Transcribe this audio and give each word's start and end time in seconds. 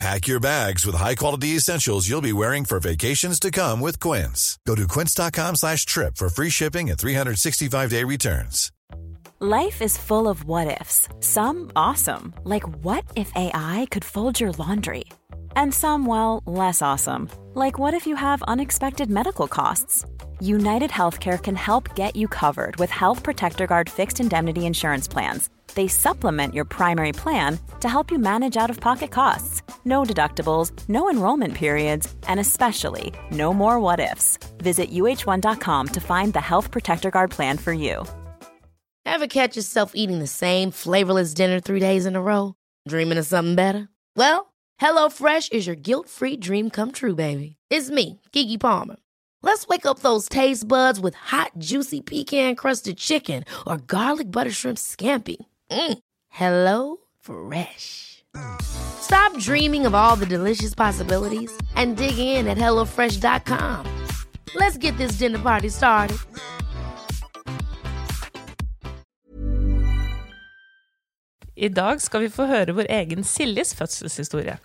Pack 0.00 0.26
your 0.26 0.40
bags 0.40 0.84
with 0.84 0.96
high-quality 0.96 1.48
essentials 1.56 2.08
you'll 2.08 2.20
be 2.20 2.32
wearing 2.32 2.64
for 2.64 2.80
vacations 2.80 3.38
to 3.40 3.50
come 3.50 3.80
with 3.80 4.00
Quince. 4.00 4.58
Go 4.66 4.74
to 4.74 4.88
quince.com 4.88 5.56
slash 5.56 5.86
trip 5.86 6.16
for 6.16 6.28
free 6.28 6.50
shipping 6.50 6.90
and 6.90 6.98
365-day 6.98 8.04
returns. 8.04 8.70
Life 9.40 9.82
is 9.82 9.98
full 9.98 10.28
of 10.28 10.44
what 10.44 10.80
ifs. 10.80 11.08
Some 11.20 11.70
awesome, 11.76 12.34
like 12.44 12.64
what 12.84 13.04
if 13.14 13.30
AI 13.34 13.86
could 13.90 14.04
fold 14.04 14.40
your 14.40 14.52
laundry? 14.52 15.04
And 15.56 15.72
some, 15.72 16.06
well, 16.06 16.42
less 16.46 16.82
awesome, 16.82 17.28
like 17.54 17.78
what 17.78 17.94
if 17.94 18.06
you 18.06 18.16
have 18.16 18.42
unexpected 18.44 19.10
medical 19.10 19.48
costs? 19.48 20.04
United 20.40 20.90
Healthcare 20.90 21.40
can 21.40 21.56
help 21.56 21.94
get 21.94 22.16
you 22.16 22.26
covered 22.28 22.76
with 22.76 22.90
Health 22.90 23.22
Protector 23.22 23.66
Guard 23.66 23.88
fixed 23.88 24.20
indemnity 24.20 24.66
insurance 24.66 25.08
plans. 25.08 25.50
They 25.74 25.88
supplement 25.88 26.54
your 26.54 26.64
primary 26.64 27.12
plan 27.12 27.58
to 27.80 27.88
help 27.88 28.10
you 28.10 28.18
manage 28.18 28.56
out 28.56 28.70
of 28.70 28.80
pocket 28.80 29.10
costs. 29.10 29.62
No 29.84 30.04
deductibles, 30.04 30.72
no 30.88 31.10
enrollment 31.10 31.54
periods, 31.54 32.14
and 32.28 32.38
especially 32.38 33.12
no 33.30 33.52
more 33.52 33.80
what 33.80 34.00
ifs. 34.00 34.38
Visit 34.58 34.90
uh1.com 34.90 35.88
to 35.88 36.00
find 36.00 36.32
the 36.32 36.40
Health 36.40 36.70
Protector 36.70 37.10
Guard 37.10 37.30
plan 37.30 37.58
for 37.58 37.72
you. 37.72 38.04
Ever 39.06 39.26
catch 39.26 39.56
yourself 39.56 39.92
eating 39.94 40.18
the 40.18 40.26
same 40.26 40.70
flavorless 40.70 41.34
dinner 41.34 41.60
three 41.60 41.80
days 41.80 42.06
in 42.06 42.16
a 42.16 42.22
row? 42.22 42.54
Dreaming 42.88 43.18
of 43.18 43.26
something 43.26 43.54
better? 43.54 43.88
Well, 44.16 44.54
HelloFresh 44.80 45.52
is 45.52 45.66
your 45.66 45.76
guilt 45.76 46.08
free 46.08 46.36
dream 46.36 46.70
come 46.70 46.90
true, 46.90 47.14
baby. 47.14 47.56
It's 47.68 47.90
me, 47.90 48.20
Kiki 48.32 48.56
Palmer. 48.58 48.96
Let's 49.42 49.66
wake 49.68 49.84
up 49.84 49.98
those 49.98 50.26
taste 50.26 50.66
buds 50.66 50.98
with 50.98 51.14
hot, 51.14 51.52
juicy 51.58 52.00
pecan 52.00 52.56
crusted 52.56 52.96
chicken 52.96 53.44
or 53.66 53.76
garlic 53.76 54.30
butter 54.30 54.50
shrimp 54.50 54.78
scampi. 54.78 55.36
Mm. 55.74 55.98
Hello 56.28 56.98
Fresh. 57.20 58.22
Stop 58.62 59.36
dreaming 59.38 59.86
of 59.86 59.94
all 59.94 60.16
the 60.16 60.26
delicious 60.26 60.74
possibilities 60.74 61.52
and 61.74 61.96
dig 61.96 62.18
in 62.18 62.46
at 62.46 62.58
HelloFresh.com. 62.58 63.86
Let's 64.54 64.78
get 64.78 64.96
this 64.98 65.18
dinner 65.18 65.38
party 65.38 65.68
started. 65.68 66.18
I 71.56 71.68
dag 71.68 72.00
skal 72.00 72.20
vi 72.20 72.30
få 72.30 72.46
høre 72.46 72.74
vår 72.74 72.86
egen 72.90 73.24
Siljes 73.24 73.74
fødselshistorie. 73.74 74.58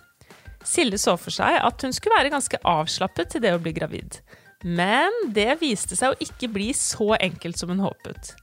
Silje 0.64 0.98
så 0.98 1.16
for 1.16 1.34
seg 1.34 1.58
at 1.58 1.82
hun 1.82 1.92
skulle 1.92 2.18
være 2.18 2.30
ganske 2.30 2.62
avslappet 2.62 3.34
til 3.34 3.42
det 3.42 3.54
å 3.56 3.62
bli 3.62 3.74
gravid. 3.74 4.20
Men 4.62 5.10
det 5.34 5.56
viste 5.62 5.98
seg 5.98 6.14
å 6.14 6.22
ikke 6.22 6.52
bli 6.54 6.70
så 6.76 7.16
enkelt 7.18 7.58
som 7.58 7.74
hun 7.74 7.82
håpet. 7.82 8.34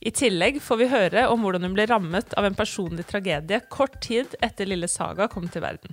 I 0.00 0.10
tillegg 0.16 0.62
får 0.64 0.78
vi 0.80 0.88
høre 0.88 1.26
om 1.28 1.42
hvordan 1.44 1.66
hun 1.66 1.74
ble 1.76 1.84
rammet 1.90 2.32
av 2.40 2.46
en 2.48 2.56
personlig 2.56 3.04
tragedie 3.10 3.60
kort 3.68 3.98
tid 4.00 4.32
etter 4.40 4.68
lille 4.68 4.88
Saga 4.88 5.26
kom 5.28 5.44
til 5.52 5.60
verden. 5.60 5.92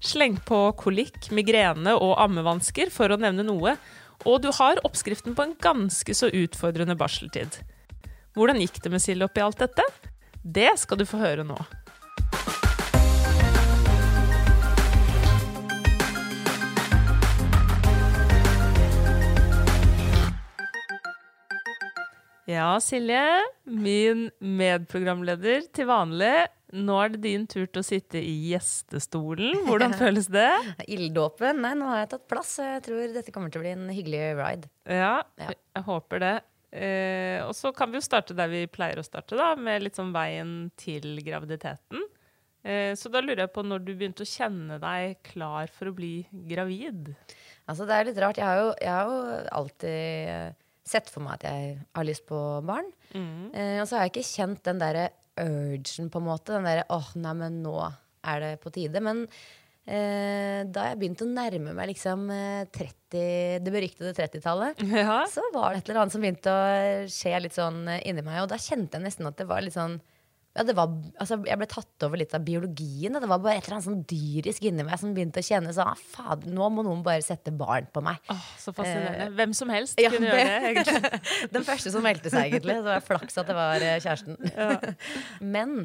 Sleng 0.00 0.38
på 0.48 0.60
kolikk, 0.80 1.28
migrene 1.36 1.92
og 2.00 2.16
ammevansker, 2.22 2.88
for 2.92 3.12
å 3.12 3.20
nevne 3.20 3.44
noe, 3.44 3.76
og 4.24 4.40
du 4.44 4.48
har 4.56 4.80
oppskriften 4.88 5.36
på 5.36 5.44
en 5.44 5.56
ganske 5.60 6.16
så 6.16 6.30
utfordrende 6.32 6.96
barseltid. 6.96 7.60
Hvordan 8.36 8.60
gikk 8.62 8.80
det 8.84 8.92
med 8.92 9.04
Silje 9.04 9.28
oppi 9.28 9.44
alt 9.44 9.60
dette? 9.60 9.84
Det 10.40 10.72
skal 10.80 11.00
du 11.00 11.04
få 11.08 11.20
høre 11.20 11.44
nå. 11.44 11.58
Ja, 22.46 22.76
Silje, 22.78 23.22
min 23.66 24.28
medprogramleder 24.38 25.64
til 25.74 25.88
vanlig. 25.90 26.46
Nå 26.76 26.96
er 27.02 27.12
det 27.14 27.20
din 27.24 27.44
tur 27.50 27.64
til 27.66 27.80
å 27.82 27.86
sitte 27.86 28.20
i 28.22 28.34
gjestestolen. 28.52 29.64
Hvordan 29.66 29.94
føles 30.02 30.28
det? 30.30 30.48
Ilddåpen? 30.90 31.60
Nei, 31.64 31.72
nå 31.78 31.88
har 31.90 32.04
jeg 32.04 32.10
tatt 32.14 32.26
plass, 32.30 32.52
jeg 32.62 32.82
tror 32.86 33.06
dette 33.14 33.32
kommer 33.34 33.50
til 33.50 33.62
å 33.62 33.64
bli 33.64 33.72
en 33.74 33.88
hyggelig 33.94 34.22
ride. 34.38 34.70
Ja, 34.86 35.16
Ja. 35.42 35.50
jeg 35.54 35.86
håper 35.88 36.22
det. 36.22 36.34
Eh, 36.76 37.40
og 37.46 37.54
så 37.56 37.70
kan 37.74 37.90
vi 37.90 37.98
jo 38.00 38.04
starte 38.04 38.34
der 38.36 38.50
vi 38.52 38.64
pleier 38.70 38.98
å 39.00 39.06
starte, 39.06 39.38
da, 39.38 39.52
med 39.56 39.82
litt 39.86 39.96
sånn 39.98 40.12
veien 40.14 40.52
til 40.78 41.16
graviditeten. 41.26 42.02
Eh, 42.66 42.92
så 42.98 43.10
da 43.14 43.22
lurer 43.22 43.44
jeg 43.46 43.52
på 43.54 43.62
når 43.64 43.82
du 43.86 43.92
begynte 43.94 44.26
å 44.26 44.28
kjenne 44.28 44.78
deg 44.82 45.18
klar 45.30 45.70
for 45.72 45.90
å 45.90 45.94
bli 45.96 46.26
gravid. 46.50 47.12
Altså, 47.70 47.86
det 47.86 47.94
er 47.98 48.08
litt 48.10 48.18
rart. 48.22 48.38
Jeg 48.42 48.46
har 48.46 48.60
jo, 48.62 48.70
jeg 48.82 48.92
har 48.92 49.10
jo 49.10 49.42
alltid 49.62 50.62
sett 50.86 51.10
for 51.10 51.24
meg 51.26 51.40
at 51.40 51.46
jeg 51.50 51.76
har 51.98 52.06
lyst 52.06 52.26
på 52.28 52.38
barn. 52.66 52.88
Eh, 53.16 53.80
og 53.82 53.86
så 53.90 53.98
har 53.98 54.06
jeg 54.06 54.14
ikke 54.14 54.28
kjent 54.30 54.62
den 54.68 54.78
derre 54.82 55.08
urgen, 55.36 56.08
på 56.12 56.20
en 56.22 56.28
måte. 56.30 56.54
Den 56.54 56.64
derre 56.68 56.86
åh, 56.94 57.08
nei, 57.20 57.32
men 57.42 57.60
nå 57.64 57.76
er 58.26 58.42
det 58.44 58.52
på 58.62 58.70
tide. 58.74 59.02
Men 59.04 59.24
eh, 59.86 60.62
da 60.70 60.88
jeg 60.90 60.98
begynte 61.00 61.26
å 61.26 61.30
nærme 61.30 61.74
meg 61.76 61.90
liksom 61.92 62.26
eh, 62.32 62.64
30, 62.74 63.62
det 63.66 63.72
beryktede 63.74 64.14
30-tallet, 64.16 64.82
Ja. 65.02 65.20
så 65.30 65.44
var 65.54 65.74
det 65.74 65.82
et 65.84 65.90
eller 65.90 66.04
annet 66.04 66.14
som 66.16 66.24
begynte 66.24 66.54
å 66.54 67.06
skje 67.12 67.34
litt 67.44 67.56
sånn 67.58 67.82
eh, 67.92 68.02
inni 68.10 68.24
meg. 68.26 68.42
Og 68.44 68.50
da 68.54 68.58
kjente 68.60 68.98
jeg 68.98 69.06
nesten 69.08 69.28
at 69.30 69.38
det 69.42 69.48
var 69.50 69.62
litt 69.66 69.76
sånn 69.76 69.98
ja, 70.56 70.64
det 70.64 70.72
var, 70.76 70.92
altså, 71.20 71.36
Jeg 71.44 71.60
ble 71.60 71.66
tatt 71.68 72.04
over 72.06 72.20
litt 72.20 72.32
av 72.36 72.44
biologien. 72.46 73.18
Det 73.20 73.28
var 73.28 73.40
bare 73.44 73.58
et 73.58 73.66
eller 73.66 73.76
annet 73.76 73.86
sånn 73.86 74.04
dyrisk 74.08 74.64
inni 74.68 74.86
meg 74.86 75.00
som 75.00 75.12
begynte 75.16 75.42
å 75.42 75.46
kjenne 75.46 75.74
sånn 75.76 76.04
faen, 76.14 76.46
nå 76.56 76.68
må 76.72 76.84
noen 76.86 77.02
bare 77.04 77.24
sette 77.24 77.52
barn 77.52 77.90
på 77.92 78.02
meg. 78.04 78.22
Oh, 78.32 78.46
så 78.60 78.72
fascinerende. 78.76 79.28
Hvem 79.36 79.52
som 79.58 79.72
helst 79.74 80.00
ja, 80.00 80.12
kunne 80.14 80.32
gjøre 80.32 80.86
det. 80.86 81.20
Den 81.56 81.66
første 81.66 81.92
som 81.92 82.06
meldte 82.06 82.32
seg, 82.32 82.48
egentlig. 82.48 82.78
Så 82.78 82.86
var 82.86 83.02
det 83.02 83.08
flaks 83.10 83.42
at 83.42 83.50
det 83.50 83.58
var 83.58 83.84
kjæresten. 83.84 84.40
kjæresten. 84.46 84.96
Men 85.56 85.76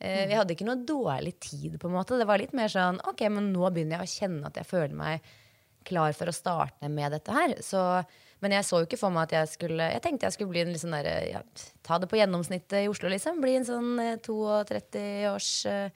eh, 0.00 0.24
vi 0.30 0.38
hadde 0.38 0.56
ikke 0.56 0.68
noe 0.70 0.80
dårlig 0.88 1.36
tid, 1.44 1.76
på 1.82 1.90
en 1.90 1.98
måte. 1.98 2.18
Det 2.20 2.28
var 2.30 2.40
litt 2.40 2.56
mer 2.56 2.72
sånn 2.72 3.02
ok, 3.10 3.26
men 3.28 3.52
nå 3.52 3.68
begynner 3.68 4.00
jeg 4.00 4.08
å 4.08 4.14
kjenne 4.16 4.48
at 4.48 4.60
jeg 4.60 4.68
føler 4.70 4.96
meg 4.96 5.30
klar 5.86 6.16
for 6.16 6.30
å 6.30 6.34
starte 6.34 6.88
med 6.92 7.12
dette 7.14 7.34
her. 7.34 7.56
Så, 7.64 7.84
men 8.40 8.54
jeg 8.56 8.66
så 8.66 8.80
jo 8.80 8.86
ikke 8.88 8.98
for 9.00 9.12
meg 9.14 9.28
at 9.28 9.34
jeg 9.36 9.50
skulle 9.54 9.90
Jeg 9.92 10.02
tenkte 10.04 10.28
jeg 10.28 10.36
skulle 10.36 10.52
bli 10.54 10.62
en 10.62 10.72
litt 10.72 10.82
sånn 10.82 10.96
derre 10.96 11.16
ja, 11.28 11.42
Ta 11.86 11.98
det 12.00 12.08
på 12.10 12.16
gjennomsnittet 12.20 12.84
i 12.84 12.88
Oslo, 12.88 13.10
liksom. 13.12 13.40
Bli 13.42 13.58
en 13.58 13.68
sånn 13.68 13.90
eh, 14.00 14.16
32-års 14.20 15.50
eh, 15.68 15.90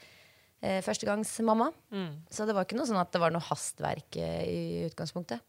førstegangsmamma. 0.84 1.70
førstegangsmamma. 1.94 2.12
Så 2.32 2.46
det 2.48 2.56
var 2.56 2.66
ikke 2.68 2.78
noe 2.78 2.88
sånn 2.88 3.00
at 3.00 3.12
det 3.14 3.20
var 3.22 3.34
noe 3.34 3.44
hastverk 3.48 4.16
eh, 4.20 4.44
i 4.44 4.62
utgangspunktet. 4.88 5.44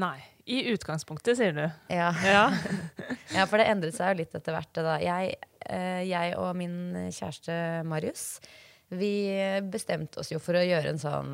Nei. 0.00 0.16
I 0.48 0.72
utgangspunktet, 0.72 1.36
sier 1.38 1.52
du. 1.56 1.64
Ja. 1.92 2.10
Ja. 2.24 2.46
Ja, 3.32 3.46
for 3.48 3.56
det 3.56 3.64
endret 3.72 3.96
seg 3.96 4.10
jo 4.12 4.18
litt 4.20 4.34
etter 4.36 4.52
hvert. 4.52 4.72
Da. 4.76 4.98
Jeg, 5.00 5.38
eh, 5.64 6.02
jeg 6.04 6.34
og 6.36 6.50
min 6.58 6.74
kjæreste 7.08 7.54
Marius, 7.88 8.26
vi 8.92 9.14
bestemte 9.72 10.20
oss 10.20 10.28
jo 10.34 10.40
for 10.42 10.58
å 10.58 10.64
gjøre 10.64 10.92
en 10.92 11.00
sånn 11.00 11.30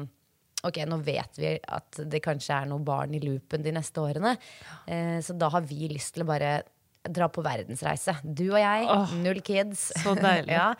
Ok, 0.67 0.81
nå 0.91 0.99
vet 1.07 1.39
vi 1.39 1.53
at 1.63 2.01
det 2.11 2.23
kanskje 2.25 2.57
er 2.57 2.71
noen 2.71 2.87
barn 2.87 3.15
i 3.15 3.23
loopen 3.23 3.63
de 3.63 3.75
neste 3.77 4.03
årene. 4.03 4.35
Eh, 4.91 5.19
så 5.23 5.37
da 5.39 5.53
har 5.55 5.63
vi 5.69 5.87
lyst 5.93 6.17
til 6.17 6.27
å 6.27 6.31
bare 6.33 6.59
dra 7.09 7.29
på 7.31 7.43
verdensreise. 7.45 8.17
Du 8.23 8.49
og 8.51 8.59
jeg, 8.61 8.87
Åh, 8.91 9.13
null 9.23 9.41
kids. 9.45 9.89
så 10.03 10.15
deilig. 10.19 10.53
ja, 10.59 10.73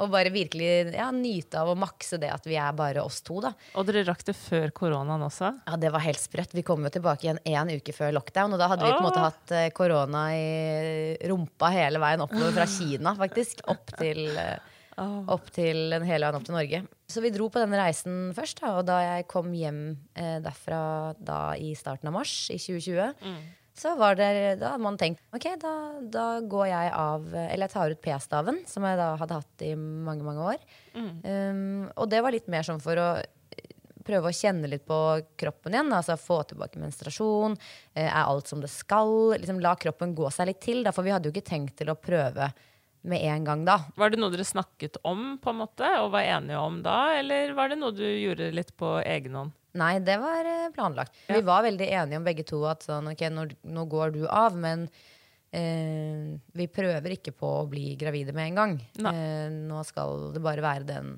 og 0.00 0.10
bare 0.12 0.32
virkelig 0.34 0.94
ja, 0.96 1.10
nyte 1.14 1.60
av 1.60 1.70
å 1.72 1.76
makse 1.78 2.18
det 2.22 2.30
at 2.32 2.48
vi 2.48 2.56
er 2.60 2.74
bare 2.76 3.04
oss 3.04 3.20
to, 3.26 3.38
da. 3.44 3.52
Og 3.76 3.86
dere 3.88 4.06
rakk 4.08 4.24
det 4.26 4.36
før 4.38 4.72
koronaen 4.76 5.26
også? 5.28 5.52
Ja, 5.68 5.78
det 5.80 5.92
var 5.94 6.04
helt 6.06 6.22
sprøtt. 6.22 6.56
Vi 6.56 6.64
kom 6.66 6.84
jo 6.86 6.92
tilbake 6.96 7.28
igjen 7.28 7.42
én 7.44 7.74
uke 7.76 7.94
før 7.96 8.16
lockdown. 8.16 8.56
Og 8.56 8.62
da 8.62 8.70
hadde 8.72 8.88
vi 8.88 8.94
på 8.94 9.02
en 9.02 9.08
måte 9.08 9.24
hatt 9.24 9.56
eh, 9.56 9.68
korona 9.76 10.26
i 10.36 11.28
rumpa 11.28 11.70
hele 11.76 12.02
veien 12.02 12.24
oppover 12.24 12.56
fra 12.56 12.68
Kina, 12.70 13.14
faktisk. 13.18 13.66
Opp 13.72 13.94
til, 14.00 14.26
eh, 14.32 14.56
opp 14.96 15.52
til 15.54 16.00
hele 16.00 16.24
veien 16.24 16.40
opp 16.40 16.48
til 16.48 16.56
Norge. 16.56 16.86
Så 17.08 17.22
vi 17.22 17.30
dro 17.30 17.46
på 17.52 17.60
denne 17.62 17.78
reisen 17.78 18.32
først. 18.34 18.58
Da, 18.64 18.72
og 18.80 18.86
da 18.88 18.96
jeg 19.04 19.28
kom 19.30 19.52
hjem 19.54 19.82
eh, 20.18 20.40
derfra 20.42 20.80
da 21.22 21.52
i 21.54 21.70
starten 21.78 22.08
av 22.10 22.16
mars 22.18 22.32
i 22.50 22.58
2020, 22.58 23.14
så 23.76 23.92
var 24.00 24.16
det, 24.16 24.26
da 24.58 24.72
hadde 24.72 24.82
man 24.82 24.96
tenkt 24.96 25.20
ok, 25.36 25.46
da, 25.60 25.72
da 26.00 26.26
går 26.40 26.66
jeg 26.70 26.92
av 26.96 27.26
eh, 27.34 27.50
Eller 27.52 27.68
jeg 27.68 27.74
tar 27.76 27.92
ut 27.92 28.00
p-staven, 28.02 28.62
som 28.66 28.86
jeg 28.88 28.96
da 28.98 29.10
hadde 29.20 29.38
hatt 29.38 29.62
i 29.68 29.74
mange, 29.78 30.24
mange 30.26 30.46
år. 30.54 30.64
Um, 31.22 31.82
og 31.94 32.08
det 32.10 32.22
var 32.24 32.32
litt 32.34 32.48
mer 32.48 32.64
sånn 32.66 32.80
for 32.82 32.96
å 32.98 33.08
prøve 34.06 34.30
å 34.30 34.34
kjenne 34.38 34.68
litt 34.70 34.84
på 34.86 34.96
kroppen 35.38 35.74
igjen. 35.74 35.92
Altså 35.92 36.14
Få 36.18 36.40
tilbake 36.46 36.78
menstruasjon. 36.82 37.56
eh, 37.94 38.06
Er 38.06 38.22
alt 38.24 38.46
som 38.48 38.60
det 38.62 38.70
skal? 38.70 39.34
Liksom 39.38 39.60
La 39.60 39.74
kroppen 39.78 40.14
gå 40.14 40.30
seg 40.34 40.46
litt 40.50 40.60
til. 40.62 40.82
Da, 40.86 40.92
for 40.94 41.02
vi 41.06 41.10
hadde 41.14 41.28
jo 41.30 41.34
ikke 41.34 41.48
tenkt 41.54 41.76
til 41.80 41.90
å 41.90 41.98
prøve 41.98 42.50
med 43.06 43.22
en 43.22 43.44
gang 43.46 43.64
da. 43.66 43.78
Var 43.96 44.12
det 44.12 44.18
noe 44.20 44.32
dere 44.34 44.46
snakket 44.46 44.98
om 45.06 45.36
på 45.42 45.52
en 45.52 45.60
måte, 45.62 45.90
og 46.02 46.10
var 46.14 46.26
enige 46.26 46.58
om 46.58 46.80
da, 46.84 46.98
eller 47.20 47.54
var 47.56 47.70
det 47.70 47.78
noe 47.80 47.94
du 47.94 48.04
gjorde 48.06 48.50
litt 48.54 48.74
på 48.78 48.96
egen 49.04 49.38
hånd? 49.38 49.54
Nei, 49.76 49.98
det 50.00 50.16
var 50.22 50.40
planlagt. 50.42 50.74
planlagt. 50.74 51.20
Vi 51.28 51.42
var 51.44 51.66
veldig 51.66 51.90
enige 51.90 52.20
om 52.20 52.26
begge 52.26 52.46
to 52.48 52.62
at 52.68 52.86
sånn, 52.86 53.12
ok, 53.12 53.26
nå, 53.32 53.46
nå 53.76 53.84
går 53.92 54.14
du 54.16 54.22
av, 54.24 54.56
men 54.56 54.86
eh, 55.52 56.32
vi 56.56 56.68
prøver 56.72 57.16
ikke 57.18 57.34
på 57.36 57.50
å 57.60 57.68
bli 57.70 57.90
gravide 58.00 58.34
med 58.36 58.50
en 58.50 58.60
gang. 58.62 58.76
Eh, 59.12 59.46
nå 59.52 59.84
skal 59.86 60.30
det 60.34 60.42
bare 60.44 60.64
være 60.64 60.88
den, 60.88 61.12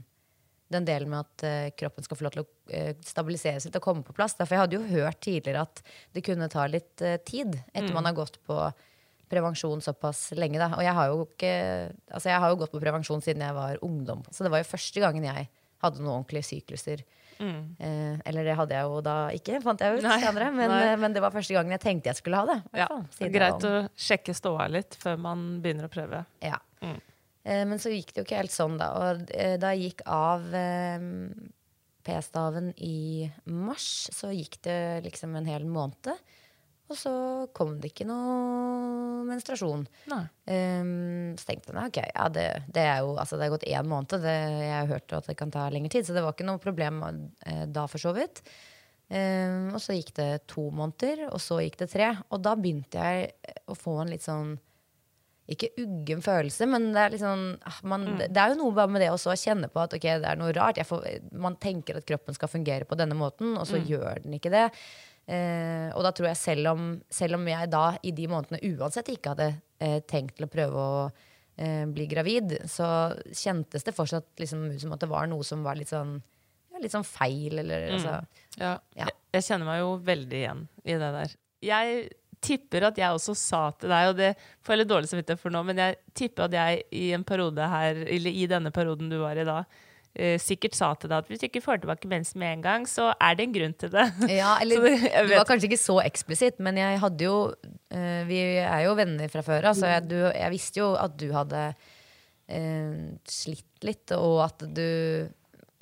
den 0.74 0.88
delen 0.88 1.12
med 1.14 1.22
at 1.22 1.46
eh, 1.46 1.70
kroppen 1.78 2.06
skal 2.06 2.18
få 2.18 2.26
lov 2.26 2.34
til 2.34 2.44
å 2.44 2.50
eh, 2.74 2.92
stabilisere 3.06 3.62
seg 3.62 3.72
til 3.72 3.82
å 3.82 3.86
komme 3.86 4.06
på 4.06 4.16
plass. 4.16 4.36
For 4.40 4.56
jeg 4.56 4.64
hadde 4.64 4.80
jo 4.80 4.90
hørt 4.90 5.22
tidligere 5.24 5.64
at 5.68 5.82
det 6.16 6.26
kunne 6.26 6.50
ta 6.52 6.66
litt 6.70 7.04
eh, 7.04 7.20
tid 7.22 7.60
etter 7.72 7.94
man 7.94 8.10
har 8.10 8.18
gått 8.18 8.42
på 8.48 8.58
prevensjon 9.30 9.82
såpass 9.84 10.28
lenge. 10.38 10.60
Da. 10.60 10.72
Og 10.76 10.84
jeg 10.84 10.96
har, 10.96 11.14
ikke, 11.24 11.52
altså 12.10 12.32
jeg 12.32 12.42
har 12.44 12.52
jo 12.52 12.60
gått 12.62 12.74
på 12.74 12.82
prevensjon 12.82 13.24
siden 13.24 13.44
jeg 13.46 13.56
var 13.56 13.80
ungdom. 13.86 14.24
Så 14.32 14.46
det 14.46 14.52
var 14.54 14.62
jo 14.62 14.70
første 14.70 15.04
gangen 15.04 15.28
jeg 15.28 15.48
hadde 15.84 16.02
noen 16.02 16.18
ordentlige 16.18 16.48
sykluser. 16.50 17.04
Eh, 17.38 18.14
eller 18.26 18.48
det 18.48 18.54
hadde 18.58 18.74
jeg 18.74 18.88
jo 18.90 19.02
da 19.06 19.16
ikke, 19.34 19.60
fant 19.62 19.82
jeg 19.82 19.98
ut 19.98 20.06
Nei, 20.06 20.16
senere. 20.24 20.48
Men, 20.58 20.72
eh, 20.74 20.94
men 20.98 21.14
det 21.14 21.22
var 21.22 21.34
første 21.34 21.54
gangen 21.54 21.76
jeg 21.76 21.84
tenkte 21.84 22.10
jeg 22.10 22.18
skulle 22.18 22.40
ha 22.40 22.48
det. 22.48 22.58
Ja, 22.80 22.88
er 23.22 23.34
greit 23.34 23.66
å 23.68 23.74
sjekke 23.94 24.34
ståa 24.34 24.66
litt 24.72 24.98
før 24.98 25.20
man 25.22 25.44
begynner 25.62 25.86
å 25.86 25.92
prøve. 25.92 26.24
Ja. 26.42 26.58
Mm. 26.82 26.98
Eh, 27.48 27.62
men 27.68 27.78
så 27.80 27.92
gikk 27.92 28.12
det 28.12 28.22
jo 28.22 28.26
ikke 28.26 28.42
helt 28.42 28.54
sånn, 28.54 28.76
da. 28.80 28.90
Og 28.98 29.30
eh, 29.36 29.54
da 29.60 29.72
jeg 29.74 29.92
gikk 29.92 30.04
av 30.10 30.48
eh, 30.56 31.06
P-staven 32.08 32.72
i 32.84 33.28
mars, 33.52 34.08
så 34.14 34.32
gikk 34.34 34.60
det 34.66 34.80
liksom 35.06 35.36
en 35.38 35.48
hel 35.48 35.68
måned. 35.68 36.12
Og 36.88 36.96
så 36.96 37.12
kom 37.56 37.76
det 37.82 37.92
ikke 37.92 38.08
noe 38.08 39.07
menstruasjon. 39.26 39.84
Um, 40.48 41.34
så 41.38 41.48
tenkte 41.48 41.74
jeg 41.74 41.90
ok, 41.90 42.00
ja, 42.06 42.28
det, 42.32 42.46
det 42.74 42.84
er 42.84 43.02
jo 43.04 43.16
altså 43.16 43.38
det 43.38 43.46
er 43.46 43.54
gått 43.54 43.68
én 43.68 43.90
måned. 43.90 44.14
Det, 44.22 44.34
jeg 44.64 44.74
har 44.74 44.90
hørt 44.92 45.16
at 45.18 45.30
det 45.30 45.36
kan 45.40 45.52
ta 45.54 45.68
lengre 45.72 45.92
tid, 45.94 46.06
så 46.06 46.16
det 46.16 46.24
var 46.24 46.36
ikke 46.36 46.48
noe 46.48 46.62
problem 46.62 47.02
eh, 47.04 47.64
da, 47.66 47.86
for 47.90 48.02
så 48.02 48.14
vidt. 48.16 48.42
Um, 49.08 49.72
og 49.72 49.80
så 49.80 49.96
gikk 49.96 50.12
det 50.18 50.30
to 50.52 50.68
måneder, 50.74 51.28
og 51.32 51.40
så 51.40 51.62
gikk 51.64 51.78
det 51.82 51.92
tre. 51.94 52.12
Og 52.28 52.42
da 52.44 52.54
begynte 52.58 53.02
jeg 53.02 53.58
å 53.68 53.76
få 53.78 54.00
en 54.02 54.12
litt 54.12 54.26
sånn 54.26 54.56
ikke 55.48 55.70
uggen 55.80 56.20
følelse, 56.20 56.66
men 56.68 56.90
det 56.92 57.04
er, 57.06 57.14
ah, 57.64 57.78
man, 57.88 58.02
det, 58.18 58.26
det 58.36 58.40
er 58.42 58.52
jo 58.52 58.58
noe 58.60 58.84
med 58.92 59.00
det 59.00 59.08
å 59.14 59.16
kjenne 59.16 59.70
på 59.72 59.80
at 59.80 59.94
okay, 59.96 60.18
det 60.20 60.28
er 60.28 60.36
noe 60.36 60.52
rart. 60.52 60.80
Får, 60.84 61.06
man 61.40 61.56
tenker 61.60 61.96
at 61.96 62.08
kroppen 62.08 62.36
skal 62.36 62.52
fungere 62.52 62.84
på 62.88 62.98
denne 63.00 63.16
måten, 63.16 63.54
og 63.56 63.64
så 63.68 63.80
gjør 63.80 64.20
den 64.26 64.36
ikke 64.36 64.52
det. 64.52 64.66
Eh, 65.28 65.88
og 65.92 66.04
da 66.06 66.12
tror 66.16 66.30
jeg 66.30 66.40
selv 66.40 66.70
om, 66.72 66.84
selv 67.12 67.36
om 67.36 67.42
jeg 67.50 67.68
da 67.68 67.84
i 68.00 68.14
de 68.16 68.28
månedene 68.32 68.72
uansett 68.78 69.10
ikke 69.12 69.34
hadde 69.34 69.48
eh, 69.84 69.98
tenkt 70.08 70.38
til 70.38 70.46
å 70.46 70.52
prøve 70.52 70.84
å 70.84 71.02
eh, 71.04 71.84
bli 71.92 72.06
gravid, 72.08 72.54
så 72.70 72.88
kjentes 73.28 73.84
det 73.84 73.92
fortsatt 73.96 74.40
liksom 74.40 74.64
ut 74.70 74.80
som 74.80 74.94
at 74.96 75.04
det 75.04 75.10
var 75.10 75.28
noe 75.28 75.44
som 75.44 75.66
var 75.66 75.76
litt 75.76 75.92
sånn, 75.92 76.16
ja, 76.72 76.80
litt 76.80 76.94
sånn 76.96 77.04
feil. 77.04 77.60
Eller, 77.60 77.90
altså, 77.98 78.14
Ja. 78.56 78.78
Ja. 78.96 79.10
Jeg, 79.34 79.44
kjenner 79.44 79.68
meg 79.68 79.82
jo 79.82 79.92
veldig 80.06 80.40
igjen 80.40 80.64
i 80.88 80.96
det 80.96 81.12
der. 81.18 81.36
Jeg 81.68 82.00
tipper 82.40 82.86
at 82.88 82.98
jeg 82.98 83.12
også 83.12 83.34
sa 83.36 83.60
til 83.76 83.92
deg, 83.92 84.08
og 84.08 84.16
det 84.16 84.30
får 84.64 84.72
jeg 84.72 84.80
litt 84.80 84.90
dårlig 84.94 85.10
samvittighet 85.10 85.42
for 85.42 85.52
nå, 85.52 85.60
men 85.68 85.82
jeg 85.82 85.98
tipper 86.16 86.46
at 86.46 86.56
jeg 86.56 86.86
i 86.96 87.10
en 87.12 87.26
periode 87.28 87.68
her, 87.68 88.00
eller 88.06 88.40
i 88.40 88.46
denne 88.48 88.72
perioden 88.72 89.10
du 89.12 89.18
var 89.20 89.36
i 89.36 89.44
da, 89.44 89.58
sikkert 90.42 90.74
sa 90.74 90.88
til 90.98 91.10
deg 91.12 91.18
at 91.22 91.28
hvis 91.30 91.38
du 91.42 91.46
ikke 91.46 91.62
får 91.62 91.80
tilbake 91.82 92.08
mensen 92.10 92.40
med 92.42 92.56
en 92.56 92.62
gang, 92.64 92.86
så 92.90 93.10
er 93.22 93.36
det 93.38 93.44
en 93.46 93.52
grunn 93.54 93.74
til 93.78 93.92
det. 93.94 94.06
Ja, 94.40 94.56
eller 94.60 94.82
det- 94.88 95.12
det 95.28 95.36
var 95.36 95.46
kanskje 95.46 95.68
ikke 95.70 95.78
så 95.82 95.98
eksplisitt, 96.02 96.58
men 96.58 96.76
jeg 96.80 96.98
hadde 97.02 97.24
jo 97.28 97.36
uh, 97.54 98.22
Vi 98.26 98.40
er 98.64 98.82
jo 98.88 98.96
venner 98.98 99.28
fra 99.32 99.42
før 99.46 99.70
så 99.74 99.86
jeg, 99.94 100.08
du, 100.10 100.16
jeg 100.34 100.50
visste 100.56 100.80
jo 100.82 100.92
at 100.98 101.14
du 101.20 101.28
hadde 101.36 101.62
uh, 102.50 103.02
slitt 103.28 103.86
litt, 103.86 104.10
og 104.16 104.40
at 104.48 104.64
du 104.74 105.28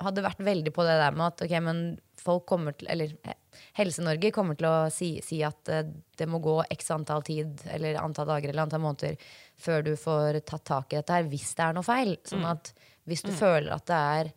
hadde 0.03 0.21
vært 0.21 0.43
veldig 0.45 0.73
på 0.75 0.83
det 0.85 0.97
der 1.01 1.15
med 1.17 1.31
at 1.31 1.41
ok, 1.47 1.55
men 1.65 1.79
folk 2.21 2.43
kommer 2.49 2.75
til 2.77 2.89
Eller 2.91 3.13
eh, 3.25 3.37
Helse-Norge 3.79 4.29
kommer 4.35 4.57
til 4.59 4.67
å 4.69 4.89
si, 4.93 5.07
si 5.25 5.39
at 5.45 5.69
eh, 5.73 5.87
det 6.19 6.27
må 6.29 6.37
gå 6.43 6.59
x 6.75 6.91
antall 6.93 7.23
tid, 7.25 7.63
eller 7.73 7.97
antall 8.01 8.27
dager 8.29 8.51
eller 8.51 8.67
antall 8.67 8.83
måneder, 8.83 9.15
før 9.57 9.81
du 9.87 9.95
får 9.97 10.37
tatt 10.45 10.65
tak 10.69 10.93
i 10.93 10.99
dette 10.99 11.15
her, 11.17 11.25
hvis 11.31 11.55
det 11.57 11.65
er 11.65 11.73
noe 11.77 11.85
feil. 11.87 12.13
Sånn 12.29 12.45
at 12.45 12.69
hvis 13.07 13.23
du 13.25 13.31
føler 13.35 13.73
at 13.75 13.87
det 13.89 14.01
er 14.19 14.35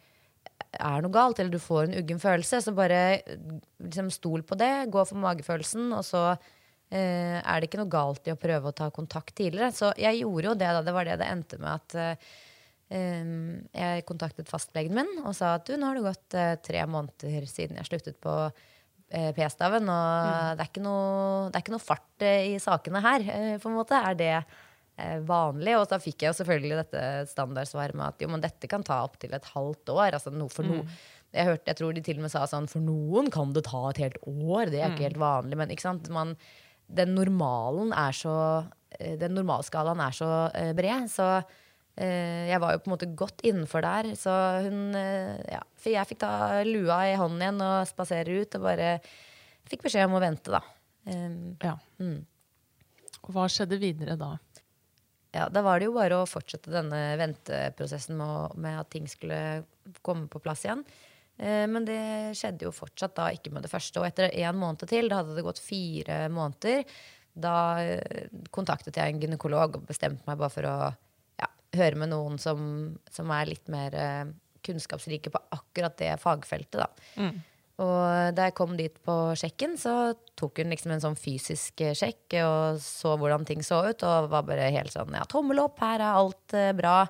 er 0.78 1.02
noe 1.02 1.10
galt, 1.10 1.40
eller 1.40 1.50
du 1.50 1.62
får 1.62 1.88
en 1.88 1.96
uggen 1.98 2.20
følelse, 2.22 2.60
så 2.62 2.72
bare 2.76 3.00
liksom, 3.82 4.10
stol 4.14 4.44
på 4.46 4.58
det. 4.60 4.90
Gå 4.92 5.02
for 5.08 5.18
magefølelsen, 5.18 5.88
og 5.96 6.04
så 6.06 6.22
eh, 6.30 7.40
er 7.40 7.58
det 7.58 7.66
ikke 7.70 7.80
noe 7.80 7.90
galt 7.90 8.28
i 8.28 8.34
å 8.34 8.38
prøve 8.38 8.70
å 8.70 8.76
ta 8.76 8.90
kontakt 8.94 9.34
tidligere. 9.40 9.72
Så 9.74 9.90
jeg 9.98 10.20
gjorde 10.22 10.52
jo 10.52 10.54
det, 10.60 10.70
da. 10.76 10.84
Det 10.86 10.94
var 10.94 11.08
det 11.08 11.18
det 11.22 11.30
endte 11.32 11.58
med 11.62 11.72
at 11.74 11.98
eh, 12.00 12.30
jeg 12.90 14.06
kontaktet 14.08 14.50
fastlegen 14.50 14.96
min 14.98 15.10
og 15.22 15.34
sa 15.38 15.56
at 15.58 15.68
du, 15.68 15.76
nå 15.78 15.86
har 15.86 15.98
det 15.98 16.08
gått 16.08 16.38
eh, 16.38 16.56
tre 16.58 16.80
måneder 16.90 17.46
siden 17.46 17.78
jeg 17.78 17.86
sluttet 17.86 18.18
på 18.22 18.32
eh, 18.48 19.30
P-staven, 19.36 19.86
og 19.86 20.56
det, 20.58 20.64
er 20.64 20.72
ikke 20.72 20.82
noe, 20.82 21.46
det 21.50 21.58
er 21.58 21.64
ikke 21.64 21.76
noe 21.76 21.84
fart 21.84 22.26
eh, 22.26 22.50
i 22.54 22.58
sakene 22.62 23.02
her, 23.04 23.26
eh, 23.30 23.54
på 23.62 23.70
en 23.70 23.78
måte. 23.78 23.98
Er 23.98 24.18
det 24.18 24.34
vanlig? 25.26 25.76
Og 25.78 25.86
da 25.90 25.98
fikk 26.02 26.24
jeg 26.24 26.32
jo 26.32 26.38
selvfølgelig 26.40 26.78
dette 26.82 27.04
standardsvaret 27.30 27.96
med 27.98 28.06
at 28.08 28.24
jo, 28.24 28.28
men 28.32 28.42
dette 28.44 28.70
kan 28.70 28.84
ta 28.86 29.02
opptil 29.06 29.34
et 29.36 29.48
halvt 29.54 29.92
år. 29.94 30.16
Altså 30.16 30.32
noe 30.34 30.52
for 30.52 30.66
noe. 30.66 30.84
Jeg, 31.30 31.46
hørte, 31.46 31.68
jeg 31.70 31.78
tror 31.78 31.94
de 31.94 32.02
til 32.02 32.18
og 32.18 32.24
med 32.26 32.32
sa 32.32 32.42
sånn 32.50 32.66
for 32.70 32.82
noen 32.82 33.30
kan 33.30 33.52
det 33.54 33.62
ta 33.68 33.84
et 33.90 34.02
helt 34.02 34.18
år. 34.26 34.72
Det 34.72 34.80
er 34.82 34.92
ikke 34.92 35.08
helt 35.08 35.22
vanlig. 35.22 35.58
Men 35.60 35.70
ikke 35.70 35.86
sant? 35.86 36.10
Man, 36.10 36.34
den 36.90 37.14
normalen 37.14 37.94
er 37.94 38.16
så 38.16 38.36
eh, 38.98 39.14
Den 39.20 39.36
normalskalaen 39.38 40.02
er 40.02 40.16
så 40.16 40.30
uh, 40.50 40.72
bred. 40.74 41.06
Så 41.12 41.28
uh, 41.38 42.42
jeg 42.50 42.58
var 42.62 42.74
jo 42.74 42.82
på 42.82 42.90
en 42.90 42.94
måte 42.96 43.10
godt 43.14 43.44
innenfor 43.46 43.86
der. 43.86 44.10
Så 44.18 44.34
hun 44.66 44.90
uh, 44.96 45.38
Ja. 45.46 45.62
For 45.80 45.94
jeg 45.94 46.10
fikk 46.10 46.24
ta 46.24 46.64
lua 46.66 47.04
i 47.08 47.14
hånden 47.16 47.46
igjen 47.46 47.62
og 47.64 47.88
spasere 47.88 48.42
ut, 48.42 48.58
og 48.58 48.66
bare 48.66 48.90
fikk 49.70 49.86
beskjed 49.86 50.10
om 50.10 50.18
å 50.18 50.24
vente, 50.26 50.50
da. 50.52 50.60
Um, 51.08 51.54
Ja. 51.62 51.78
Og 53.20 53.34
hva 53.36 53.46
skjedde 53.52 53.78
videre 53.80 54.16
da? 54.20 54.34
Ja, 55.30 55.46
da 55.52 55.62
var 55.62 55.78
det 55.78 55.86
jo 55.86 55.94
bare 55.94 56.18
å 56.18 56.26
fortsette 56.28 56.72
denne 56.72 56.98
venteprosessen 57.20 58.18
med, 58.18 58.56
med 58.58 58.80
at 58.80 58.90
ting 58.90 59.06
skulle 59.10 59.62
komme 60.02 60.26
på 60.30 60.42
plass 60.42 60.64
igjen. 60.66 60.82
Eh, 61.40 61.66
men 61.70 61.86
det 61.88 62.00
skjedde 62.38 62.66
jo 62.66 62.74
fortsatt 62.74 63.14
da 63.16 63.30
ikke 63.34 63.52
med 63.54 63.64
det 63.64 63.72
første. 63.72 64.00
Og 64.00 64.08
etter 64.08 64.32
en 64.42 64.58
måned 64.60 64.84
til, 64.90 65.08
da 65.10 65.22
hadde 65.22 65.36
det 65.38 65.46
gått 65.46 65.62
fire 65.62 66.24
måneder, 66.34 66.84
da 67.40 67.54
eh, 67.84 68.26
kontaktet 68.54 68.98
jeg 68.98 69.14
en 69.14 69.22
gynekolog 69.22 69.78
og 69.78 69.86
bestemte 69.88 70.26
meg 70.26 70.40
bare 70.40 70.54
for 70.54 70.68
å 70.68 70.76
ja, 71.40 71.50
høre 71.78 72.02
med 72.02 72.12
noen 72.12 72.40
som, 72.42 72.64
som 73.12 73.30
er 73.36 73.52
litt 73.52 73.70
mer 73.72 73.96
eh, 73.96 74.24
kunnskapsrike 74.66 75.32
på 75.32 75.44
akkurat 75.56 75.96
det 76.02 76.16
fagfeltet. 76.20 76.82
da. 76.82 76.90
Og 77.80 78.36
da 78.36 78.48
jeg 78.48 78.56
kom 78.58 78.76
dit 78.76 78.96
på 79.06 79.16
sjekken, 79.38 79.76
så 79.80 80.12
tok 80.38 80.60
hun 80.60 80.72
liksom 80.74 80.92
en 80.94 81.02
sånn 81.02 81.18
fysisk 81.18 81.80
eh, 81.84 81.96
sjekk 81.96 82.36
og 82.44 82.80
så 82.84 83.16
hvordan 83.16 83.46
ting 83.48 83.64
så 83.64 83.82
ut, 83.88 84.04
og 84.04 84.30
var 84.32 84.48
bare 84.48 84.72
helt 84.74 84.92
sånn 84.92 85.16
ja, 85.16 85.24
tommel 85.30 85.62
opp, 85.64 85.80
her 85.80 86.00
er 86.00 86.18
alt 86.20 86.56
eh, 86.56 86.74
bra. 86.76 87.04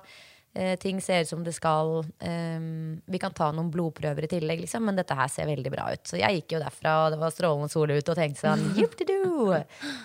Eh, 0.53 0.75
ting 0.79 0.99
ser 1.01 1.21
ut 1.21 1.29
som 1.29 1.43
det 1.43 1.53
skal. 1.55 2.01
Eh, 2.19 2.59
vi 3.05 3.19
kan 3.23 3.35
ta 3.35 3.51
noen 3.55 3.71
blodprøver 3.71 4.27
i 4.27 4.31
tillegg, 4.33 4.63
liksom, 4.65 4.83
men 4.87 4.99
dette 4.99 5.15
her 5.15 5.31
ser 5.31 5.47
veldig 5.47 5.71
bra 5.71 5.87
ut. 5.93 6.03
Så 6.07 6.19
jeg 6.19 6.41
gikk 6.41 6.57
jo 6.57 6.63
derfra, 6.63 6.97
og 7.05 7.15
det 7.15 7.21
var 7.21 7.35
strålende 7.35 7.71
sol 7.71 7.91
ute, 7.91 8.11
og 8.11 8.19
tenkte 8.19 8.43
sånn 8.43 8.67
juppdidu! 8.79 9.51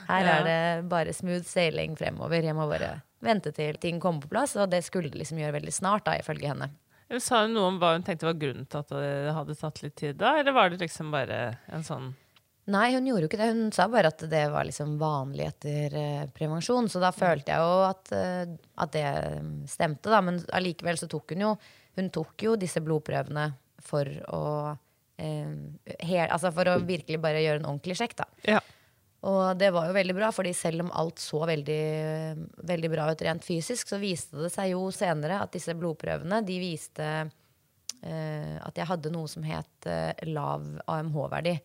Her 0.07 0.33
er 0.37 0.47
det 0.47 0.61
bare 0.91 1.15
smooth 1.17 1.47
sailing 1.51 1.99
fremover. 1.99 2.47
Jeg 2.47 2.59
må 2.59 2.69
bare 2.71 2.97
vente 3.27 3.51
til 3.55 3.79
ting 3.83 3.99
kommer 4.03 4.23
på 4.23 4.35
plass, 4.37 4.55
og 4.61 4.71
det 4.71 4.85
skulle 4.87 5.15
liksom 5.15 5.41
gjøre 5.43 5.59
veldig 5.59 5.75
snart, 5.75 6.07
da, 6.07 6.19
ifølge 6.23 6.53
henne. 6.53 6.71
Sa 7.23 7.45
hun 7.45 7.55
noe 7.55 7.71
om 7.71 7.81
hva 7.81 7.93
hun 7.95 8.05
tenkte 8.07 8.27
var 8.27 8.39
grunnen 8.39 8.67
til 8.67 8.83
at 8.83 8.93
det 8.93 9.35
hadde 9.37 9.59
tatt 9.59 9.83
litt 9.85 9.95
tid 9.99 10.17
da, 10.19 10.39
eller 10.41 10.57
var 10.57 10.73
det 10.73 10.81
liksom 10.83 11.13
bare 11.15 11.41
en 11.73 11.85
sånn 11.87 12.15
Nei, 12.67 12.89
hun 12.97 13.07
gjorde 13.07 13.23
jo 13.23 13.29
ikke 13.31 13.39
det. 13.39 13.53
Hun 13.55 13.69
sa 13.71 13.85
bare 13.87 14.11
at 14.11 14.25
det 14.27 14.41
var 14.51 14.67
liksom 14.67 14.97
vanlig 14.99 15.45
etter 15.47 15.93
uh, 15.95 16.25
prevensjon. 16.35 16.89
Så 16.91 16.99
da 16.99 17.13
følte 17.15 17.55
jeg 17.55 17.63
jo 17.63 17.77
at, 17.87 18.11
uh, 18.11 18.57
at 18.83 18.91
det 18.97 19.05
stemte, 19.71 20.11
da. 20.11 20.19
Men 20.19 20.41
allikevel 20.51 20.99
så 20.99 21.07
tok 21.11 21.31
hun 21.37 21.45
jo 21.47 21.53
Hun 21.97 22.11
tok 22.13 22.43
jo 22.43 22.57
disse 22.59 22.83
blodprøvene 22.83 23.45
for 23.87 24.11
å 24.35 24.43
uh, 24.75 25.53
her, 26.03 26.27
Altså 26.27 26.51
for 26.53 26.73
å 26.73 26.81
virkelig 26.83 27.23
bare 27.23 27.45
gjøre 27.45 27.63
en 27.63 27.71
ordentlig 27.71 28.01
sjekk, 28.01 28.19
da. 28.19 28.27
Ja. 28.57 28.59
Og 29.27 29.59
det 29.59 29.73
var 29.75 29.89
jo 29.89 29.97
veldig 29.97 30.15
bra, 30.15 30.29
fordi 30.35 30.53
selv 30.55 30.85
om 30.85 30.93
alt 30.95 31.19
så 31.23 31.41
veldig, 31.49 31.83
veldig 32.69 32.91
bra 32.93 33.09
ut 33.11 33.25
rent 33.27 33.47
fysisk, 33.47 33.89
så 33.91 33.99
viste 33.99 34.39
det 34.39 34.53
seg 34.55 34.71
jo 34.75 34.85
senere 34.95 35.41
at 35.43 35.55
disse 35.57 35.75
blodprøvene 35.75 36.43
de 36.47 36.59
viste 36.63 37.09
eh, 38.07 38.55
at 38.61 38.79
jeg 38.79 38.87
hadde 38.87 39.13
noe 39.15 39.31
som 39.31 39.47
het 39.47 39.89
eh, 39.91 40.13
lav 40.31 40.67
AMH-verdi. 40.87 41.57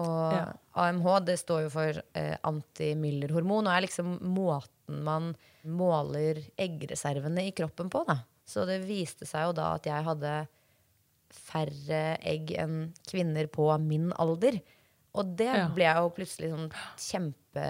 Og 0.00 0.32
Ja. 0.32 0.44
AMH 0.84 1.08
det 1.26 1.38
står 1.42 1.66
jo 1.66 1.72
for 1.74 2.02
eh, 2.16 2.36
antimyllerhormon, 2.48 3.66
og 3.66 3.74
er 3.74 3.86
liksom 3.86 4.14
måten 4.32 5.02
man 5.04 5.32
måler 5.68 6.40
eggreservene 6.60 7.48
i 7.48 7.54
kroppen 7.56 7.90
på. 7.92 8.04
Da. 8.08 8.22
Så 8.48 8.64
det 8.68 8.82
viste 8.86 9.28
seg 9.28 9.48
jo 9.48 9.56
da 9.58 9.74
at 9.76 9.88
jeg 9.88 10.06
hadde 10.06 10.36
færre 11.32 12.02
egg 12.28 12.52
enn 12.60 12.92
kvinner 13.08 13.48
på 13.52 13.68
min 13.80 14.10
alder. 14.20 14.60
Og 15.18 15.34
det 15.36 15.52
ble 15.74 15.84
jeg 15.84 16.00
jo 16.00 16.14
plutselig 16.16 16.50
sånn 16.54 16.72
kjempe 17.00 17.66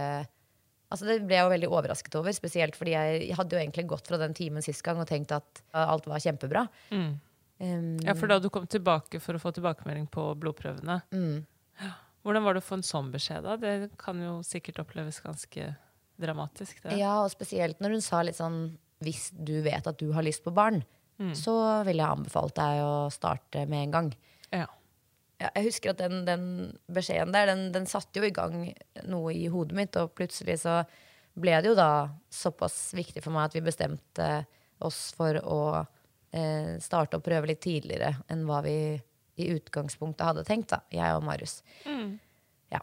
Altså 0.92 1.06
Det 1.08 1.14
ble 1.25 1.38
jeg 1.38 1.46
jo 1.46 1.52
veldig 1.54 1.68
overrasket 1.72 2.16
over, 2.20 2.34
spesielt 2.37 2.76
fordi 2.76 2.92
jeg 2.92 3.37
hadde 3.38 3.56
jo 3.56 3.61
egentlig 3.62 3.87
gått 3.88 4.11
fra 4.11 4.18
den 4.20 4.34
timen 4.37 4.61
sist 4.61 4.84
gang 4.84 4.99
og 5.00 5.06
tenkt 5.08 5.32
at 5.32 5.62
alt 5.72 6.04
var 6.04 6.20
kjempebra. 6.20 6.66
Um, 6.92 7.96
Ja, 8.04 8.12
for 8.12 8.28
da 8.28 8.37
du 8.42 8.50
kom 8.52 8.66
tilbake 8.68 9.16
for 9.25 9.38
å 9.38 9.40
få 9.40 9.54
tilbakemelding 9.56 10.04
på 10.12 10.26
blodprøvene. 10.37 10.99
Mm. 11.14 11.46
Hvordan 12.22 12.44
var 12.44 12.54
det 12.54 12.61
å 12.61 12.66
få 12.66 12.76
en 12.76 12.84
sånn 12.84 13.08
beskjed, 13.14 13.40
da? 13.46 13.56
Det 13.56 13.94
kan 14.02 14.20
jo 14.20 14.34
sikkert 14.44 14.82
oppleves 14.84 15.22
ganske 15.25 15.70
dramatisk, 16.20 16.82
det. 16.84 16.99
Ja, 17.00 17.22
og 17.25 17.32
spesielt 17.32 17.80
når 17.80 17.96
hun 17.96 18.04
sa 18.04 18.20
litt 18.26 18.37
sånn 18.37 18.76
Hvis 19.02 19.30
du 19.32 19.56
vet 19.64 19.88
at 19.88 19.96
du 19.99 20.12
har 20.12 20.22
lyst 20.22 20.44
på 20.44 20.52
barn, 20.54 20.84
så 21.38 21.56
ville 21.87 22.02
jeg 22.02 22.18
anbefalt 22.18 22.54
deg 22.58 22.82
å 22.84 23.08
starte 23.14 23.64
med 23.70 23.87
en 23.87 23.96
gang. 23.96 24.12
Ja. 24.52 24.66
Ja, 25.42 25.49
jeg 25.56 25.72
husker 25.72 25.90
at 25.90 25.99
den, 25.99 26.20
den 26.28 26.44
beskjeden 26.92 27.34
der, 27.34 27.49
den, 27.50 27.64
den 27.75 27.88
satte 27.90 28.20
jo 28.20 28.28
i 28.28 28.34
gang 28.34 28.68
noe 29.11 29.32
i 29.34 29.49
hodet 29.50 29.75
mitt, 29.75 29.96
og 29.99 30.12
plutselig 30.14 30.61
så 30.62 30.82
ble 31.34 31.56
det 31.64 31.72
jo 31.72 31.78
da 31.78 32.12
såpass 32.30 32.92
viktig 32.94 33.25
for 33.25 33.34
meg 33.34 33.49
at 33.49 33.56
vi 33.56 33.64
bestemte 33.64 34.28
oss 34.84 35.08
for 35.16 35.38
å 35.40 35.62
eh, 35.80 36.76
starte 36.82 37.18
å 37.18 37.25
prøve 37.25 37.50
litt 37.50 37.62
tidligere 37.64 38.14
enn 38.30 38.44
hva 38.46 38.61
vi 38.66 38.76
i 39.40 39.49
utgangspunktet 39.54 40.26
hadde 40.28 40.46
tenkt, 40.46 40.75
da, 40.75 40.82
jeg 40.92 41.16
og 41.16 41.25
Marius. 41.26 41.62
Ja. 42.70 42.82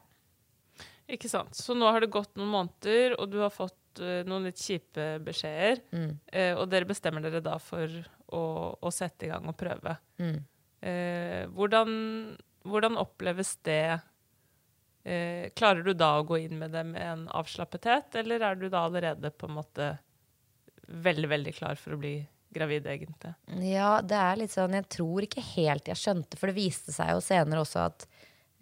Ikke 1.07 1.29
sant. 1.31 1.55
Så 1.55 1.77
nå 1.77 1.87
har 1.93 2.01
det 2.03 2.11
gått 2.13 2.33
noen 2.39 2.51
måneder, 2.55 3.15
og 3.21 3.29
du 3.31 3.37
har 3.43 3.53
fått 3.53 4.01
uh, 4.01 4.25
noen 4.27 4.49
litt 4.49 4.59
kjipe 4.59 5.11
beskjeder. 5.23 5.83
Eh, 6.33 6.55
og 6.57 6.65
dere 6.73 6.89
bestemmer 6.89 7.23
dere 7.23 7.43
da 7.45 7.59
for 7.61 7.93
å, 8.33 8.41
å 8.81 8.91
sette 8.93 9.27
i 9.27 9.31
gang 9.31 9.45
og 9.49 9.57
prøve. 9.59 9.93
Eh, 10.81 11.45
hvordan, 11.53 11.93
hvordan 12.71 12.97
oppleves 13.01 13.55
det? 13.67 13.99
Eh, 15.03 15.49
klarer 15.55 15.83
du 15.85 15.93
da 15.97 16.11
å 16.19 16.25
gå 16.27 16.37
inn 16.43 16.57
med 16.59 16.73
det 16.75 16.83
med 16.85 17.01
en 17.01 17.25
avslappethet, 17.39 18.15
eller 18.19 18.43
er 18.49 18.57
du 18.59 18.67
da 18.69 18.83
allerede 18.87 19.31
på 19.31 19.47
en 19.47 19.55
måte 19.57 19.91
veldig, 20.89 21.29
veldig 21.31 21.53
klar 21.55 21.79
for 21.79 21.95
å 21.95 21.99
bli 22.01 22.15
gravid, 22.53 22.87
egentlig? 22.89 23.33
Ja, 23.61 23.99
det 24.01 24.17
er 24.17 24.39
litt 24.41 24.53
sånn 24.55 24.73
Jeg 24.73 24.87
tror 24.89 25.21
ikke 25.25 25.43
helt 25.53 25.87
jeg 25.91 25.99
skjønte, 26.01 26.37
for 26.39 26.49
det 26.49 26.57
viste 26.57 26.93
seg 26.95 27.11
jo 27.13 27.21
senere 27.23 27.61
også 27.61 27.83
at 27.85 28.07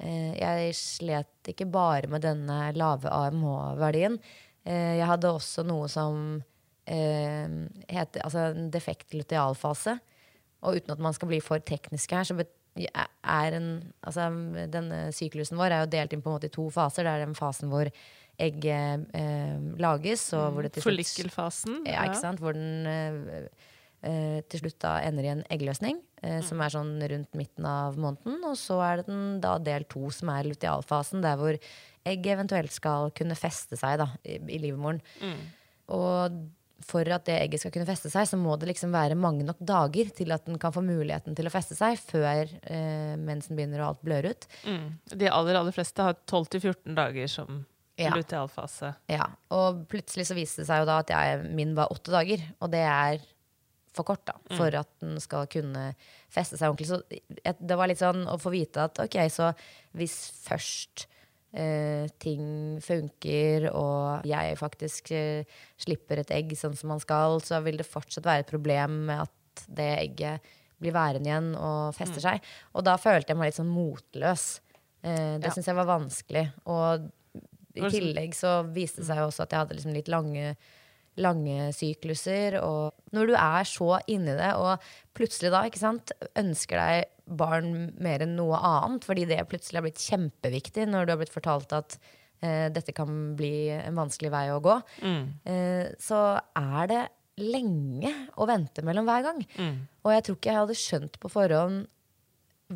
eh, 0.03 0.33
jeg 0.35 0.75
slet 0.77 1.51
ikke 1.53 1.69
bare 1.71 2.09
med 2.11 2.25
denne 2.27 2.59
lave 2.75 3.09
AMH-verdien. 3.11 4.19
Eh, 4.67 4.97
jeg 4.99 5.07
hadde 5.07 5.31
også 5.31 5.63
noe 5.67 5.87
som 5.91 6.41
eh, 6.85 7.47
heter 7.87 8.23
altså 8.27 8.49
en 8.51 8.69
defekt 8.75 9.15
lutealfase. 9.15 9.97
Og 10.67 10.79
uten 10.81 10.91
at 10.95 11.01
man 11.01 11.13
skal 11.15 11.29
bli 11.31 11.39
for 11.43 11.61
teknisk 11.63 12.11
her, 12.17 12.27
så 12.27 12.35
bet- 12.37 12.51
er 12.51 12.56
en, 12.85 13.67
altså, 14.01 14.27
denne 14.73 15.07
syklusen 15.15 15.59
vår 15.59 15.73
er 15.73 15.83
jo 15.83 15.91
delt 15.95 16.15
inn 16.15 16.23
på 16.23 16.31
en 16.31 16.37
måte 16.37 16.51
i 16.51 16.53
to 16.53 16.67
faser. 16.73 17.07
Det 17.07 17.13
er 17.13 17.25
den 17.25 17.37
fasen 17.37 17.71
hvor 17.71 17.89
egget 18.37 19.07
eh, 19.17 19.57
lages, 19.81 20.27
og 20.37 20.53
hvor 20.53 20.67
det 20.67 20.75
til 20.75 20.85
slutt 20.85 20.93
Follikelfasen? 20.93 21.81
ja, 21.89 22.05
ikke 22.05 22.21
sant? 22.21 22.43
Hvor 22.43 22.53
den 22.57 22.85
eh, 22.89 23.47
eh, 24.05 24.39
til 24.49 24.63
slutt 24.63 24.79
da 24.83 24.97
ender 25.05 25.25
i 25.25 25.33
en 25.33 25.43
eggløsning, 25.53 25.99
eh, 26.21 26.39
som 26.45 26.61
er 26.61 26.73
sånn 26.73 26.95
rundt 27.13 27.37
midten 27.39 27.67
av 27.69 27.97
måneden. 27.97 28.39
Og 28.45 28.57
så 28.61 28.79
er 28.85 29.01
det 29.01 29.07
den 29.09 29.39
da 29.43 29.57
del 29.61 29.87
to, 29.89 30.05
som 30.13 30.33
er 30.35 30.49
lutealfasen, 30.51 31.25
der 31.25 31.39
hvor 31.39 31.57
egg 32.07 32.29
eventuelt 32.31 32.71
skal 32.75 33.11
kunne 33.17 33.37
feste 33.37 33.79
seg 33.79 33.97
da, 34.03 34.11
i, 34.23 34.37
i 34.37 34.61
livmoren. 34.63 35.01
Og 35.93 36.37
for 36.85 37.07
at 37.09 37.25
det 37.25 37.35
egget 37.41 37.61
skal 37.63 37.71
kunne 37.73 37.87
feste 37.89 38.09
seg, 38.13 38.27
så 38.29 38.37
må 38.37 38.53
det 38.61 38.67
liksom 38.69 38.91
være 38.93 39.15
mange 39.17 39.45
nok 39.47 39.57
dager 39.65 40.11
til 40.15 40.31
at 40.35 40.45
den 40.45 40.59
kan 40.61 40.73
få 40.75 40.83
muligheten 40.85 41.35
til 41.37 41.47
å 41.49 41.53
feste 41.53 41.75
seg 41.77 41.97
før 41.99 42.51
eh, 42.69 43.15
mensen 43.17 43.57
begynner 43.57 43.81
og 43.81 43.87
alt 43.95 44.03
blør 44.05 44.29
ut. 44.33 44.45
Mm. 44.67 44.85
De 45.17 45.31
aller, 45.31 45.57
aller 45.57 45.75
fleste 45.75 46.05
har 46.05 46.19
12-14 46.29 46.93
dager 46.97 47.27
som 47.33 47.63
Ja. 47.97 48.11
lutealfase. 48.13 48.91
Ja, 49.09 49.25
og 49.49 49.87
plutselig 49.89 50.27
så 50.29 50.35
viste 50.37 50.61
det 50.61 50.67
seg 50.69 50.83
jo 50.83 50.85
da 50.85 50.99
at 51.01 51.09
jeg, 51.09 51.47
min 51.57 51.73
var 51.73 51.89
åtte 51.89 52.13
dager, 52.13 52.43
og 52.61 52.69
det 52.75 52.83
er 52.85 53.23
for 53.97 54.05
kort 54.05 54.21
da, 54.29 54.35
for 54.53 54.69
at 54.77 54.91
den 55.01 55.17
skal 55.17 55.47
kunne 55.49 55.87
feste 56.29 56.59
seg 56.59 56.69
ordentlig. 56.69 56.91
Så 56.91 57.57
det 57.57 57.77
var 57.79 57.89
litt 57.89 57.97
sånn 58.03 58.27
å 58.29 58.35
få 58.37 58.51
vite 58.53 58.83
at 58.85 58.99
ok, 59.01 59.17
så 59.33 59.47
hvis 59.97 60.19
først 60.45 61.07
eh, 61.53 62.07
ting 62.19 62.79
funker, 62.83 63.69
og 63.73 64.25
jeg 64.27 64.57
faktisk 64.59 65.11
eh, 65.15 65.43
slipper 65.79 66.19
et 66.23 66.31
egg 66.35 66.51
sånn 66.59 66.75
som 66.77 66.89
man 66.93 66.99
skal, 67.03 67.39
så 67.41 67.61
vil 67.65 67.77
det 67.77 67.87
fortsatt 67.87 68.25
være 68.27 68.45
et 68.45 68.51
problem 68.51 69.05
med 69.11 69.25
at 69.27 69.67
det 69.67 69.91
egget 69.97 70.53
blir 70.79 70.93
værende 70.93 71.25
igjen 71.31 71.53
og 71.57 71.95
fester 71.97 72.21
seg. 72.21 72.41
Og 72.77 72.83
da 72.85 72.97
følte 73.01 73.33
jeg 73.33 73.37
meg 73.39 73.49
litt 73.49 73.57
sånn 73.57 73.71
motløs. 73.73 74.59
Eh, 75.03 75.37
det 75.39 75.45
Ja. 75.47 75.53
synes 75.55 75.65
jeg 75.65 75.75
var 75.75 75.85
vanskelig. 75.89 76.51
Og 76.67 77.11
i 77.75 77.81
sånn- 77.81 77.91
tillegg 77.91 78.33
så 78.35 78.63
viste 78.73 78.97
det 79.01 79.07
seg 79.07 79.17
jo 79.17 79.27
også 79.31 79.43
at 79.43 79.49
jeg 79.51 79.59
hadde 79.59 79.75
liksom 79.77 79.93
litt 79.93 80.07
lange, 80.07 80.55
lange 81.17 81.71
sykluser. 81.73 82.61
Og 82.61 82.93
når 83.11 83.27
du 83.27 83.33
er 83.33 83.63
så 83.63 83.99
inni 84.07 84.35
det, 84.37 84.53
og 84.53 84.79
plutselig 85.15 85.49
da 85.51 85.63
ikke 85.65 85.79
sant, 85.79 86.11
ønsker 86.35 86.77
deg 86.77 87.05
barn 87.27 87.91
mer 88.03 88.23
enn 88.23 88.35
noe 88.37 88.59
annet, 88.63 89.03
fordi 89.07 89.25
det 89.29 89.41
plutselig 89.49 89.81
har 89.81 89.85
blitt 89.87 90.03
kjempeviktig 90.03 90.87
når 90.87 91.05
du 91.05 91.11
har 91.13 91.19
blitt 91.21 91.33
fortalt 91.33 91.73
at 91.75 91.97
eh, 92.41 92.67
dette 92.73 92.95
kan 92.95 93.35
bli 93.37 93.69
en 93.75 93.99
vanskelig 93.99 94.31
vei 94.33 94.45
å 94.53 94.61
gå, 94.63 94.77
eh, 95.45 95.91
så 95.99 96.23
er 96.55 96.89
det 96.91 97.03
lenge 97.43 98.09
å 98.41 98.47
vente 98.49 98.81
mellom 98.81 99.05
hver 99.05 99.27
gang. 99.27 99.43
Og 100.03 100.13
jeg 100.15 100.23
tror 100.25 100.37
ikke 100.39 100.49
jeg 100.49 100.61
hadde 100.63 100.81
skjønt 100.81 101.19
på 101.21 101.29
forhånd 101.29 101.85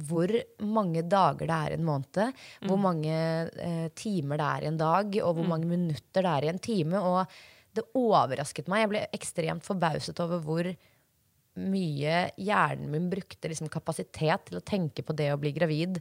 hvor 0.08 0.32
mange 0.64 1.02
dager 1.04 1.50
det 1.50 1.56
er 1.56 1.74
i 1.74 1.78
en 1.80 1.88
måned, 1.88 2.44
hvor 2.70 2.78
mange 2.80 3.16
eh, 3.60 3.88
timer 3.98 4.40
det 4.40 4.46
er 4.48 4.64
i 4.64 4.70
en 4.70 4.78
dag, 4.80 5.18
og 5.26 5.34
hvor 5.36 5.50
mange 5.50 5.68
minutter 5.68 6.24
det 6.24 6.32
er 6.32 6.46
i 6.46 6.52
en 6.54 6.62
time. 6.64 7.02
Og 7.02 7.26
det 7.76 7.84
overrasket 7.96 8.70
meg. 8.72 8.86
Jeg 8.86 8.92
ble 8.92 9.02
ekstremt 9.16 9.66
forbauset 9.68 10.20
over 10.24 10.40
hvor 10.46 10.70
mye 11.60 12.30
hjernen 12.40 12.92
min 12.94 13.10
brukte 13.12 13.50
liksom, 13.52 13.68
kapasitet 13.74 14.46
til 14.48 14.60
å 14.60 14.64
tenke 14.64 15.04
på 15.04 15.16
det 15.18 15.32
å 15.34 15.40
bli 15.42 15.52
gravid 15.56 16.00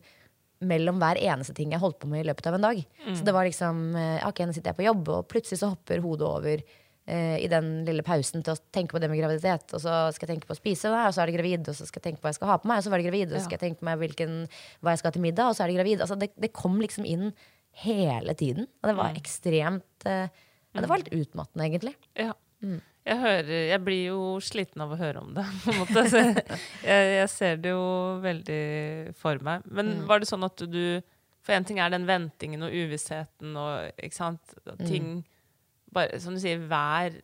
mellom 0.61 1.00
hver 1.00 1.16
eneste 1.16 1.54
ting 1.57 1.73
jeg 1.73 1.80
holdt 1.80 1.99
på 2.02 2.09
med 2.11 2.21
i 2.23 2.28
løpet 2.28 2.47
av 2.50 2.59
en 2.59 2.66
dag. 2.69 2.78
Så 3.16 3.25
det 3.25 3.33
var 3.33 3.47
liksom 3.49 3.95
eh, 3.97 4.26
Ok, 4.28 4.42
nå 4.45 4.52
sitter 4.52 4.71
jeg 4.75 4.78
på 4.78 4.85
jobb, 4.87 5.09
og 5.09 5.28
plutselig 5.33 5.59
så 5.62 5.71
hopper 5.73 6.02
hodet 6.04 6.26
over 6.28 6.62
eh, 6.62 7.38
i 7.40 7.49
den 7.49 7.71
lille 7.88 8.04
pausen 8.04 8.45
til 8.45 8.52
å 8.54 8.61
tenke 8.71 8.92
på 8.92 9.00
det 9.00 9.09
med 9.09 9.19
graviditet. 9.23 9.73
Og 9.73 9.80
så 9.80 9.95
skal 10.12 10.28
jeg 10.28 10.35
tenke 10.37 10.50
på 10.50 10.54
å 10.54 10.61
spise, 10.61 10.92
og 10.92 11.14
så 11.16 11.25
er 11.25 11.33
det 11.33 11.38
gravid. 11.38 11.64
Og 11.73 11.78
så 11.78 11.88
skal 11.88 12.02
jeg 12.02 12.11
tenke 12.11 12.21
på 12.21 12.28
hva 12.28 12.35
jeg 12.35 12.38
skal 12.42 12.52
ha 12.52 12.59
på 12.61 12.69
meg, 12.71 12.83
og 12.83 12.85
så 12.85 12.92
var 12.92 13.00
det 13.00 13.09
gravid. 13.09 13.33
Og 13.33 13.38
så 13.38 13.47
skal 13.47 13.57
jeg 13.57 13.64
tenke 13.64 13.80
på 13.80 13.88
meg 13.88 14.04
hvilken, 14.04 14.37
hva 14.85 14.92
jeg 14.92 15.00
skal 15.00 15.11
ha 15.11 15.16
til 15.16 15.25
middag, 15.25 15.49
og 15.49 15.57
så 15.57 15.64
er 15.64 15.73
det 15.73 15.78
gravid. 15.80 16.04
Altså, 16.04 16.21
det, 16.21 16.30
det 16.45 16.52
kom 16.61 16.76
liksom 16.85 17.09
inn 17.09 17.30
hele 17.80 18.37
tiden. 18.37 18.69
Og 18.83 18.92
det 18.92 18.97
var 19.00 19.16
ekstremt 19.16 20.07
eh, 20.12 20.28
ja, 20.28 20.85
Det 20.85 20.92
var 20.92 21.00
litt 21.00 21.14
utmattende, 21.16 21.66
egentlig. 21.66 21.97
Ja. 22.21 22.35
Jeg, 23.10 23.18
hører, 23.18 23.48
jeg 23.72 23.82
blir 23.82 24.02
jo 24.12 24.18
sliten 24.44 24.84
av 24.84 24.92
å 24.94 24.98
høre 25.00 25.22
om 25.24 25.32
det, 25.34 25.44
på 25.64 25.72
en 25.72 25.80
måte. 25.82 26.04
Jeg, 26.84 27.08
jeg 27.16 27.30
ser 27.32 27.58
det 27.62 27.72
jo 27.72 27.86
veldig 28.22 28.60
for 29.18 29.42
meg. 29.46 29.66
Men 29.66 30.04
var 30.08 30.22
det 30.22 30.30
sånn 30.30 30.46
at 30.46 30.62
du 30.70 31.00
For 31.40 31.56
en 31.56 31.66
ting 31.66 31.80
er 31.82 31.90
den 31.90 32.06
ventingen 32.06 32.62
og 32.66 32.74
uvissheten 32.74 33.56
og 33.58 33.98
ikke 33.98 34.16
sant? 34.16 34.54
ting 34.84 34.86
ting 34.86 35.10
bare, 35.90 36.20
Som 36.22 36.36
du 36.36 36.42
sier, 36.42 36.62
hver 36.70 37.18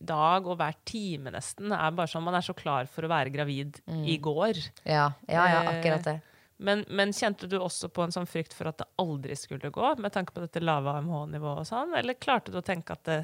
dag 0.00 0.46
og 0.48 0.56
hver 0.56 0.78
time 0.88 1.30
nesten 1.34 1.74
er 1.76 1.92
bare 1.92 2.08
sånn 2.08 2.24
Man 2.24 2.38
er 2.38 2.44
så 2.44 2.56
klar 2.56 2.88
for 2.90 3.04
å 3.04 3.12
være 3.12 3.32
gravid 3.34 3.82
i 3.86 4.16
går. 4.22 4.58
Ja, 4.82 5.12
ja, 5.28 5.46
ja 5.52 5.62
akkurat 5.76 6.08
det. 6.08 6.18
Men, 6.60 6.82
men 6.92 7.12
kjente 7.16 7.48
du 7.48 7.56
også 7.56 7.88
på 7.88 8.04
en 8.04 8.12
sånn 8.12 8.28
frykt 8.28 8.52
for 8.52 8.68
at 8.68 8.80
det 8.82 8.88
aldri 9.00 9.36
skulle 9.38 9.70
gå, 9.72 9.94
med 9.96 10.12
tanke 10.12 10.34
på 10.36 10.42
dette 10.42 10.60
lave 10.60 10.92
AMH-nivået 10.98 11.62
og 11.62 11.68
sånn, 11.68 11.94
eller 11.96 12.18
klarte 12.20 12.52
du 12.52 12.58
å 12.60 12.64
tenke 12.64 12.92
at 12.92 13.06
det, 13.08 13.20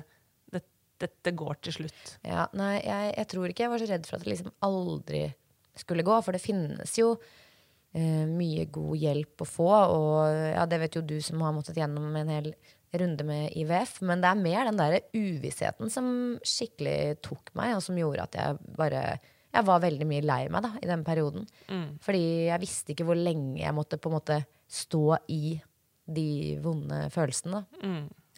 dette 1.03 1.33
går 1.37 1.59
til 1.67 1.81
slutt? 1.81 2.15
Ja, 2.26 2.47
nei, 2.57 2.76
jeg, 2.81 3.11
jeg 3.17 3.29
tror 3.33 3.50
ikke 3.50 3.67
jeg 3.67 3.73
var 3.73 3.83
så 3.83 3.91
redd 3.91 4.09
for 4.09 4.19
at 4.19 4.25
det 4.25 4.33
liksom 4.33 4.55
aldri 4.67 5.26
skulle 5.76 6.07
gå, 6.07 6.17
for 6.25 6.37
det 6.37 6.41
finnes 6.41 6.95
jo 6.97 7.11
eh, 7.93 8.25
mye 8.31 8.65
god 8.73 8.97
hjelp 9.03 9.45
å 9.45 9.49
få, 9.49 9.71
og 9.93 10.17
ja, 10.55 10.65
det 10.69 10.81
vet 10.81 10.99
jo 10.99 11.05
du 11.05 11.19
som 11.25 11.45
har 11.45 11.55
måttet 11.57 11.76
gjennom 11.76 12.09
en 12.17 12.33
hel 12.33 12.50
runde 12.97 13.26
med 13.29 13.53
IVF, 13.59 13.99
men 14.09 14.23
det 14.23 14.31
er 14.31 14.41
mer 14.41 14.69
den 14.71 14.81
der 14.81 14.99
uvissheten 15.12 15.91
som 15.93 16.07
skikkelig 16.47 17.19
tok 17.26 17.53
meg, 17.59 17.75
og 17.76 17.83
som 17.85 17.99
gjorde 17.99 18.25
at 18.25 18.38
jeg 18.41 18.76
bare 18.79 19.07
jeg 19.57 19.65
var 19.65 19.81
veldig 19.81 20.05
mye 20.09 20.25
lei 20.26 20.43
meg 20.53 20.65
da, 20.67 20.71
i 20.85 20.88
den 20.88 21.03
perioden. 21.05 21.47
Fordi 22.05 22.25
jeg 22.50 22.61
visste 22.61 22.93
ikke 22.93 23.07
hvor 23.09 23.17
lenge 23.17 23.62
jeg 23.62 23.73
måtte 23.76 23.97
på 23.97 24.11
en 24.11 24.17
måte 24.19 24.37
stå 24.69 25.17
i 25.33 25.57
de 26.05 26.29
vonde 26.61 27.07
følelsene. 27.15 27.62
da. 27.62 27.81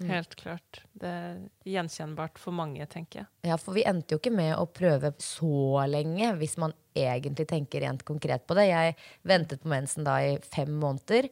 Helt 0.07 0.35
klart. 0.39 0.83
Det 0.95 1.09
er 1.09 1.49
gjenkjennbart 1.67 2.39
for 2.39 2.53
mange, 2.55 2.87
tenker 2.91 3.21
jeg. 3.23 3.27
Ja, 3.49 3.57
for 3.59 3.75
vi 3.75 3.83
endte 3.89 4.15
jo 4.15 4.19
ikke 4.21 4.31
med 4.35 4.55
å 4.55 4.67
prøve 4.71 5.13
så 5.23 5.87
lenge, 5.91 6.37
hvis 6.39 6.57
man 6.61 6.73
egentlig 6.99 7.47
tenker 7.51 7.81
rent 7.83 8.05
konkret 8.07 8.47
på 8.47 8.55
det. 8.59 8.67
Jeg 8.71 8.95
ventet 9.27 9.63
på 9.63 9.69
mensen 9.73 10.05
da 10.07 10.19
i 10.23 10.39
fem 10.47 10.71
måneder, 10.79 11.29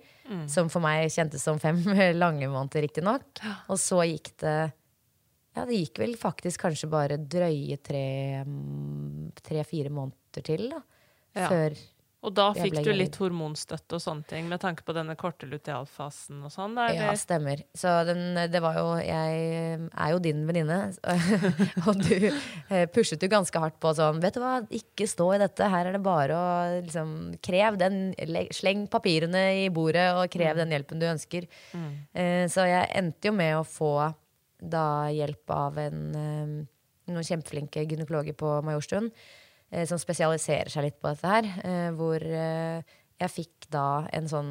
som 0.51 0.69
for 0.73 0.81
meg 0.83 1.11
kjentes 1.15 1.43
som 1.47 1.59
fem 1.63 1.79
lange 2.23 2.49
måneder, 2.51 2.83
riktignok. 2.87 3.25
Og 3.71 3.79
så 3.83 4.03
gikk 4.09 4.29
det 4.43 4.59
Ja, 5.57 5.63
det 5.65 5.79
gikk 5.79 5.99
vel 6.03 6.17
faktisk 6.21 6.61
kanskje 6.67 6.89
bare 6.93 7.17
drøye 7.17 7.77
tre-fire 7.87 9.91
måneder 9.95 10.43
til, 10.45 10.63
da. 10.75 10.81
Ja. 11.37 11.49
Før 11.49 11.71
Og 12.27 12.35
da 12.35 12.49
fikk 12.57 12.81
du 12.83 12.91
litt 12.91 13.17
hormonstøtte 13.21 13.99
og 13.99 14.03
sånne 14.03 14.27
ting, 14.27 14.49
med 14.51 14.61
tanke 14.63 14.83
på 14.87 14.95
denne 14.97 15.15
korte 15.19 15.47
lutealfasen 15.47 16.43
og 16.47 16.51
sånn? 16.51 16.75
Ja, 16.97 17.13
stemmer. 17.19 17.63
Så 17.77 17.93
den, 18.09 18.35
det 18.51 18.63
var 18.65 18.81
jo 18.81 18.89
Jeg 18.99 19.79
er 19.87 20.11
jo 20.11 20.21
din 20.23 20.43
venninne, 20.49 20.81
og 21.87 22.03
du 22.03 22.29
eh, 22.29 22.87
pushet 22.91 23.23
jo 23.23 23.31
ganske 23.31 23.63
hardt 23.63 23.79
på 23.83 23.95
sånn 23.97 24.19
Vet 24.25 24.37
du 24.37 24.43
hva, 24.43 24.59
ikke 24.75 25.07
stå 25.11 25.31
i 25.37 25.41
dette. 25.45 25.71
Her 25.71 25.91
er 25.91 25.97
det 25.97 26.03
bare 26.05 26.37
å 26.37 26.53
liksom 26.81 27.17
Krev 27.47 27.79
den 27.81 28.11
Sleng 28.55 28.87
papirene 28.91 29.47
i 29.63 29.67
bordet, 29.73 30.09
og 30.19 30.31
krev 30.33 30.59
den 30.59 30.73
hjelpen 30.75 31.01
du 31.01 31.07
ønsker. 31.09 31.47
Mm. 31.77 31.91
Så 32.51 32.65
jeg 32.67 32.89
endte 32.99 33.31
jo 33.31 33.35
med 33.37 33.55
å 33.59 33.67
få 33.67 33.93
da 34.61 35.09
hjelp 35.13 35.51
av 35.53 35.79
en, 35.79 36.03
eh, 36.17 37.13
noen 37.13 37.27
kjempeflinke 37.27 37.85
gynekologer 37.87 38.37
på 38.39 38.63
Majorstuen 38.67 39.11
eh, 39.11 39.46
som 39.87 39.99
spesialiserer 39.99 40.71
seg 40.73 40.87
litt 40.87 41.01
på 41.03 41.11
dette 41.11 41.33
her. 41.33 41.49
eh, 41.65 41.91
Hvor 41.97 42.23
eh, 42.23 42.83
jeg 43.17 43.33
fikk 43.33 43.67
da 43.73 44.07
en 44.13 44.29
sånn 44.29 44.51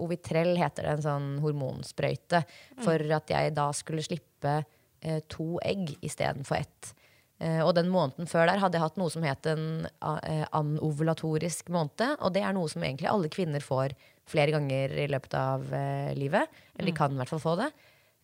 Ovitrell 0.00 0.54
heter 0.56 0.86
det, 0.86 0.94
en 0.96 1.04
sånn 1.04 1.28
hormonsprøyte. 1.42 2.42
For 2.80 2.96
at 3.12 3.30
jeg 3.30 3.52
da 3.54 3.68
skulle 3.76 4.02
slippe 4.02 4.64
eh, 5.02 5.20
to 5.28 5.58
egg 5.62 5.96
istedenfor 6.00 6.56
ett. 6.62 6.94
Eh, 7.40 7.60
og 7.64 7.74
den 7.76 7.88
måneden 7.92 8.28
før 8.28 8.48
der 8.48 8.60
hadde 8.60 8.76
jeg 8.76 8.84
hatt 8.84 8.98
noe 9.00 9.12
som 9.12 9.24
het 9.24 9.46
en 9.52 9.86
eh, 9.86 10.46
anovulatorisk 10.56 11.68
måned. 11.72 12.16
Og 12.20 12.32
det 12.34 12.42
er 12.44 12.56
noe 12.56 12.68
som 12.72 12.82
egentlig 12.84 13.08
alle 13.12 13.30
kvinner 13.32 13.64
får 13.64 13.94
flere 14.30 14.54
ganger 14.54 14.92
i 15.04 15.06
løpet 15.10 15.36
av 15.36 15.68
eh, 15.74 16.10
livet. 16.16 16.48
Eller 16.76 16.90
de 16.90 16.96
kan 16.96 17.12
i 17.12 17.20
hvert 17.20 17.32
fall 17.32 17.42
få 17.42 17.56
det. 17.60 17.70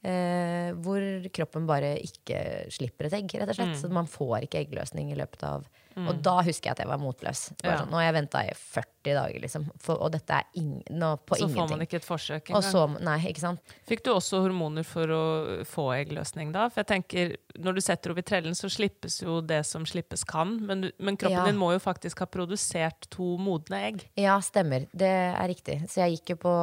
Eh, 0.06 0.68
hvor 0.84 1.02
kroppen 1.34 1.64
bare 1.66 1.96
ikke 1.98 2.38
slipper 2.70 3.08
et 3.08 3.16
egg, 3.18 3.32
rett 3.40 3.50
og 3.50 3.56
slett. 3.58 3.75
Så 3.80 3.88
man 3.90 4.06
får 4.06 4.44
ikke 4.46 4.60
eggløsning 4.62 5.10
i 5.10 5.18
løpet 5.18 5.42
av 5.48 5.64
Og 5.96 6.18
da 6.20 6.34
husker 6.44 6.68
jeg 6.68 6.75
at 6.76 6.80
jeg 6.82 6.88
var 6.90 6.98
motløs. 7.00 7.40
Ja. 7.64 7.78
sånn, 7.80 7.88
nå 7.88 7.96
har 7.96 8.04
jeg 8.04 8.14
venta 8.18 8.42
i 8.44 8.50
40 8.52 9.14
dager, 9.16 9.40
liksom. 9.40 9.62
For, 9.80 9.96
og 10.04 10.10
dette 10.12 10.36
er 10.36 10.44
ing, 10.60 10.75
nå, 10.92 11.14
på 11.25 11.38
Så 11.40 11.48
får 11.48 11.70
man 11.70 11.80
ikke 11.86 11.96
et 11.96 12.04
forsøk 12.04 12.50
og 12.52 12.58
engang. 12.58 12.66
så, 12.68 12.82
nei, 13.00 13.14
ikke 13.30 13.40
sant? 13.40 13.72
Fikk 13.88 14.04
du 14.04 14.10
også 14.12 14.42
hormoner 14.44 14.84
for 14.84 15.08
å 15.08 15.22
få 15.64 15.86
eggløsning 15.96 16.52
da? 16.52 16.66
For 16.68 16.84
jeg 16.84 16.90
tenker, 16.92 17.32
Når 17.56 17.75
du 17.75 17.80
setter 17.80 18.12
ovitrellen, 18.12 18.52
så 18.54 18.68
slippes 18.68 19.22
jo 19.22 19.40
det 19.40 19.62
som 19.64 19.86
slippes 19.88 20.22
kan. 20.28 20.58
Men, 20.66 20.90
men 21.00 21.16
kroppen 21.16 21.38
Ja. 21.40 21.46
din 21.48 21.56
må 21.56 21.72
jo 21.72 21.78
faktisk 21.80 22.18
ha 22.20 22.26
produsert 22.26 23.08
to 23.08 23.38
modne 23.40 23.80
egg. 23.88 24.04
Ja, 24.20 24.36
stemmer. 24.44 24.84
Det 24.92 25.08
er 25.08 25.48
riktig. 25.48 25.88
Så 25.88 26.04
jeg 26.04 26.18
gikk 26.20 26.36
jo 26.36 26.36
på 26.44 26.54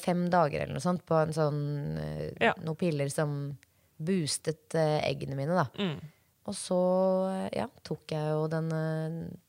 fem 0.00 0.26
dager 0.32 0.64
eller 0.64 0.76
noe 0.76 0.84
sånt 0.84 1.04
på 1.08 1.18
en 1.20 1.32
sånn 1.36 1.62
eh, 2.00 2.26
Ja. 2.42 2.52
noen 2.64 2.78
piller 2.80 3.10
som 3.12 3.36
boostet 4.04 4.74
eh, 4.78 4.98
eggene 5.06 5.36
mine, 5.38 5.54
da. 5.54 5.66
Mm. 5.78 5.98
Og 6.50 6.56
så 6.58 6.78
eh, 7.30 7.48
ja, 7.60 7.68
tok 7.86 8.12
jeg 8.12 8.32
jo 8.34 8.46
denne, 8.52 8.80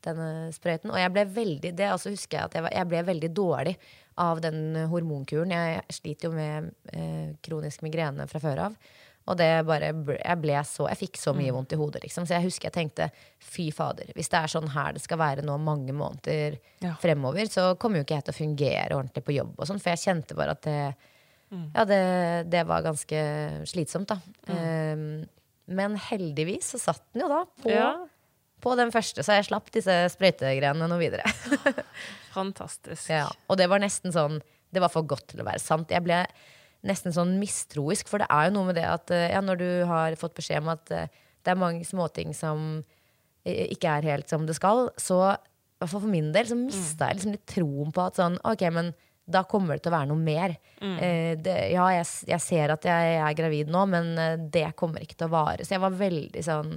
denne 0.06 0.30
sprøyten. 0.56 0.94
Og 0.94 1.00
jeg 1.02 1.12
ble 1.16 1.26
veldig 1.36 1.74
Det 1.76 1.90
altså 1.92 2.14
husker 2.14 2.38
jeg 2.40 2.46
at 2.52 2.58
jeg, 2.60 2.64
var, 2.68 2.76
jeg 2.78 2.90
ble 2.92 3.02
veldig 3.10 3.32
dårlig 3.36 3.76
av 4.24 4.40
den 4.46 4.62
hormonkuren. 4.92 5.52
Jeg 5.52 5.82
sliter 5.92 6.30
jo 6.30 6.36
med 6.38 6.70
eh, 6.94 7.34
kronisk 7.44 7.84
migrene 7.84 8.30
fra 8.32 8.40
før 8.40 8.62
av. 8.70 8.78
Og 9.26 9.38
det 9.40 9.48
bare 9.66 9.88
jeg 9.90 10.38
ble 10.42 10.60
så 10.70 10.86
Jeg 10.92 11.00
fikk 11.00 11.18
så 11.18 11.32
mye 11.34 11.52
vondt 11.56 11.74
i 11.74 11.80
hodet, 11.80 12.04
liksom. 12.04 12.28
Så 12.28 12.36
jeg 12.38 12.46
husker 12.46 12.68
jeg 12.70 12.76
tenkte 12.76 13.08
fy 13.42 13.72
fader, 13.74 14.12
hvis 14.14 14.30
det 14.30 14.38
er 14.38 14.52
sånn 14.54 14.68
her 14.70 14.94
det 14.94 15.02
skal 15.02 15.18
være 15.18 15.42
nå 15.46 15.56
mange 15.58 15.94
måneder 15.98 16.60
Ja. 16.84 16.94
fremover, 17.02 17.50
så 17.50 17.72
kommer 17.82 17.98
jo 17.98 18.06
ikke 18.06 18.20
jeg 18.20 18.26
til 18.28 18.36
å 18.36 18.38
fungere 18.38 18.96
ordentlig 19.00 19.24
på 19.26 19.34
jobb 19.34 19.56
og 19.58 19.66
sånn. 19.66 19.82
For 19.82 19.96
jeg 19.96 20.04
kjente 20.06 20.38
bare 20.38 20.52
at 20.58 20.62
det 20.68 20.96
Ja, 21.74 21.86
det, 21.86 22.50
det 22.52 22.64
var 22.68 22.82
ganske 22.84 23.20
slitsomt, 23.70 24.10
da. 24.10 24.18
Um, 24.50 25.24
men 25.68 25.96
heldigvis 25.96 26.74
så 26.74 26.80
satt 26.82 27.02
den 27.14 27.22
jo 27.24 27.30
da 27.32 27.46
på, 27.64 27.70
Ja, 27.72 27.92
på 28.62 28.74
den 28.78 28.92
første, 28.92 29.24
så 29.24 29.38
jeg 29.38 29.46
slapp 29.48 29.70
disse 29.72 29.94
sprøytegreiene 30.14 30.88
noe 30.90 31.00
videre. 31.00 31.24
fantastisk. 32.36 33.10
ja, 33.10 33.28
og 33.48 33.58
det 33.58 33.68
var 33.72 33.80
nesten 33.84 34.14
sånn 34.14 34.42
Det 34.74 34.82
var 34.84 34.92
for 34.92 35.06
godt 35.08 35.28
til 35.32 35.40
å 35.42 35.46
være 35.48 35.62
sant. 35.64 35.90
Jeg 35.94 36.04
ble 36.04 36.18
nesten 36.86 37.16
sånn 37.16 37.36
mistroisk, 37.42 38.10
for 38.12 38.22
det 38.22 38.30
er 38.30 38.50
jo 38.50 38.58
noe 38.58 38.70
med 38.70 38.80
det 38.80 38.86
at 38.90 39.14
eh, 39.14 39.32
ja, 39.34 39.42
når 39.44 39.62
du 39.62 39.70
har 39.90 40.18
fått 40.22 40.38
beskjed 40.38 40.64
om 40.64 40.74
at 40.76 40.94
eh, 40.94 41.10
det 41.46 41.54
er 41.54 41.62
mange 41.62 41.86
småting 41.86 42.34
som 42.38 42.84
ikke 43.46 43.92
er 44.00 44.08
helt 44.10 44.32
som 44.32 44.48
det 44.48 44.56
skal, 44.58 44.88
så 44.98 45.20
i 45.36 45.84
hvert 45.84 45.92
fall 45.92 46.02
for 46.08 46.10
min 46.10 46.32
del 46.34 46.48
så 46.50 46.56
mista 46.58 47.12
jeg 47.12 47.20
liksom 47.20 47.36
litt 47.36 47.50
troen 47.52 47.92
på 47.94 48.02
at 48.02 48.18
sånn 48.18 48.40
OK, 48.48 48.64
men 48.74 48.90
da 49.26 49.42
kommer 49.50 49.76
det 49.76 49.86
til 49.86 49.92
å 49.92 49.98
være 49.98 50.10
noe 50.12 50.22
mer. 50.22 50.56
Eh, 50.82 51.34
det, 51.42 51.56
ja, 51.74 51.86
jeg, 51.98 52.08
jeg 52.30 52.44
ser 52.44 52.74
at 52.76 52.86
jeg 52.86 53.14
er 53.18 53.38
gravid 53.38 53.72
nå, 53.74 53.86
men 53.90 54.12
eh, 54.22 54.36
det 54.38 54.68
kommer 54.78 55.02
ikke 55.02 55.18
til 55.18 55.30
å 55.30 55.34
vare. 55.34 55.66
Så 55.66 55.76
jeg 55.76 55.84
var 55.84 55.98
veldig 55.98 56.44
sånn 56.46 56.76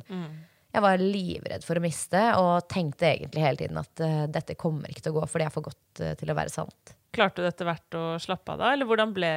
Jeg 0.69 0.85
var 0.85 1.01
livredd 1.01 1.65
for 1.65 1.81
å 1.81 1.83
miste, 1.83 2.21
og 2.41 2.69
tenkte 2.73 3.09
egentlig 3.09 3.45
hele 3.45 3.61
tiden 3.61 3.81
at 3.81 4.03
uh, 4.05 4.27
dette 4.29 4.57
kommer 4.61 4.91
ikke 4.93 5.07
til 5.07 5.15
å 5.15 5.17
gå, 5.17 5.29
for 5.31 5.41
det 5.41 5.47
er 5.49 5.55
for 5.55 5.65
godt 5.65 6.03
uh, 6.05 6.13
til 6.21 6.29
å 6.29 6.37
være 6.37 6.53
sant. 6.53 6.93
Klarte 7.17 7.41
du 7.41 7.49
etter 7.49 7.65
hvert 7.65 7.97
å 7.97 8.03
slappe 8.21 8.53
av 8.53 8.61
da, 8.61 8.75
eller 8.77 8.89
hvordan 8.89 9.15
ble 9.17 9.31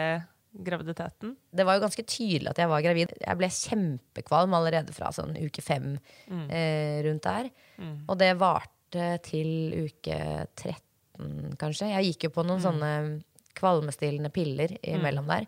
graviditeten? 0.51 1.35
Det 1.51 1.63
var 1.67 1.77
jo 1.77 1.83
ganske 1.85 2.03
tydelig 2.03 2.51
at 2.51 2.59
jeg 2.59 2.69
var 2.71 2.83
gravid. 2.83 3.13
Jeg 3.23 3.39
ble 3.39 3.49
kjempekvalm 3.55 4.53
allerede 4.57 4.93
fra 4.95 5.11
sånn 5.15 5.33
uke 5.39 5.63
fem 5.63 5.93
eh, 6.49 6.99
rundt 7.07 7.23
der. 7.27 7.49
Og 8.07 8.17
det 8.19 8.33
varte 8.41 9.17
til 9.23 9.51
uke 9.87 10.19
13, 10.59 11.55
kanskje. 11.61 11.91
Jeg 11.93 12.11
gikk 12.11 12.27
jo 12.27 12.33
på 12.35 12.43
noen 12.47 12.61
sånne 12.63 12.93
kvalmestillende 13.57 14.31
piller 14.33 14.73
imellom 14.83 15.27
der. 15.31 15.45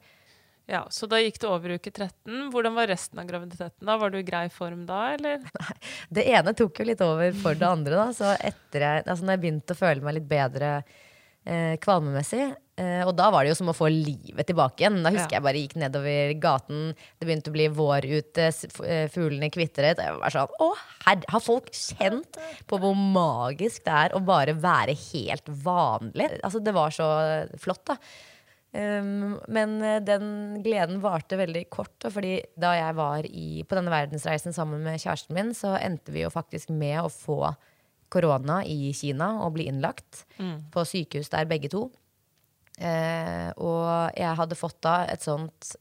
Ja, 0.66 0.86
Så 0.90 1.10
da 1.12 1.18
gikk 1.20 1.42
det 1.44 1.50
over 1.52 1.74
uke 1.76 1.92
13. 1.92 2.48
Hvordan 2.54 2.76
var 2.78 2.88
resten 2.88 3.20
av 3.20 3.28
graviditeten? 3.28 3.84
da? 3.84 3.98
Var 4.00 4.14
du 4.14 4.18
i 4.22 4.24
grei 4.24 4.46
form 4.50 4.86
da, 4.88 5.14
eller? 5.18 5.42
Det 6.16 6.24
ene 6.32 6.54
tok 6.56 6.80
jo 6.80 6.86
litt 6.88 7.02
over 7.04 7.34
for 7.36 7.60
det 7.60 7.68
andre, 7.68 7.98
da. 8.00 8.06
Så 8.16 8.32
etter 8.40 8.86
jeg, 8.88 9.04
altså 9.04 9.26
når 9.28 9.36
jeg 9.36 9.42
begynte 9.44 9.76
å 9.76 9.82
føle 9.82 10.06
meg 10.08 10.16
litt 10.22 10.30
bedre 10.32 10.70
eh, 11.46 11.76
kvalmemessig, 11.84 12.56
eh, 12.78 13.04
og 13.06 13.14
da 13.16 13.30
var 13.34 13.44
det 13.44 13.52
jo 13.54 13.58
som 13.60 13.72
å 13.72 13.76
få 13.78 13.90
livet 13.92 14.48
tilbake 14.50 14.82
igjen. 14.84 15.02
Da 15.04 15.12
husker 15.12 15.32
Ja. 15.32 15.40
jeg 15.40 15.44
bare 15.44 15.62
gikk 15.62 15.76
nedover 15.76 16.34
gaten, 16.40 16.96
det 17.20 17.28
begynte 17.28 17.52
å 17.52 17.56
bli 17.56 17.68
vår 17.68 18.08
ute, 18.10 18.48
eh, 18.88 19.08
fuglene 19.10 19.52
kvitret. 19.52 20.00
og 20.00 20.06
Jeg 20.06 20.20
var 20.20 20.30
sånn 20.30 20.48
Å, 20.60 20.70
herre, 21.06 21.24
har 21.30 21.40
folk 21.40 21.72
kjent 21.72 22.38
på 22.68 22.80
hvor 22.80 22.96
magisk 22.96 23.84
det 23.84 23.94
er 23.94 24.10
å 24.16 24.24
bare 24.26 24.54
være 24.54 24.96
helt 25.14 25.46
vanlig? 25.46 26.40
Altså, 26.44 26.64
det 26.64 26.74
var 26.74 26.90
så 26.90 27.10
flott, 27.60 27.86
da. 27.86 27.98
Um, 28.76 29.40
men 29.54 29.76
eh, 29.84 30.00
den 30.02 30.64
gleden 30.64 31.00
varte 31.00 31.38
veldig 31.38 31.70
kort. 31.70 32.00
Fordi 32.10 32.40
da 32.58 32.72
jeg 32.74 32.96
var 32.98 33.22
i, 33.30 33.64
på 33.70 33.76
denne 33.78 33.92
verdensreisen 33.94 34.52
sammen 34.56 34.82
med 34.82 34.98
kjæresten 35.00 35.36
min, 35.38 35.52
så 35.54 35.76
endte 35.80 36.10
vi 36.12 36.24
jo 36.24 36.32
faktisk 36.34 36.72
med 36.74 37.04
å 37.04 37.12
få 37.14 37.56
korona 38.14 38.62
i 38.70 38.94
Kina 38.96 39.28
og 39.44 39.56
bli 39.58 39.66
innlagt 39.72 40.12
på 40.74 40.86
sykehus 40.88 41.30
der 41.34 41.50
begge 41.50 41.70
to. 41.74 41.88
Eh, 42.82 43.50
og 43.62 44.16
jeg 44.18 44.38
hadde 44.40 44.56
fått 44.58 44.80
da 44.86 44.94
et 45.10 45.22
sånt 45.26 45.76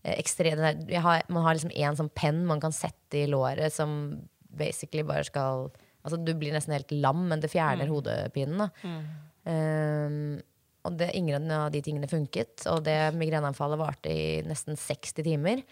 eh, 0.01 0.15
ekstre 0.17 0.55
den 0.55 0.65
der, 0.65 0.75
jeg 0.95 1.01
har, 1.05 1.17
Man 1.29 1.45
har 1.45 1.53
liksom 1.57 1.75
en 1.75 1.99
sånn 1.99 2.15
penn 2.15 2.39
man 2.49 2.62
kan 2.63 2.73
sette 2.75 3.15
i 3.21 3.29
låret 3.29 3.71
som 3.75 3.89
basically 4.49 5.03
bare 5.05 5.25
skal 5.27 5.55
Altså 5.99 6.15
du 6.23 6.31
blir 6.39 6.55
nesten 6.55 6.71
helt 6.71 6.93
lam, 6.95 7.27
men 7.27 7.41
det 7.43 7.51
fjerner 7.51 7.89
hodepinen. 7.91 8.63
da. 8.63 8.69
Um, 9.49 10.39
og 10.88 10.95
det, 10.95 11.12
ingen 11.17 11.51
av 11.51 11.69
de 11.73 11.81
tingene 11.83 12.07
funket. 12.09 12.63
Og 12.71 12.83
det 12.85 12.97
migreneanfallet 13.19 13.81
varte 13.81 14.13
i 14.13 14.39
nesten 14.47 14.79
60 14.79 15.25
timer. 15.27 15.63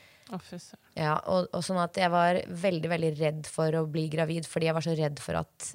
Ja, 0.97 1.15
og, 1.31 1.47
og 1.55 1.63
sånn 1.63 1.79
at 1.79 1.97
jeg 1.97 2.11
var 2.11 2.41
veldig 2.47 2.91
veldig 2.91 3.11
redd 3.21 3.49
for 3.49 3.79
å 3.79 3.87
bli 3.89 4.07
gravid, 4.11 4.49
fordi 4.49 4.67
jeg 4.67 4.75
var 4.75 4.85
så 4.85 4.95
redd 4.97 5.21
for 5.23 5.39
at 5.39 5.73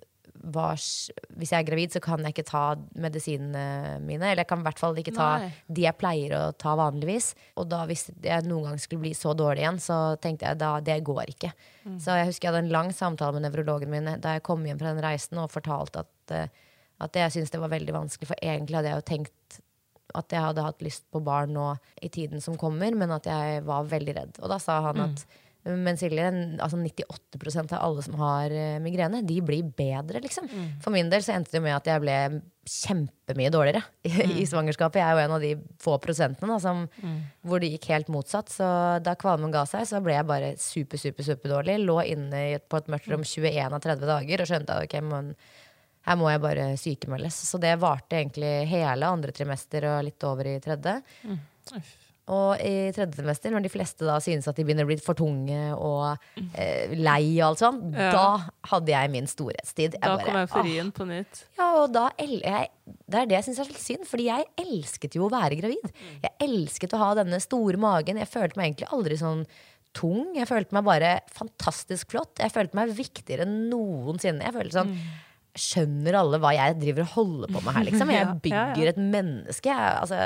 hva 0.52 0.72
hvis 0.74 1.52
jeg 1.52 1.58
er 1.60 1.66
gravid, 1.66 1.92
så 1.94 2.00
kan 2.02 2.22
jeg 2.24 2.34
ikke 2.34 2.48
ta 2.48 2.62
medisinene 2.98 4.00
mine. 4.02 4.26
Eller 4.26 4.42
jeg 4.42 4.50
kan 4.50 4.62
i 4.62 4.66
hvert 4.66 4.80
fall 4.80 4.98
ikke 4.98 5.14
ta 5.14 5.28
Nei. 5.42 5.50
de 5.68 5.84
jeg 5.84 5.98
pleier 6.00 6.34
å 6.38 6.42
ta 6.58 6.74
vanligvis. 6.78 7.32
Og 7.60 7.68
da 7.70 7.84
hvis 7.88 8.08
jeg 8.10 8.48
noen 8.48 8.70
gang 8.72 8.82
skulle 8.82 9.04
bli 9.04 9.14
så 9.16 9.36
dårlig 9.38 9.64
igjen, 9.64 9.78
så 9.82 10.00
tenkte 10.22 10.48
jeg 10.50 10.60
da 10.62 10.72
det 10.84 10.98
går 11.06 11.30
ikke. 11.34 11.52
Så 12.02 12.18
jeg 12.18 12.30
husker 12.30 12.48
jeg 12.48 12.54
hadde 12.54 12.64
en 12.66 12.74
lang 12.74 12.92
samtale 12.96 13.36
med 13.36 13.46
nevrologen 13.46 13.92
min 13.92 14.10
da 14.22 14.36
jeg 14.36 14.44
kom 14.46 14.66
hjem 14.66 14.80
fra 14.82 14.94
den 14.94 15.04
reisen 15.04 15.40
og 15.42 15.52
fortalte 15.52 16.04
at, 16.04 16.34
eh, 16.34 16.62
at 17.02 17.18
jeg 17.18 17.34
syntes 17.34 17.52
det 17.54 17.60
var 17.62 17.72
veldig 17.72 17.94
vanskelig, 17.96 18.30
for 18.32 18.42
egentlig 18.42 18.78
hadde 18.78 18.92
jeg 18.92 19.02
jo 19.02 19.10
tenkt 19.12 19.60
at 20.12 20.34
jeg 20.34 20.44
hadde 20.44 20.64
hatt 20.66 20.82
lyst 20.84 21.06
på 21.12 21.22
barn 21.24 21.54
nå 21.56 21.70
i 22.04 22.10
tiden 22.12 22.42
som 22.44 22.58
kommer, 22.60 22.92
men 22.96 23.14
at 23.14 23.28
jeg 23.28 23.62
var 23.64 23.88
veldig 23.88 24.16
redd. 24.18 24.42
Og 24.42 24.52
da 24.52 24.58
sa 24.60 24.82
han 24.88 25.00
at 25.06 25.24
men 25.62 25.94
Silje, 25.94 26.24
altså 26.58 26.78
98% 26.80 27.70
av 27.76 27.84
alle 27.86 28.02
som 28.02 28.16
har 28.18 28.50
eh, 28.50 28.80
migrene, 28.82 29.20
de 29.22 29.36
blir 29.46 29.62
bedre, 29.62 30.18
liksom. 30.24 30.48
For 30.82 30.90
min 30.90 31.10
del 31.12 31.22
så 31.22 31.36
endte 31.36 31.54
det 31.54 31.62
med 31.62 31.76
at 31.76 31.86
jeg 31.86 32.02
ble 32.02 32.16
kjempemye 32.66 33.52
dårligere 33.54 33.82
i, 34.02 34.42
i 34.42 34.46
svangerskapet. 34.50 34.98
Jeg 34.98 35.06
er 35.06 35.14
jo 35.14 35.22
en 35.22 35.36
av 35.36 35.44
de 35.44 35.52
få 35.82 35.94
prosentene 36.02 36.50
da, 36.50 36.58
som, 36.62 36.82
hvor 37.46 37.62
det 37.62 37.70
gikk 37.76 37.86
helt 37.94 38.10
motsatt. 38.10 38.50
Så 38.50 38.66
da 39.06 39.14
kvalmen 39.18 39.54
ga 39.54 39.62
seg, 39.70 39.86
så 39.86 40.02
ble 40.02 40.16
jeg 40.18 40.26
bare 40.26 40.52
super, 40.58 40.98
super, 40.98 41.30
superdårlig. 41.30 41.78
Lå 41.86 42.00
inne 42.10 42.42
på 42.66 42.82
et 42.82 42.90
mørkt 42.90 43.10
rom 43.14 43.22
21 43.22 43.62
av 43.70 43.78
30 43.86 44.10
dager 44.10 44.42
og 44.42 44.50
skjønte 44.50 44.80
at 44.80 44.90
ok, 44.90 44.98
men 45.12 45.30
her 46.06 46.16
må 46.18 46.30
jeg 46.32 46.40
bare 46.42 46.68
sykemeldes. 46.80 47.40
Så 47.48 47.60
det 47.62 47.76
varte 47.82 48.18
egentlig 48.20 48.66
hele 48.70 49.06
andre 49.06 49.32
trimester 49.34 49.86
og 49.92 50.04
litt 50.08 50.24
over 50.28 50.48
i 50.50 50.60
tredje. 50.62 50.98
Mm. 51.26 51.38
Og 52.32 52.60
i 52.62 52.92
tredje 52.94 53.16
trimester, 53.18 53.50
når 53.50 53.64
de 53.64 53.70
fleste 53.72 54.06
da 54.06 54.14
synes 54.22 54.46
at 54.48 54.54
de 54.56 54.62
begynner 54.64 54.86
å 54.86 54.90
bli 54.92 54.96
for 55.02 55.18
tunge 55.18 55.58
og 55.74 56.12
eh, 56.54 56.92
lei 56.94 57.32
og 57.40 57.48
alt 57.48 57.62
sånt, 57.64 57.88
Ja. 57.98 58.10
da 58.14 58.26
hadde 58.70 58.92
jeg 58.94 59.10
min 59.10 59.26
storhetstid. 59.26 59.96
Jeg 59.98 60.00
Da 60.00 60.12
bare, 60.16 60.24
kom 60.28 60.36
«Åh, 60.38 60.44
euforien 60.46 60.92
på 60.94 61.06
nytt. 61.10 61.42
ja, 61.58 61.66
og 61.82 61.90
da 61.92 62.04
jeg, 62.18 62.70
Det 63.10 63.18
er 63.20 63.26
det 63.26 63.36
jeg 63.40 63.44
syns 63.48 63.58
er 63.58 63.72
litt 63.72 63.82
synd, 63.82 64.06
fordi 64.08 64.28
jeg 64.30 64.46
elsket 64.56 65.18
jo 65.18 65.26
å 65.26 65.32
være 65.34 65.58
gravid. 65.60 65.90
Jeg 66.22 66.32
elsket 66.46 66.94
å 66.94 67.02
ha 67.02 67.10
denne 67.18 67.40
store 67.42 67.76
magen. 67.76 68.16
Jeg 68.22 68.30
følte 68.30 68.56
meg 68.56 68.70
egentlig 68.70 68.92
aldri 68.94 69.18
sånn 69.18 69.44
tung. 69.92 70.32
Jeg 70.38 70.46
følte 70.48 70.72
meg 70.78 70.84
bare 70.86 71.10
fantastisk 71.34 72.14
flott. 72.14 72.38
Jeg 72.38 72.54
følte 72.54 72.74
meg 72.78 72.94
viktigere 72.96 73.42
enn 73.44 73.68
noensinne. 73.68 74.46
Jeg 74.46 74.54
følte 74.54 74.78
sånn 74.78 74.94
Skjønner 75.58 76.16
alle 76.16 76.38
hva 76.40 76.54
jeg 76.56 76.78
driver 76.80 77.04
og 77.04 77.10
holder 77.12 77.50
på 77.52 77.60
med 77.60 77.74
her, 77.76 77.84
liksom? 77.90 78.10
Jeg 78.16 78.36
bygger 78.44 78.88
et 78.88 79.00
menneske. 79.00 79.68
Jeg, 79.68 79.94
altså, 80.00 80.20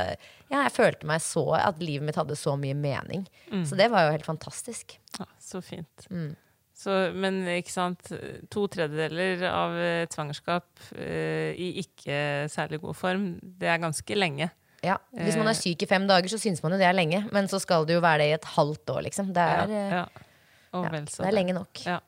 ja, 0.52 0.60
jeg 0.60 0.74
følte 0.76 1.08
meg 1.10 1.22
så 1.24 1.42
At 1.58 1.80
livet 1.82 2.06
mitt 2.06 2.18
hadde 2.20 2.36
så 2.38 2.54
mye 2.60 2.76
mening. 2.78 3.24
Så 3.66 3.74
det 3.78 3.88
var 3.90 4.06
jo 4.06 4.12
helt 4.14 4.28
fantastisk. 4.28 4.98
Ja, 5.18 5.26
så 5.42 5.62
fint. 5.64 6.06
Mm. 6.10 6.36
Så, 6.76 6.92
men 7.16 7.40
ikke 7.56 7.72
sant, 7.72 8.10
to 8.52 8.66
tredjedeler 8.68 9.42
av 9.48 9.74
et 9.80 10.12
svangerskap 10.12 10.66
uh, 10.92 11.50
i 11.56 11.70
ikke 11.80 12.18
særlig 12.52 12.82
god 12.82 12.98
form, 12.98 13.26
det 13.40 13.70
er 13.72 13.80
ganske 13.80 14.18
lenge. 14.18 14.50
Ja, 14.84 14.98
Hvis 15.16 15.38
man 15.40 15.48
er 15.48 15.56
Eh. 15.56 15.62
syk 15.62 15.82
i 15.82 15.88
fem 15.88 16.04
dager, 16.06 16.28
så 16.28 16.38
syns 16.38 16.60
man 16.62 16.76
jo 16.76 16.78
det 16.78 16.86
er 16.86 16.94
lenge. 16.94 17.24
Men 17.32 17.48
så 17.48 17.58
skal 17.58 17.86
det 17.88 17.96
jo 17.96 18.02
være 18.04 18.22
det 18.22 18.28
i 18.28 18.36
et 18.36 18.44
halvt 18.54 18.92
år, 18.92 19.02
liksom. 19.08 19.32
Det 19.34 19.42
er, 19.42 19.56
ja, 19.56 19.80
eh, 19.80 19.94
ja. 19.96 20.04
Ja, 20.76 20.90
vel 20.92 21.08
det 21.08 21.26
er 21.26 21.32
lenge 21.34 21.56
nok. 21.56 21.80
Ja. 21.86 21.98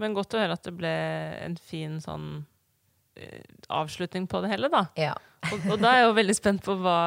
Men 0.00 0.16
godt 0.16 0.34
å 0.34 0.42
høre 0.42 0.56
at 0.56 0.66
det 0.66 0.74
ble 0.74 0.90
en 1.44 1.54
fin 1.60 2.00
sånn 2.02 2.28
eh, 3.14 3.44
avslutning 3.72 4.26
på 4.30 4.42
det 4.42 4.50
hele, 4.54 4.70
da. 4.72 4.86
Ja. 4.98 5.14
Og, 5.52 5.70
og 5.70 5.80
da 5.82 5.92
er 5.92 6.02
jeg 6.02 6.08
jo 6.08 6.18
veldig 6.18 6.36
spent 6.36 6.64
på 6.66 6.76
hva, 6.82 6.98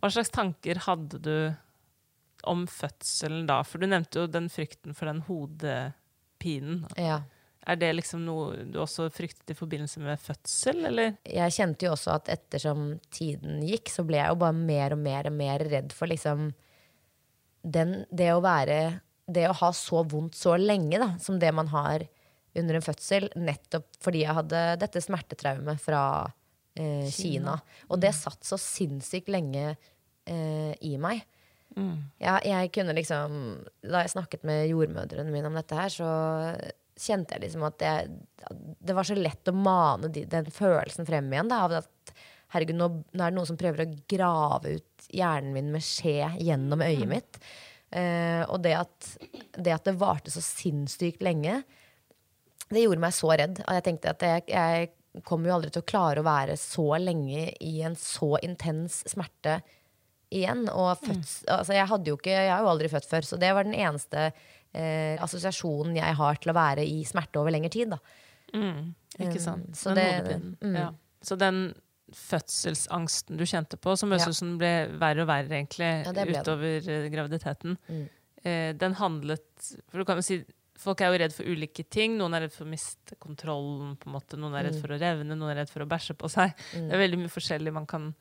hva 0.00 0.12
slags 0.12 0.32
tanker 0.34 0.82
hadde 0.86 1.20
du 1.24 1.34
om 2.50 2.66
fødselen 2.70 3.46
da? 3.48 3.60
For 3.66 3.80
du 3.80 3.88
nevnte 3.90 4.24
jo 4.24 4.30
den 4.30 4.48
frykten 4.52 4.96
for 4.96 5.10
den 5.10 5.24
hodepinen. 5.28 6.86
ja. 7.00 7.22
Er 7.68 7.76
det 7.76 7.90
liksom 7.92 8.22
noe 8.24 8.62
du 8.72 8.78
også 8.80 9.10
fryktet 9.12 9.52
i 9.52 9.54
forbindelse 9.54 10.00
med 10.00 10.20
fødsel, 10.22 10.78
eller? 10.88 11.18
Jeg 11.28 11.52
kjente 11.52 11.84
jo 11.84 11.92
også 11.92 12.14
at 12.14 12.30
ettersom 12.32 12.94
tiden 13.12 13.60
gikk, 13.68 13.92
så 13.92 14.04
ble 14.08 14.16
jeg 14.16 14.32
jo 14.32 14.38
bare 14.40 14.56
mer 14.56 14.94
og 14.96 15.02
mer 15.02 15.28
og 15.28 15.36
mer 15.36 15.64
redd 15.68 15.92
for 15.92 16.08
liksom 16.08 16.48
den, 17.60 17.92
det 18.08 18.30
å 18.32 18.40
være 18.40 18.78
Det 19.30 19.46
å 19.48 19.56
ha 19.60 19.70
så 19.76 20.02
vondt 20.08 20.38
så 20.38 20.56
lenge, 20.58 20.98
da, 21.00 21.12
som 21.22 21.38
det 21.40 21.52
man 21.54 21.70
har 21.72 22.06
under 22.58 22.76
en 22.76 22.84
fødsel, 22.84 23.28
nettopp 23.38 23.86
fordi 24.02 24.24
jeg 24.24 24.34
hadde 24.40 24.62
dette 24.82 25.02
smertetraumet 25.04 25.78
fra 25.82 26.02
eh, 26.74 27.06
Kina. 27.14 27.60
Og 27.88 28.00
det 28.02 28.10
satt 28.18 28.42
så 28.46 28.58
sinnssykt 28.58 29.30
lenge 29.30 29.68
eh, 29.70 30.72
i 30.86 30.96
meg. 31.00 31.22
Jeg, 32.18 32.42
jeg 32.50 32.70
kunne 32.74 32.94
liksom 32.96 33.34
Da 33.86 34.00
jeg 34.02 34.10
snakket 34.10 34.42
med 34.48 34.64
jordmødrene 34.72 35.30
mine 35.30 35.46
om 35.46 35.54
dette 35.54 35.76
her, 35.78 35.92
så 35.94 36.08
kjente 37.00 37.36
jeg 37.36 37.46
liksom 37.46 37.62
at 37.68 37.84
jeg, 37.84 38.10
det 38.82 38.96
var 38.96 39.06
så 39.08 39.16
lett 39.16 39.48
å 39.48 39.56
mane 39.56 40.10
de, 40.12 40.26
den 40.28 40.50
følelsen 40.52 41.06
frem 41.08 41.30
igjen. 41.32 41.48
Da, 41.48 41.62
av 41.64 41.78
at 41.78 42.14
herregud, 42.52 42.76
nå, 42.76 42.88
nå 43.14 43.22
er 43.22 43.30
det 43.30 43.38
noen 43.38 43.48
som 43.48 43.58
prøver 43.60 43.86
å 43.86 43.90
grave 44.10 44.76
ut 44.80 45.10
hjernen 45.14 45.54
min 45.54 45.70
med 45.72 45.84
skje 45.86 46.32
gjennom 46.42 46.82
øyet 46.84 47.08
mitt. 47.08 47.40
Eh, 47.90 48.42
og 48.46 48.60
det 48.62 48.76
at, 48.78 49.08
det 49.58 49.72
at 49.74 49.84
det 49.88 49.96
varte 49.98 50.30
så 50.30 50.42
sinnssykt 50.44 51.22
lenge, 51.26 51.62
det 52.70 52.84
gjorde 52.84 53.02
meg 53.02 53.14
så 53.16 53.32
redd. 53.34 53.58
At 53.66 53.80
jeg 53.80 53.86
tenkte 53.88 54.12
at 54.14 54.22
jeg, 54.22 54.44
jeg 54.52 55.24
kommer 55.26 55.50
jo 55.50 55.56
aldri 55.56 55.72
til 55.74 55.82
å 55.82 55.88
klare 55.90 56.22
å 56.22 56.26
være 56.28 56.54
så 56.60 56.86
lenge 57.02 57.48
i 57.66 57.80
en 57.82 57.96
så 57.98 58.36
intens 58.46 59.00
smerte 59.10 59.56
igjen. 60.30 60.68
Og 60.70 60.92
føds, 61.02 61.40
altså 61.50 61.74
jeg, 61.74 61.88
hadde 61.90 62.12
jo 62.12 62.18
ikke, 62.20 62.30
jeg 62.36 62.52
har 62.54 62.62
jo 62.62 62.70
aldri 62.70 62.90
født 62.92 63.08
før, 63.10 63.26
så 63.26 63.38
det 63.42 63.50
var 63.56 63.66
den 63.66 63.74
eneste 63.74 64.28
eh, 64.30 65.18
assosiasjonen 65.24 65.98
jeg 65.98 66.14
har 66.20 66.38
til 66.38 66.52
å 66.52 66.58
være 66.60 66.86
i 66.86 67.00
smerte 67.08 67.42
over 67.42 67.50
lengre 67.56 67.72
tid. 67.74 67.90
Da. 67.96 68.00
Ikke 69.20 69.36
Um, 69.36 69.42
sant? 69.42 69.74
så 69.76 69.92
den 69.94 70.24
det- 70.24 70.36
mm. 70.62 70.74
Ja. 70.78 70.88
Så 71.22 71.36
den 71.36 71.74
fødselsangsten 72.12 73.36
du 73.38 73.44
kjente 73.46 73.76
på, 73.80 73.96
som 73.98 74.10
høres 74.10 74.28
ut 74.30 74.36
som 74.38 74.56
ble 74.60 74.70
verre 75.00 75.22
og 75.24 75.28
verre 75.30 75.50
egentlig 75.60 75.90
Ja, 76.06 76.12
ble 76.12 76.24
den. 76.32 76.40
utover 76.42 76.88
eh, 76.88 77.08
graviditeten, 77.12 77.76
Mm. 77.88 78.08
eh, 78.44 78.72
den 78.72 78.94
handlet 78.94 79.44
For 79.90 79.98
du 79.98 80.04
kan 80.04 80.16
jo 80.16 80.22
si 80.22 80.44
Folk 80.80 81.02
er 81.02 81.12
jo 81.12 81.18
redd 81.20 81.32
for 81.36 81.44
ulike 81.44 81.84
ting. 81.90 82.14
Noen 82.16 82.32
er 82.34 82.40
redd 82.46 82.52
for 82.54 82.64
å 82.64 82.70
miste 82.70 83.14
kontrollen. 83.20 83.98
på 84.00 84.06
en 84.08 84.14
måte. 84.14 84.38
Noen 84.40 84.54
er 84.56 84.64
redd 84.64 84.76
Mm. 84.76 84.80
for 84.80 84.88
å 84.88 84.98
revne, 84.98 85.36
noen 85.36 85.50
er 85.50 85.56
redd 85.60 85.68
for 85.68 85.80
å 85.84 85.86
bæsje 85.86 86.16
på 86.16 86.24
seg. 86.30 86.54
Det 86.72 86.90
er 86.90 86.96
veldig 86.96 87.18
mye 87.18 87.28
forskjellig 87.28 87.70
man 87.70 87.84
kan 87.84 88.14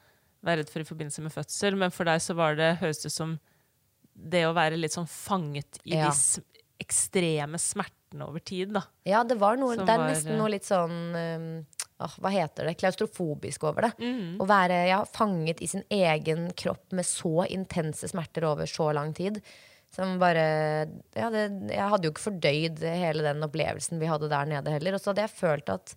være 0.44 0.58
redd 0.66 0.70
for 0.70 0.82
i 0.82 0.84
forbindelse 0.84 1.22
med 1.24 1.32
fødsel. 1.32 1.78
Men 1.78 1.90
for 1.90 2.04
deg 2.04 2.20
så 2.20 2.36
var 2.36 2.56
det, 2.58 2.80
høres 2.82 3.00
det 3.02 3.06
ut 3.06 3.12
som 3.16 3.40
det 4.14 4.44
å 4.44 4.54
være 4.54 4.76
litt 4.78 4.92
sånn 4.92 5.08
fanget 5.08 5.80
i 5.86 5.96
Ja. 5.96 6.10
de 6.12 6.44
ekstreme 6.82 7.56
smertene 7.58 8.28
over 8.28 8.40
tid. 8.40 8.74
da. 8.74 8.84
Ja, 9.06 9.24
det 9.24 9.38
var 9.40 9.56
noe 9.56 9.78
Det 9.78 9.88
er 9.88 9.98
nesten 9.98 10.32
eh, 10.34 10.38
noe 10.38 10.50
litt 10.50 10.64
sånn 10.66 11.16
um, 11.16 11.66
åh, 12.00 12.18
Hva 12.24 12.32
heter 12.34 12.70
det? 12.70 12.76
Klaustrofobisk 12.80 13.66
over 13.70 13.88
det. 13.88 13.92
Mm. 14.02 14.38
Å 14.42 14.48
være 14.50 14.78
ja, 14.90 15.00
fanget 15.08 15.64
i 15.64 15.70
sin 15.72 15.84
egen 15.94 16.50
kropp 16.58 16.96
med 16.96 17.08
så 17.08 17.46
intense 17.50 18.10
smerter 18.12 18.48
over 18.50 18.70
så 18.70 18.92
lang 18.96 19.14
tid. 19.18 19.42
Som 19.94 20.20
bare 20.22 20.44
ja, 21.18 21.32
det, 21.34 21.48
Jeg 21.72 21.90
hadde 21.92 22.06
jo 22.06 22.14
ikke 22.14 22.28
fordøyd 22.28 22.84
hele 22.86 23.26
den 23.26 23.46
opplevelsen 23.46 24.02
vi 24.02 24.10
hadde 24.10 24.30
der 24.32 24.50
nede 24.50 24.74
heller. 24.76 24.96
Og 24.96 25.02
så 25.02 25.12
hadde 25.12 25.26
jeg 25.26 25.38
følt 25.38 25.74
at 25.74 25.96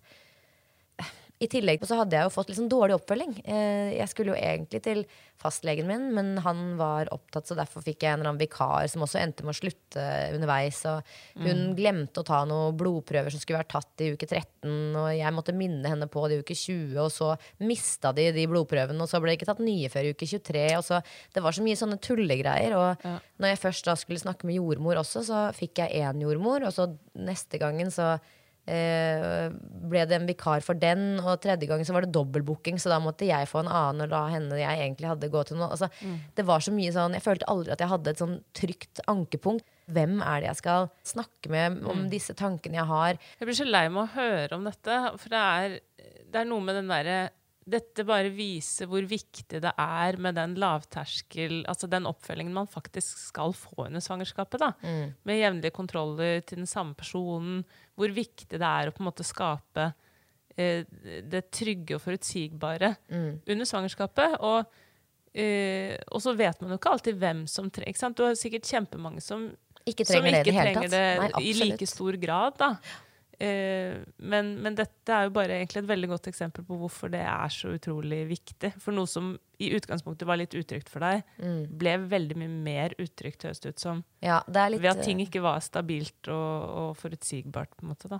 i 1.43 1.49
tillegg 1.51 1.83
så 1.87 1.97
hadde 1.99 2.15
jeg 2.17 2.27
jo 2.27 2.31
fått 2.33 2.53
sånn 2.55 2.71
dårlig 2.71 2.95
oppfølging. 2.97 3.33
Eh, 3.43 3.93
Jeg 3.99 4.09
skulle 4.11 4.33
jo 4.33 4.39
egentlig 4.39 4.81
til 4.85 5.03
fastlegen 5.43 5.87
min, 5.89 6.05
men 6.15 6.37
han 6.45 6.77
var 6.79 7.09
opptatt, 7.11 7.49
så 7.49 7.55
derfor 7.57 7.83
fikk 7.83 8.05
jeg 8.05 8.13
en 8.13 8.21
eller 8.21 8.31
annen 8.31 8.39
vikar 8.39 8.87
som 8.87 9.03
også 9.03 9.19
endte 9.19 9.43
med 9.43 9.51
å 9.51 9.57
slutte 9.59 10.03
underveis. 10.35 10.79
Og 10.87 11.01
hun 11.43 11.73
glemte 11.75 12.21
å 12.21 12.27
ta 12.27 12.43
noen 12.47 12.77
blodprøver 12.79 13.33
som 13.33 13.41
skulle 13.43 13.59
vært 13.59 13.73
tatt 13.75 14.03
i 14.05 14.11
uke 14.13 14.29
13, 14.29 14.95
og 14.95 15.09
jeg 15.17 15.35
måtte 15.35 15.55
minne 15.57 15.89
henne 15.91 16.07
på 16.07 16.23
det 16.29 16.37
i 16.37 16.43
uke 16.45 16.55
20, 16.55 16.95
og 17.03 17.09
så 17.11 17.33
mista 17.59 18.13
de 18.15 18.29
de 18.31 18.45
blodprøvene, 18.47 19.03
og 19.03 19.09
så 19.11 19.19
ble 19.19 19.33
det 19.33 19.41
ikke 19.41 19.49
tatt 19.51 19.63
nye 19.65 19.89
før 19.91 20.07
i 20.07 20.13
uke 20.15 20.29
23. 20.29 20.63
Og 20.79 20.85
så, 20.87 21.01
det 21.35 21.43
var 21.43 21.51
så 21.57 21.65
mye 21.65 21.79
sånne 21.81 21.99
tullegreier. 21.99 22.77
Og 22.79 23.03
når 23.43 23.51
jeg 23.53 23.63
først 23.65 23.89
da 23.91 23.97
skulle 23.99 24.23
snakke 24.23 24.47
med 24.47 24.61
jordmor 24.61 25.01
også, 25.03 25.25
så 25.27 25.43
fikk 25.57 25.83
jeg 25.83 25.99
én 26.07 26.23
jordmor, 26.23 26.63
og 26.69 26.71
så 26.71 26.87
neste 27.19 27.59
gangen 27.59 27.91
så 27.91 28.13
ble 28.65 30.03
det 30.07 30.15
en 30.15 30.27
vikar 30.29 30.63
for 30.63 30.79
den, 30.79 31.19
og 31.19 31.41
tredje 31.43 31.67
gangen 31.67 31.87
så 31.87 31.95
var 31.95 32.05
det 32.05 32.13
dobbeltbooking, 32.15 32.79
så 32.79 32.93
da 32.93 32.99
måtte 33.03 33.27
jeg 33.27 33.49
få 33.49 33.63
en 33.63 33.71
annen, 33.71 34.05
og 34.05 34.13
la 34.13 34.21
henne 34.31 34.59
jeg 34.61 34.79
egentlig 34.85 35.09
hadde 35.11 35.31
gå 35.33 35.43
til 35.49 35.59
noen. 35.59 35.73
Altså, 35.75 35.89
Det 36.35 36.45
var 36.47 36.63
så 36.63 36.71
mye 36.71 36.93
sånn 36.95 37.13
Jeg 37.17 37.25
følte 37.25 37.49
aldri 37.51 37.73
at 37.75 37.83
jeg 37.83 37.91
hadde 37.91 38.09
et 38.13 38.23
sånn 38.23 38.37
trygt 38.55 39.03
ankepunkt. 39.11 39.65
Hvem 39.91 40.21
er 40.23 40.39
det 40.39 40.47
jeg 40.47 40.61
skal 40.61 40.89
snakke 41.03 41.51
med 41.51 41.83
om 41.91 42.05
disse 42.11 42.33
tankene 42.39 42.79
jeg 42.79 42.87
har? 42.87 43.19
Jeg 43.39 43.49
blir 43.49 43.57
så 43.57 43.67
lei 43.67 43.87
med 43.89 44.05
å 44.05 44.11
høre 44.15 44.55
om 44.55 44.63
dette, 44.69 44.99
for 45.19 45.33
det 45.33 45.41
er, 45.43 45.79
det 46.31 46.39
er 46.39 46.47
noe 46.47 46.63
med 46.63 46.79
den 46.79 46.87
derre 46.91 47.17
dette 47.63 48.03
bare 48.07 48.31
viser 48.33 48.89
hvor 48.91 49.05
viktig 49.07 49.61
det 49.63 49.71
er 49.79 50.17
med 50.21 50.35
den 50.35 50.55
lavterskel, 50.59 51.61
altså 51.69 51.87
den 51.91 52.07
oppfølgingen 52.09 52.55
man 52.55 52.67
faktisk 52.67 53.21
skal 53.29 53.53
få 53.55 53.85
under 53.87 54.03
svangerskapet. 54.03 54.59
da, 54.59 54.71
Med 55.23 55.39
jevnlige 55.39 55.75
kontroller 55.75 56.41
til 56.41 56.63
den 56.63 56.67
samme 56.69 56.95
personen. 56.95 57.63
Hvor 57.95 58.11
viktig 58.11 58.49
det 58.51 58.61
er 58.61 58.89
å 58.89 58.95
på 58.95 59.03
en 59.03 59.09
måte 59.09 59.25
skape 59.27 59.93
eh, 60.57 60.83
det 61.23 61.45
trygge 61.51 61.95
og 61.95 62.03
forutsigbare 62.03 62.95
under 63.47 63.65
svangerskapet. 63.69 64.37
Og, 64.41 64.65
eh, 65.33 65.95
og 66.11 66.21
så 66.21 66.35
vet 66.35 66.59
man 66.61 66.75
jo 66.75 66.81
ikke 66.81 66.93
alltid 66.97 67.19
hvem 67.21 67.45
som 67.47 67.71
trenger? 67.71 68.13
Du 68.13 68.25
har 68.27 68.35
sikkert 68.35 68.67
kjempemange 68.67 69.21
som 69.23 69.51
Ikke 69.85 70.05
trenger 70.07 70.19
som 70.19 70.27
ikke 70.27 70.51
det 70.51 70.59
trenger 70.59 70.89
det, 70.89 70.91
det 70.91 71.31
Nei, 71.33 71.43
i 71.43 71.53
like 71.59 71.87
stor 71.87 72.19
grad. 72.19 72.59
Da. 72.59 72.75
Eh, 73.39 74.03
men, 74.19 74.51
men 74.61 74.75
dette 74.77 75.09
er 75.15 75.25
jo 75.27 75.33
bare 75.35 75.57
egentlig 75.57 75.81
et 75.83 75.89
veldig 75.89 76.09
godt 76.13 76.27
eksempel 76.29 76.65
på 76.67 76.77
hvorfor 76.79 77.11
det 77.13 77.23
er 77.25 77.49
så 77.53 77.73
utrolig 77.73 78.21
viktig. 78.29 78.73
For 78.83 78.93
noe 78.95 79.09
som 79.09 79.33
i 79.63 79.71
utgangspunktet 79.77 80.27
var 80.27 80.37
litt 80.41 80.53
utrygt 80.57 80.89
for 80.91 80.99
deg, 81.05 81.23
Mm. 81.39 81.65
ble 81.79 81.97
veldig 82.11 82.37
mye 82.37 82.53
mer 82.69 82.95
utrygt, 83.01 83.43
høres 83.47 83.59
det 83.63 83.73
ut 83.75 83.79
som. 83.79 84.03
Ja, 84.21 84.41
det 84.47 84.59
er 84.61 84.69
litt 84.75 84.81
Ved 84.83 84.91
at 84.91 85.03
eh, 85.03 85.09
ting 85.09 85.19
ikke 85.25 85.41
var 85.41 85.59
stabilt 85.65 86.27
og, 86.29 86.69
og 86.83 86.95
forutsigbart, 87.01 87.73
på 87.77 87.83
en 87.87 87.93
måte. 87.95 88.11
da. 88.11 88.19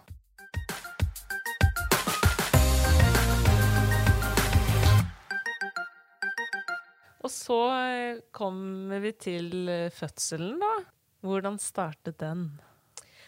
Og 7.24 7.32
så 7.32 7.58
eh, 7.72 8.18
kommer 8.36 9.00
vi 9.04 9.14
til 9.16 9.70
eh, 9.72 9.90
fødselen, 9.96 10.58
da. 10.60 10.74
Hvordan 11.24 11.56
startet 11.62 12.18
den? 12.20 12.48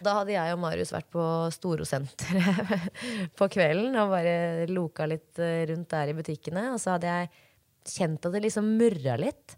Da 0.03 0.17
hadde 0.19 0.35
jeg 0.35 0.55
og 0.55 0.61
Marius 0.63 0.93
vært 0.95 1.07
på 1.13 1.25
Storosenteret 1.55 2.87
på 3.39 3.49
kvelden 3.51 3.95
og 4.01 4.15
bare 4.15 4.37
loka 4.71 5.07
litt 5.09 5.39
eh, 5.39 5.63
rundt 5.71 5.91
der 5.93 6.11
i 6.11 6.17
butikkene. 6.17 6.69
Og 6.73 6.81
så 6.81 6.95
hadde 6.95 7.11
jeg 7.13 7.31
kjent 7.95 8.25
at 8.27 8.35
det 8.35 8.43
liksom 8.47 8.75
murra 8.79 9.15
litt. 9.21 9.57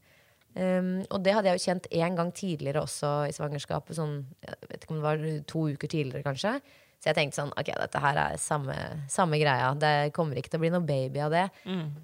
Um, 0.58 1.04
og 1.14 1.22
det 1.22 1.36
hadde 1.36 1.52
jeg 1.52 1.60
jo 1.60 1.66
kjent 1.68 1.88
en 2.00 2.16
gang 2.18 2.30
tidligere 2.34 2.82
også 2.82 3.12
i 3.30 3.34
svangerskapet. 3.36 3.98
Sånn, 3.98 4.20
jeg 4.42 4.70
vet 4.72 4.84
ikke 4.84 4.96
om 4.96 5.00
det 5.00 5.06
var 5.06 5.26
to 5.54 5.64
uker 5.76 5.92
tidligere, 5.92 6.26
kanskje. 6.26 6.58
Så 6.98 7.12
jeg 7.12 7.18
tenkte 7.20 7.38
sånn, 7.38 7.54
ok, 7.54 7.70
dette 7.78 8.00
her 8.02 8.18
er 8.24 8.40
samme, 8.42 8.76
samme 9.12 9.38
greia. 9.38 9.70
Det 9.78 10.10
kommer 10.18 10.40
ikke 10.40 10.50
til 10.50 10.58
å 10.58 10.64
bli 10.64 10.72
noe 10.74 10.86
baby 10.86 11.22
av 11.22 11.34
det. 11.36 11.44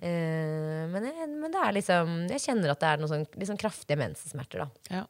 Eh, 0.05 0.83
men, 0.91 1.07
jeg, 1.09 1.29
men 1.31 1.53
det 1.53 1.63
er 1.63 1.75
liksom 1.79 2.11
Jeg 2.29 2.43
kjenner 2.43 2.75
at 2.75 2.83
det 2.83 2.91
er 2.91 3.01
noen 3.01 3.11
sånn, 3.15 3.25
sånn 3.49 3.61
kraftige 3.61 3.97
mensensmerter, 3.97 4.67
da. 4.67 4.99
Ja. 4.99 5.03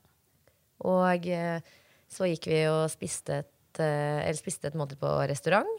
Og 0.87 1.27
eh, 1.27 1.75
så 2.13 2.29
gikk 2.29 2.47
vi 2.51 2.61
og 2.69 2.85
spiste 2.93 3.41
et, 3.43 3.79
eh, 3.81 4.21
eller 4.27 4.37
spiste 4.39 4.69
et 4.69 4.77
måltid 4.79 4.99
på 5.01 5.11
restaurant. 5.29 5.73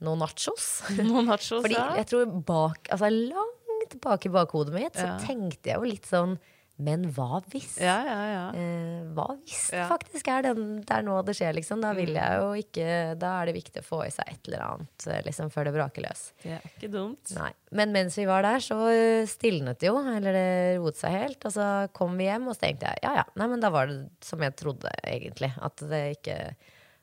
Noen 0.00 0.22
nachos. 0.22 0.68
Noen 1.02 1.26
nachos, 1.28 1.60
Fordi 1.60 1.76
ja. 1.76 1.90
jeg 2.00 2.08
tror 2.12 2.30
bak, 2.46 2.88
altså 2.94 3.10
langt 3.12 3.98
bak 4.00 4.24
i 4.26 4.32
bakhodet 4.32 4.72
mitt 4.76 4.94
så 4.96 5.08
Ja. 5.10 5.18
tenkte 5.20 5.72
jeg 5.72 5.76
jo 5.80 5.88
litt 5.90 6.06
sånn 6.08 6.38
Men 6.80 7.02
hva 7.12 7.42
hvis? 7.52 7.74
Ja, 7.82 7.98
ja, 8.06 8.18
ja. 8.32 8.44
Eh, 8.56 9.02
hva 9.14 9.26
hvis 9.36 9.66
det 9.74 9.82
faktisk 9.90 10.30
er 10.32 10.46
den, 10.48 10.62
det 10.80 10.94
er 10.96 11.04
nå 11.04 11.18
det 11.28 11.34
skjer, 11.36 11.52
liksom? 11.58 11.82
Da 11.84 11.90
vil 11.96 12.14
Mm. 12.14 12.18
jeg 12.18 12.38
jo 12.40 12.48
ikke 12.62 13.18
Da 13.20 13.32
er 13.42 13.50
det 13.50 13.54
viktig 13.58 13.82
å 13.82 13.86
få 13.86 13.98
i 14.06 14.10
seg 14.14 14.30
et 14.32 14.48
eller 14.48 14.64
annet 14.66 15.06
eh, 15.12 15.20
liksom, 15.26 15.50
før 15.52 15.68
det 15.68 15.74
braker 15.76 16.06
løs. 16.06 16.22
Det 16.42 16.54
er 16.56 16.64
ikke 16.72 16.90
dumt. 16.94 17.34
Nei. 17.36 17.50
Men 17.76 17.92
mens 17.92 18.16
vi 18.16 18.24
var 18.30 18.42
der, 18.48 18.58
så 18.64 18.78
eh, 18.88 19.26
stilnet 19.30 19.78
det 19.82 19.90
jo, 19.92 19.98
eller 20.00 20.32
det 20.32 20.48
roet 20.80 20.96
seg 20.96 21.12
helt. 21.18 21.44
Og 21.44 21.52
så 21.52 21.68
kom 21.92 22.16
vi 22.16 22.24
hjem, 22.30 22.48
og 22.48 22.56
så 22.56 22.64
tenkte 22.66 22.88
jeg 22.90 23.04
ja 23.04 23.14
ja, 23.20 23.24
nei, 23.36 23.46
men 23.52 23.60
da 23.60 23.70
var 23.70 23.86
det 23.92 24.00
som 24.24 24.40
jeg 24.42 24.56
trodde, 24.56 24.90
egentlig. 25.04 25.52
At 25.60 25.76
det 25.90 26.02
ikke 26.18 26.38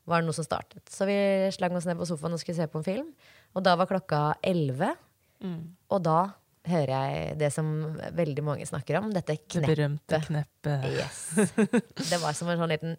var 0.08 0.22
noe 0.24 0.32
som 0.32 0.44
startet. 0.46 0.82
Så 0.90 1.04
vi 1.06 1.16
slang 1.54 1.74
oss 1.76 1.84
ned 1.86 1.98
på 2.00 2.06
sofaen 2.08 2.32
og 2.34 2.40
skulle 2.42 2.56
se 2.56 2.66
på 2.72 2.80
en 2.80 2.86
film. 2.86 3.08
Og 3.54 3.62
da 3.62 3.74
var 3.76 3.86
klokka 3.90 4.34
elleve. 4.42 4.94
Mm. 5.44 5.60
Og 5.94 6.02
da 6.02 6.18
hører 6.70 6.92
jeg 6.94 7.38
det 7.40 7.50
som 7.54 7.68
veldig 8.16 8.44
mange 8.46 8.66
snakker 8.68 9.00
om, 9.00 9.10
dette 9.14 9.36
kneppet. 9.38 9.64
Det 9.64 9.72
berømte 9.74 10.20
kneppet. 10.26 10.86
Yes. 10.94 11.20
Det 12.12 12.20
var 12.22 12.36
som 12.38 12.48
en 12.52 12.60
sånn 12.60 12.72
liten 12.72 12.96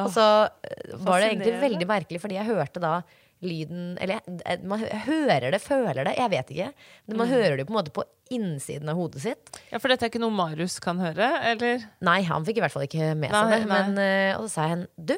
Og 0.00 0.12
så 0.14 0.26
eh, 0.46 0.94
var 1.02 1.20
det 1.20 1.32
egentlig 1.32 1.56
veldig 1.64 1.88
merkelig, 1.90 2.20
fordi 2.22 2.38
jeg 2.38 2.46
hørte 2.50 2.80
da 2.82 2.92
lyden 3.40 3.94
Eller 4.04 4.20
eh, 4.44 4.60
man 4.68 4.82
hører 5.06 5.50
det, 5.54 5.60
føler 5.64 6.04
det, 6.04 6.12
jeg 6.20 6.30
vet 6.34 6.50
ikke. 6.54 6.70
Men 7.06 7.14
Mm. 7.16 7.20
man 7.22 7.30
hører 7.32 7.56
det 7.56 7.64
på 7.66 7.72
en 7.72 7.78
måte 7.80 7.94
på 7.96 8.04
innsiden 8.30 8.88
av 8.92 8.98
hodet 9.00 9.22
sitt. 9.24 9.48
Ja, 9.72 9.78
For 9.80 9.88
dette 9.90 10.04
er 10.06 10.10
ikke 10.12 10.20
noe 10.22 10.30
Marius 10.36 10.76
kan 10.84 11.00
høre, 11.02 11.30
eller? 11.50 11.86
Nei, 12.06 12.20
han 12.28 12.44
fikk 12.46 12.60
i 12.60 12.62
hvert 12.62 12.74
fall 12.76 12.84
ikke 12.86 13.14
med 13.18 13.32
seg 13.34 13.50
det. 13.56 13.62
Men, 13.66 13.96
eh, 13.98 14.36
og 14.36 14.44
så 14.46 14.52
sa 14.52 14.68
jeg 14.70 14.86
du, 14.96 15.16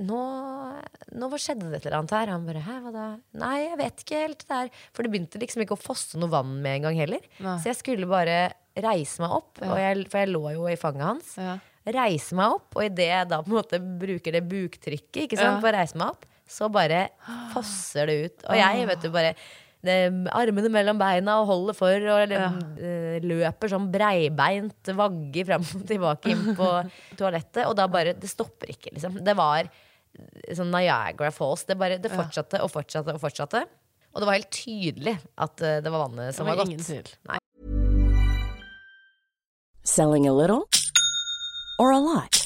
nå, 0.00 0.20
nå 1.20 1.28
skjedde 1.36 1.68
det 1.70 1.80
et 1.80 1.86
eller 1.88 1.98
annet 2.00 2.14
her? 2.16 2.30
Han 2.32 2.46
bare 2.48 2.62
hæ, 2.64 2.76
hva 2.84 2.92
da? 2.94 3.06
Nei, 3.42 3.56
jeg 3.66 3.78
vet 3.80 4.04
ikke 4.04 4.20
helt. 4.24 4.44
Det. 4.48 4.60
For 4.96 5.04
det 5.06 5.12
begynte 5.12 5.40
liksom 5.42 5.64
ikke 5.64 5.76
å 5.76 5.80
fosse 5.82 6.20
noe 6.20 6.32
vann 6.32 6.56
med 6.64 6.78
en 6.78 6.88
gang 6.88 7.00
heller. 7.02 7.26
Nei. 7.44 7.56
Så 7.62 7.70
jeg 7.72 7.78
skulle 7.80 8.08
bare 8.10 8.38
reise 8.80 9.20
meg 9.22 9.34
opp, 9.40 9.58
og 9.66 9.76
jeg, 9.80 10.06
for 10.12 10.22
jeg 10.22 10.30
lå 10.32 10.42
jo 10.54 10.68
i 10.70 10.78
fanget 10.80 11.04
hans. 11.08 11.32
Ja. 11.40 11.56
Reise 11.90 12.36
meg 12.38 12.54
opp, 12.58 12.68
og 12.76 12.84
idet 12.86 13.08
jeg 13.10 13.28
da 13.32 13.40
på 13.42 13.50
en 13.50 13.56
måte 13.58 13.80
bruker 14.00 14.36
det 14.36 14.44
buktrykket 14.48 15.24
ikke 15.26 15.38
sant, 15.40 15.56
Ja. 15.58 15.62
for 15.62 15.72
å 15.72 15.78
reise 15.80 15.98
meg 15.98 16.12
opp, 16.14 16.28
så 16.50 16.68
bare 16.72 17.08
fosser 17.54 18.06
det 18.10 18.16
ut. 18.24 18.46
Og 18.50 18.56
jeg 18.60 18.86
vet 18.90 19.02
du 19.04 19.10
bare 19.14 19.34
det, 19.80 19.94
armene 20.36 20.68
mellom 20.72 20.98
beina 21.00 21.38
og 21.40 21.46
holder 21.48 21.76
for 21.78 22.06
og 22.12 22.18
eller, 22.26 22.42
ja. 22.76 23.20
løper 23.24 23.70
sånn 23.72 23.86
breibeint, 23.92 24.90
vagger 24.96 25.46
fram 25.48 25.64
og 25.64 25.86
tilbake 25.88 26.34
inn 26.34 26.50
på 26.58 26.68
toalettet. 27.20 27.64
Og 27.66 27.76
da 27.78 27.86
bare 27.88 28.12
Det 28.18 28.28
stopper 28.28 28.72
ikke, 28.74 28.92
liksom. 28.96 29.16
Det 29.24 29.34
var 29.38 29.70
sånn 30.56 30.70
Niagara 30.74 31.30
Falls. 31.34 31.64
Det, 31.68 31.76
bare, 31.78 31.98
det 32.02 32.10
fortsatte 32.12 32.62
og 32.64 32.70
fortsatte 32.72 33.14
og 33.14 33.20
fortsatte. 33.22 33.64
Og 34.10 34.20
det 34.22 34.26
var 34.26 34.38
helt 34.40 34.50
tydelig 34.50 35.16
at 35.38 35.62
eh, 35.62 35.78
det 35.84 35.90
var 35.94 36.08
vannet 36.08 36.34
som 36.34 36.46
Det 36.46 36.50
var, 36.56 36.64
var 36.64 36.66
ingen 36.66 36.82
gått. 36.82 36.86
tvil. 36.86 37.38
Selling 39.82 40.26
a 40.26 40.32
little 40.32 40.68
or 41.78 41.92
a 41.92 41.98
lot? 41.98 42.36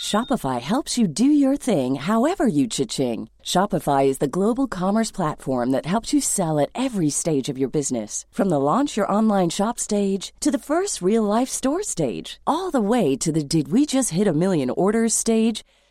Shopify 0.00 0.60
helps 0.60 0.96
you 0.96 1.08
do 1.08 1.24
your 1.24 1.56
thing 1.56 1.96
however 1.96 2.46
you 2.46 2.68
cha-ching. 2.68 3.28
Shopify 3.44 4.06
is 4.06 4.18
the 4.18 4.28
global 4.28 4.68
commerce 4.68 5.10
platform 5.10 5.72
that 5.72 5.86
helps 5.86 6.12
you 6.14 6.20
sell 6.20 6.60
at 6.60 6.70
every 6.74 7.10
stage 7.10 7.48
of 7.48 7.58
your 7.58 7.68
business. 7.68 8.24
From 8.30 8.48
the 8.48 8.60
launch 8.60 8.96
your 8.96 9.10
online 9.10 9.50
shop 9.50 9.78
stage 9.80 10.32
to 10.40 10.50
the 10.52 10.58
first 10.58 11.02
real 11.02 11.24
life 11.24 11.48
store 11.48 11.82
stage, 11.82 12.40
all 12.46 12.70
the 12.70 12.80
way 12.80 13.16
to 13.16 13.32
the 13.32 13.42
did 13.42 13.72
we 13.72 13.84
just 13.86 14.10
hit 14.10 14.28
a 14.28 14.32
million 14.32 14.70
orders 14.70 15.12
stage. 15.14 15.64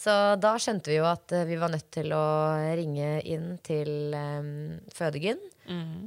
Så 0.00 0.12
da 0.40 0.54
skjønte 0.56 0.88
vi 0.88 0.96
jo 0.96 1.04
at 1.08 1.32
eh, 1.36 1.44
vi 1.48 1.58
var 1.60 1.72
nødt 1.72 1.90
til 1.92 2.12
å 2.16 2.24
ringe 2.78 3.18
inn 3.28 3.58
til 3.66 4.14
um, 4.16 4.78
fødegyn 4.96 5.40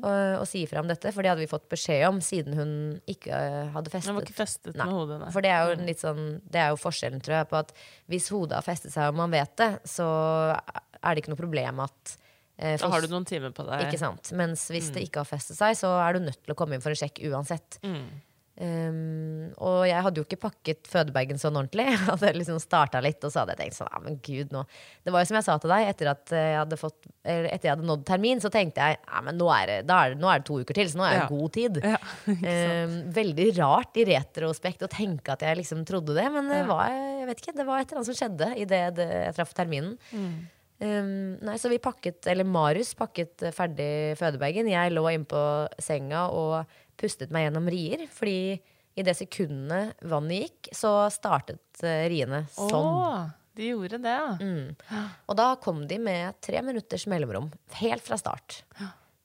og, 0.04 0.40
og 0.42 0.46
si 0.50 0.64
ifra 0.66 0.82
om 0.82 0.90
dette. 0.90 1.12
For 1.14 1.24
det 1.24 1.34
hadde 1.34 1.44
vi 1.44 1.52
fått 1.52 1.70
beskjed 1.72 2.08
om 2.08 2.18
siden 2.24 2.58
hun 2.58 2.74
ikke 3.10 3.38
uh, 3.38 3.70
hadde 3.76 3.94
festet. 3.94 4.10
Hun 4.10 4.18
var 4.18 4.26
ikke 4.26 4.40
festet 4.40 4.74
Nei. 4.74 4.88
med 4.88 4.98
hodet, 4.98 5.20
nei. 5.22 5.30
For 5.36 5.46
det 5.46 5.54
er 5.54 5.70
jo 5.70 5.78
litt 5.86 6.02
sånn 6.02 6.26
Det 6.42 6.64
er 6.64 6.74
jo 6.74 6.82
forskjellen, 6.82 7.22
tror 7.24 7.38
jeg, 7.38 7.50
på 7.54 7.62
at 7.62 7.72
hvis 8.12 8.32
hodet 8.34 8.58
har 8.58 8.66
festet 8.66 8.96
seg 8.96 9.14
og 9.14 9.22
man 9.22 9.34
vet 9.34 9.54
det, 9.62 9.72
så 9.88 10.10
er 10.58 11.14
det 11.14 11.24
ikke 11.24 11.36
noe 11.36 11.44
problem 11.44 11.86
at 11.86 12.18
eh, 12.58 12.76
Da 12.82 12.90
har 12.90 13.06
du 13.06 13.14
noen 13.14 13.30
timer 13.30 13.54
på 13.56 13.68
deg. 13.70 13.88
Ikke 13.88 14.02
sant? 14.02 14.34
Mens 14.40 14.66
hvis 14.74 14.90
det 14.96 15.06
ikke 15.06 15.22
har 15.22 15.30
festet 15.30 15.60
seg, 15.60 15.78
så 15.80 15.94
er 16.02 16.18
du 16.18 16.26
nødt 16.26 16.42
til 16.42 16.56
å 16.56 16.58
komme 16.58 16.78
inn 16.78 16.84
for 16.84 16.96
en 16.96 17.00
sjekk 17.00 17.22
uansett. 17.30 17.78
Mm. 17.86 18.08
Um, 18.54 19.48
og 19.66 19.80
jeg 19.89 19.98
hadde 20.06 20.20
jo 20.22 20.26
ikke 20.28 20.38
pakket 20.44 20.86
fødebagen 20.86 21.39
sånn 21.42 21.56
ordentlig. 21.58 21.88
Jeg 21.94 22.02
hadde 22.06 22.30
liksom 22.38 22.60
starta 22.62 23.00
litt, 23.02 23.18
og 23.26 23.32
så 23.34 23.42
hadde 23.42 23.56
jeg 23.56 23.62
tenkt 23.63 23.78
sånn, 23.80 23.89
ja, 23.89 24.02
men 24.04 24.20
gud 24.22 24.52
nå 24.54 24.62
Det 25.02 25.13
var 25.13 25.24
jo 25.24 25.30
som 25.32 25.38
jeg 25.39 25.46
sa 25.48 25.56
til 25.63 25.74
deg, 25.74 25.88
etter 25.89 26.10
at 26.12 26.34
jeg 26.38 26.60
hadde, 26.60 26.78
fått, 26.78 27.08
eller 27.26 27.48
etter 27.50 27.68
jeg 27.70 27.74
hadde 27.74 27.88
nådd 27.89 28.06
termin, 28.06 28.44
så 28.44 28.52
tenkte 28.54 28.86
jeg 28.86 29.00
ja, 29.02 29.24
men 29.26 29.39
nå 29.42 29.50
er, 29.56 29.72
det, 29.82 29.98
er 29.98 30.13
det, 30.13 30.22
nå 30.22 30.30
er 30.30 30.44
det 30.44 30.48
to 30.52 30.60
uker 30.62 30.78
til, 30.78 30.92
så 30.94 31.02
nå 31.02 31.08
er 31.08 31.16
det 31.16 31.22
Ja. 31.24 31.28
god 31.34 31.54
tid. 31.58 31.82
Ja, 31.82 32.00
um, 32.86 32.96
veldig 33.18 33.48
rart 33.58 33.98
i 33.98 34.06
retrospekt 34.13 34.86
å 34.86 34.92
tenke 34.94 35.34
at 35.34 35.46
jeg 35.50 35.58
liksom 35.63 35.82
trodde 35.89 36.13
det, 36.18 36.30
men 36.38 36.54
det 36.54 36.62
Ja. 36.62 36.70
var, 36.70 36.94
jeg 36.94 37.30
vet 37.32 37.42
ikke, 37.42 37.58
det 37.58 37.66
var 37.72 37.82
et 37.82 37.89
eller 37.89 38.04
annet 38.04 38.12
som 38.13 38.20
skjedde 38.22 38.52
idet 38.62 38.84
jeg 39.02 39.38
traff 39.39 39.58
terminen. 39.58 39.98
Mm. 40.13 40.34
Um, 40.84 41.12
nei, 41.48 41.54
så 41.62 41.70
vi 41.72 41.78
pakket, 41.80 42.26
eller 42.28 42.44
Marius 42.50 42.89
pakket 43.00 43.46
eh, 43.48 43.54
ferdig 43.56 44.18
fødebagen. 44.20 44.68
Jeg 44.68 44.92
lå 44.92 45.04
inne 45.13 45.30
på 45.30 45.42
senga 45.80 46.26
og 46.36 46.66
pustet 47.00 47.32
meg 47.34 47.48
gjennom 47.48 47.70
rier. 47.72 48.06
Fordi 48.14 48.60
i 48.94 49.02
det 49.06 49.16
sekundet 49.18 49.96
vannet 50.06 50.44
gikk, 50.46 50.74
så 50.78 50.96
startet 51.14 51.82
eh, 51.84 52.04
riene 52.14 52.44
sånn. 52.54 52.90
Åh, 52.94 53.32
de 53.58 53.72
gjorde 53.72 54.00
det, 54.02 54.12
ja. 54.18 54.34
Mm. 54.42 55.08
Og 55.30 55.38
da 55.38 55.52
kom 55.62 55.84
de 55.90 55.98
med 56.02 56.38
tre 56.42 56.62
minutters 56.66 57.08
mellomrom. 57.10 57.52
Helt 57.80 58.06
fra 58.06 58.18
start. 58.22 58.62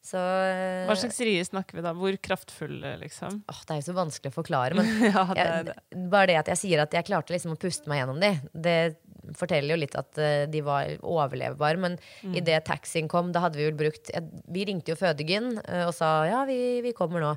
Så 0.09 0.17
eh, 0.17 0.87
Hva 0.89 0.95
slags 0.97 1.19
rier 1.21 1.45
snakker 1.45 1.77
vi 1.77 1.83
da? 1.85 1.91
Hvor 1.97 2.15
kraftfulle, 2.25 2.95
liksom? 3.03 3.43
åh, 3.45 3.59
Det 3.69 3.75
er 3.75 3.81
jo 3.83 3.87
så 3.91 3.97
vanskelig 3.99 4.31
å 4.33 4.37
forklare, 4.39 4.77
men 4.79 4.89
Ja, 5.13 5.25
det 5.35 5.43
jeg, 5.45 5.67
det. 5.69 6.07
bare 6.13 6.31
det 6.31 6.39
at 6.41 6.49
jeg 6.55 6.61
sier 6.63 6.81
at 6.87 6.97
jeg 6.97 7.05
klarte 7.11 7.35
liksom 7.35 7.53
å 7.53 7.61
puste 7.61 7.91
meg 7.93 8.01
gjennom 8.01 8.21
de, 8.23 8.31
det 8.57 8.79
forteller 9.37 9.75
jo 9.75 9.81
litt 9.83 9.97
at 10.01 10.17
eh, 10.25 10.47
de 10.49 10.63
var 10.65 10.95
overlevbare. 11.05 11.77
Men 11.85 11.99
Mm. 12.25 12.33
idet 12.41 12.65
taxien 12.67 13.07
kom, 13.09 13.29
da 13.37 13.45
hadde 13.45 13.61
vi 13.61 13.67
vel 13.69 13.77
brukt 13.79 14.09
Vi 14.49 14.65
ringte 14.67 14.91
jo 14.95 14.97
fødegyn 14.99 15.53
eh, 15.69 15.85
og 15.87 15.93
sa 15.95 16.09
ja, 16.27 16.41
vi, 16.49 16.81
vi 16.83 16.95
kommer 16.97 17.21
nå. 17.23 17.35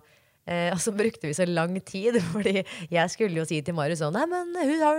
Eh, 0.49 0.71
og 0.73 0.79
så 0.81 0.93
brukte 0.95 1.29
vi 1.29 1.35
så 1.37 1.45
lang 1.45 1.75
tid, 1.85 2.17
fordi 2.33 2.63
jeg 2.89 3.13
skulle 3.13 3.37
jo 3.41 3.45
si 3.47 3.59
til 3.61 3.77
Marius 3.77 4.01
sånn 4.01 4.15
Nei, 4.17 4.25
men 4.29 4.55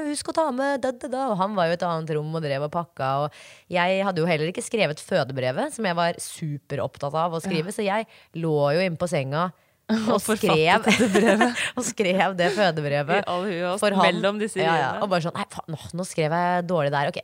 husk 0.07 0.31
å 0.31 0.37
ta 0.37 0.47
med 0.55 0.85
da, 0.85 0.93
da, 0.95 1.11
da. 1.11 1.25
Og 1.33 1.41
han 1.41 1.57
var 1.59 1.69
jo 1.69 1.75
i 1.75 1.79
et 1.81 1.87
annet 1.89 2.15
rom 2.17 2.39
og 2.39 2.45
drev 2.45 2.69
og 2.69 2.73
pakka. 2.75 3.11
Og 3.25 3.43
jeg 3.73 4.05
hadde 4.07 4.23
jo 4.23 4.31
heller 4.31 4.53
ikke 4.53 4.65
skrevet 4.65 5.03
fødebrevet, 5.03 5.75
som 5.75 5.89
jeg 5.89 5.99
var 5.99 6.21
superopptatt 6.23 7.19
av 7.25 7.35
å 7.35 7.43
skrive. 7.43 7.75
Så 7.75 7.87
jeg 7.87 8.09
lå 8.39 8.57
jo 8.77 8.87
inne 8.87 9.01
på 9.01 9.11
senga 9.11 9.51
og 10.15 10.21
skrev, 10.23 10.87
og 11.79 11.87
skrev 11.87 12.35
det 12.39 12.49
fødebrevet. 12.57 13.29
Og 13.33 13.47
for 13.81 13.97
han. 13.99 14.21
ja, 14.57 14.75
ja. 14.81 14.91
Og 15.03 15.11
bare 15.13 15.25
sånn 15.25 15.37
Nei, 15.37 15.47
faen, 15.53 15.73
nå, 15.75 15.81
nå 16.01 16.07
skrev 16.09 16.37
jeg 16.37 16.67
dårlig 16.71 16.93
der. 16.95 17.11
Ok, 17.13 17.21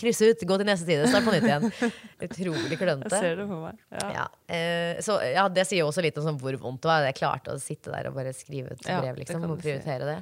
Kryss 0.00 0.22
ut, 0.24 0.46
gå 0.48 0.58
til 0.60 0.68
neste 0.68 0.88
side. 0.88 1.10
Start 1.12 1.26
på 1.28 1.34
nytt 1.36 1.48
igjen. 1.48 1.68
Utrolig 2.26 2.80
klønete. 2.80 3.22
Ja. 3.92 4.08
Ja, 4.16 4.26
eh, 4.52 5.02
så 5.04 5.18
ja, 5.24 5.46
det 5.52 5.66
sier 5.68 5.84
jo 5.84 5.90
også 5.90 6.04
litt 6.04 6.18
om 6.20 6.26
sånn 6.28 6.40
hvor 6.42 6.58
vondt 6.62 6.82
det 6.84 6.92
var. 6.92 7.06
Jeg 7.10 7.20
klarte 7.20 7.54
å 7.54 7.62
sitte 7.62 7.94
der 7.94 8.10
og 8.10 8.18
bare 8.18 8.34
skrive 8.36 8.76
et 8.76 8.84
brev, 8.86 9.22
liksom, 9.22 9.46
og 9.50 9.60
prioritere 9.62 10.08
det. 10.08 10.18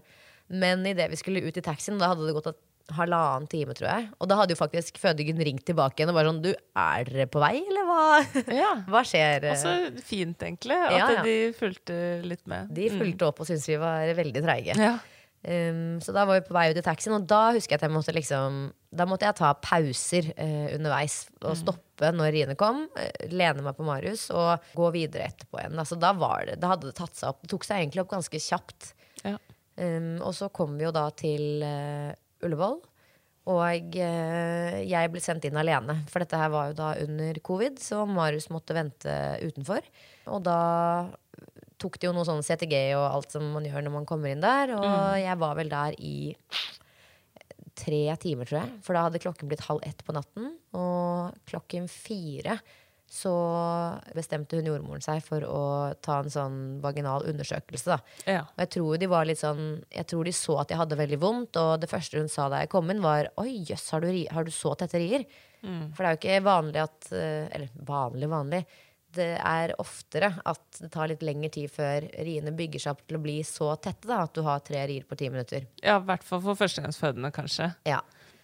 Men 0.53 0.85
idet 0.87 1.09
vi 1.13 1.19
skulle 1.19 1.43
ut 1.45 1.57
i 1.57 1.65
taxien, 1.65 1.97
da 2.01 2.13
hadde 2.13 2.27
det 2.29 2.37
gått 2.37 2.51
et 2.53 2.61
halvannen 2.93 3.47
time, 3.49 3.73
tror 3.77 3.89
jeg. 3.89 4.09
Og 4.21 4.29
da 4.29 4.37
hadde 4.37 4.53
jo 4.53 4.61
faktisk 4.61 4.99
fødingen 5.01 5.39
ringt 5.47 5.65
tilbake 5.65 6.03
igjen 6.03 6.11
og 6.13 6.19
bare 6.19 6.29
sånn 6.29 6.43
Du, 6.45 6.51
er 6.53 7.07
dere 7.09 7.27
på 7.33 7.41
vei, 7.41 7.55
eller 7.63 7.87
hva? 7.89 8.05
Ja. 8.63 8.75
Hva 8.93 9.01
skjer? 9.09 9.47
Altså, 9.55 9.73
fint, 10.05 10.37
egentlig, 10.45 10.77
at 10.77 10.99
Ja, 10.99 11.09
ja. 11.17 11.23
de 11.25 11.39
fulgte 11.57 11.97
litt 12.29 12.45
med. 12.51 12.69
De 12.77 12.91
fulgte 12.93 13.29
opp 13.31 13.41
og 13.41 13.49
syntes 13.49 13.67
vi 13.73 13.81
var 13.81 14.13
veldig 14.21 14.43
treige. 14.45 14.77
Ja. 14.77 14.99
Um, 15.45 15.99
så 16.01 16.13
da 16.17 16.23
var 16.25 16.39
vi 16.39 16.47
på 16.47 16.55
vei 16.57 16.71
ut 16.73 16.79
i 16.81 16.85
taxien, 16.85 17.13
og 17.13 17.27
da 17.29 17.51
husker 17.53 17.75
jeg 17.75 17.83
at 17.83 17.85
jeg 17.85 17.93
måtte 17.93 18.15
liksom 18.17 18.55
Da 18.97 19.05
måtte 19.05 19.27
jeg 19.29 19.37
ta 19.37 19.51
pauser 19.61 20.31
uh, 20.39 20.71
underveis 20.73 21.19
og 21.45 21.59
stoppe 21.61 22.09
når 22.17 22.31
riene 22.33 22.55
kom. 22.57 22.87
uh, 22.97 23.11
lene 23.29 23.61
meg 23.67 23.77
på 23.77 23.85
Marius 23.85 24.31
og 24.33 24.65
gå 24.73 24.89
videre 24.95 25.27
etterpå 25.29 25.61
igjen. 25.61 25.77
Altså, 25.81 25.99
da, 26.01 26.15
var 26.17 26.47
det, 26.49 26.57
da 26.63 26.73
hadde 26.73 26.89
det 26.89 26.97
tatt 26.97 27.17
seg 27.21 27.29
opp. 27.35 27.43
Det 27.45 27.53
tok 27.53 27.67
seg 27.69 27.83
egentlig 27.83 28.05
opp 28.07 28.15
ganske 28.15 28.41
kjapt. 28.41 28.95
Ja. 29.25 29.37
Um, 29.77 30.15
og 30.25 30.33
så 30.39 30.49
kom 30.55 30.79
vi 30.79 30.87
jo 30.87 30.93
da 30.95 31.09
til 31.19 31.61
eh, 31.67 32.13
Ullevål. 32.47 32.83
Og 33.53 33.97
eh, 34.01 34.79
jeg 34.89 35.11
ble 35.13 35.21
sendt 35.21 35.45
inn 35.45 35.59
alene, 35.61 35.99
for 36.09 36.25
dette 36.25 36.39
her 36.41 36.53
var 36.53 36.71
jo 36.71 36.79
da 36.79 36.95
under 37.03 37.41
covid, 37.45 37.77
så 37.83 38.07
Marius 38.09 38.49
måtte 38.53 38.77
vente 38.77 39.17
utenfor. 39.45 39.85
Og 40.33 40.41
da 40.47 40.61
tok 41.81 41.99
det 42.01 42.09
jo 42.09 42.15
noe 42.17 42.25
sånn 42.25 42.45
CTG 42.45 42.95
og 42.97 43.05
alt 43.05 43.35
som 43.35 43.45
man 43.53 43.67
gjør 43.69 43.85
når 43.85 43.95
man 43.99 44.09
kommer 44.09 44.33
inn 44.33 44.45
der. 44.45 44.73
Og 44.79 45.19
jeg 45.21 45.37
var 45.43 45.59
vel 45.59 45.73
der 45.73 45.99
i 46.01 46.17
tre 47.77 48.01
timer, 48.23 48.49
tror 48.49 48.63
jeg. 48.63 48.73
For 48.87 48.97
da 48.97 49.05
hadde 49.09 49.21
klokken 49.21 49.51
blitt 49.51 49.67
halv 49.67 49.85
ett 49.85 50.01
på 50.07 50.15
natten. 50.17 50.55
Og 50.79 51.37
klokken 51.51 51.91
fire 51.91 52.57
så 53.11 53.33
bestemte 54.17 54.59
hun 54.59 54.67
jordmoren 54.67 55.03
seg 55.05 55.21
for 55.23 55.45
å 55.47 55.63
ta 56.03 56.19
en 56.23 56.33
sånn 56.33 56.57
vaginal 56.83 57.27
undersøkelse. 57.31 57.95
da. 57.95 57.99
Ja. 58.27 58.41
Og 58.49 58.63
jeg 58.65 58.73
tror 58.77 58.99
de 58.99 59.09
var 59.11 59.29
litt 59.29 59.39
sånn 59.39 59.85
Jeg 59.93 60.07
tror 60.11 60.25
de 60.25 60.33
så 60.35 60.59
at 60.63 60.73
jeg 60.73 60.81
hadde 60.81 60.99
veldig 60.99 61.21
vondt, 61.23 61.57
og 61.61 61.81
det 61.83 61.91
første 61.91 62.19
hun 62.19 62.33
sa 62.33 62.49
da 62.51 62.65
jeg 62.65 62.73
kom 62.73 62.91
inn, 62.91 63.05
var 63.05 63.31
Oi, 63.41 63.65
jøss, 63.69 63.91
har, 63.95 64.01
du 64.03 64.25
har 64.35 64.45
du 64.45 64.51
så 64.55 64.75
tette 64.75 64.99
rier? 64.99 65.27
For 65.65 66.03
det 66.03 66.09
er 66.09 66.17
jo 66.17 66.21
ikke 66.21 66.41
vanlig 66.45 66.81
at 66.83 67.07
eh, 67.17 67.47
Eller 67.57 67.71
vanlig, 67.89 68.29
vanlig. 68.29 68.63
Det 69.15 69.31
er 69.39 69.77
oftere 69.79 70.33
at 70.45 70.81
det 70.81 70.91
tar 70.93 71.09
litt 71.09 71.23
lengre 71.23 71.49
tid 71.55 71.71
før 71.71 72.09
riene 72.27 72.51
bygger 72.57 72.83
seg 72.83 72.97
opp 72.97 73.05
til 73.07 73.21
å 73.21 73.23
bli 73.23 73.37
så 73.47 73.71
tette 73.79 74.11
da, 74.11 74.25
at 74.27 74.35
du 74.35 74.43
har 74.43 74.65
tre 74.67 74.83
rier 74.91 75.07
på 75.07 75.15
ti 75.17 75.31
minutter. 75.31 75.69
ja, 75.81 76.01
i 76.01 76.09
hvert 76.09 76.27
fall 76.27 76.43
for 76.43 76.59
førstegangsfødende, 76.59 77.31
kanskje. 77.33 77.71
Ja. 77.87 78.01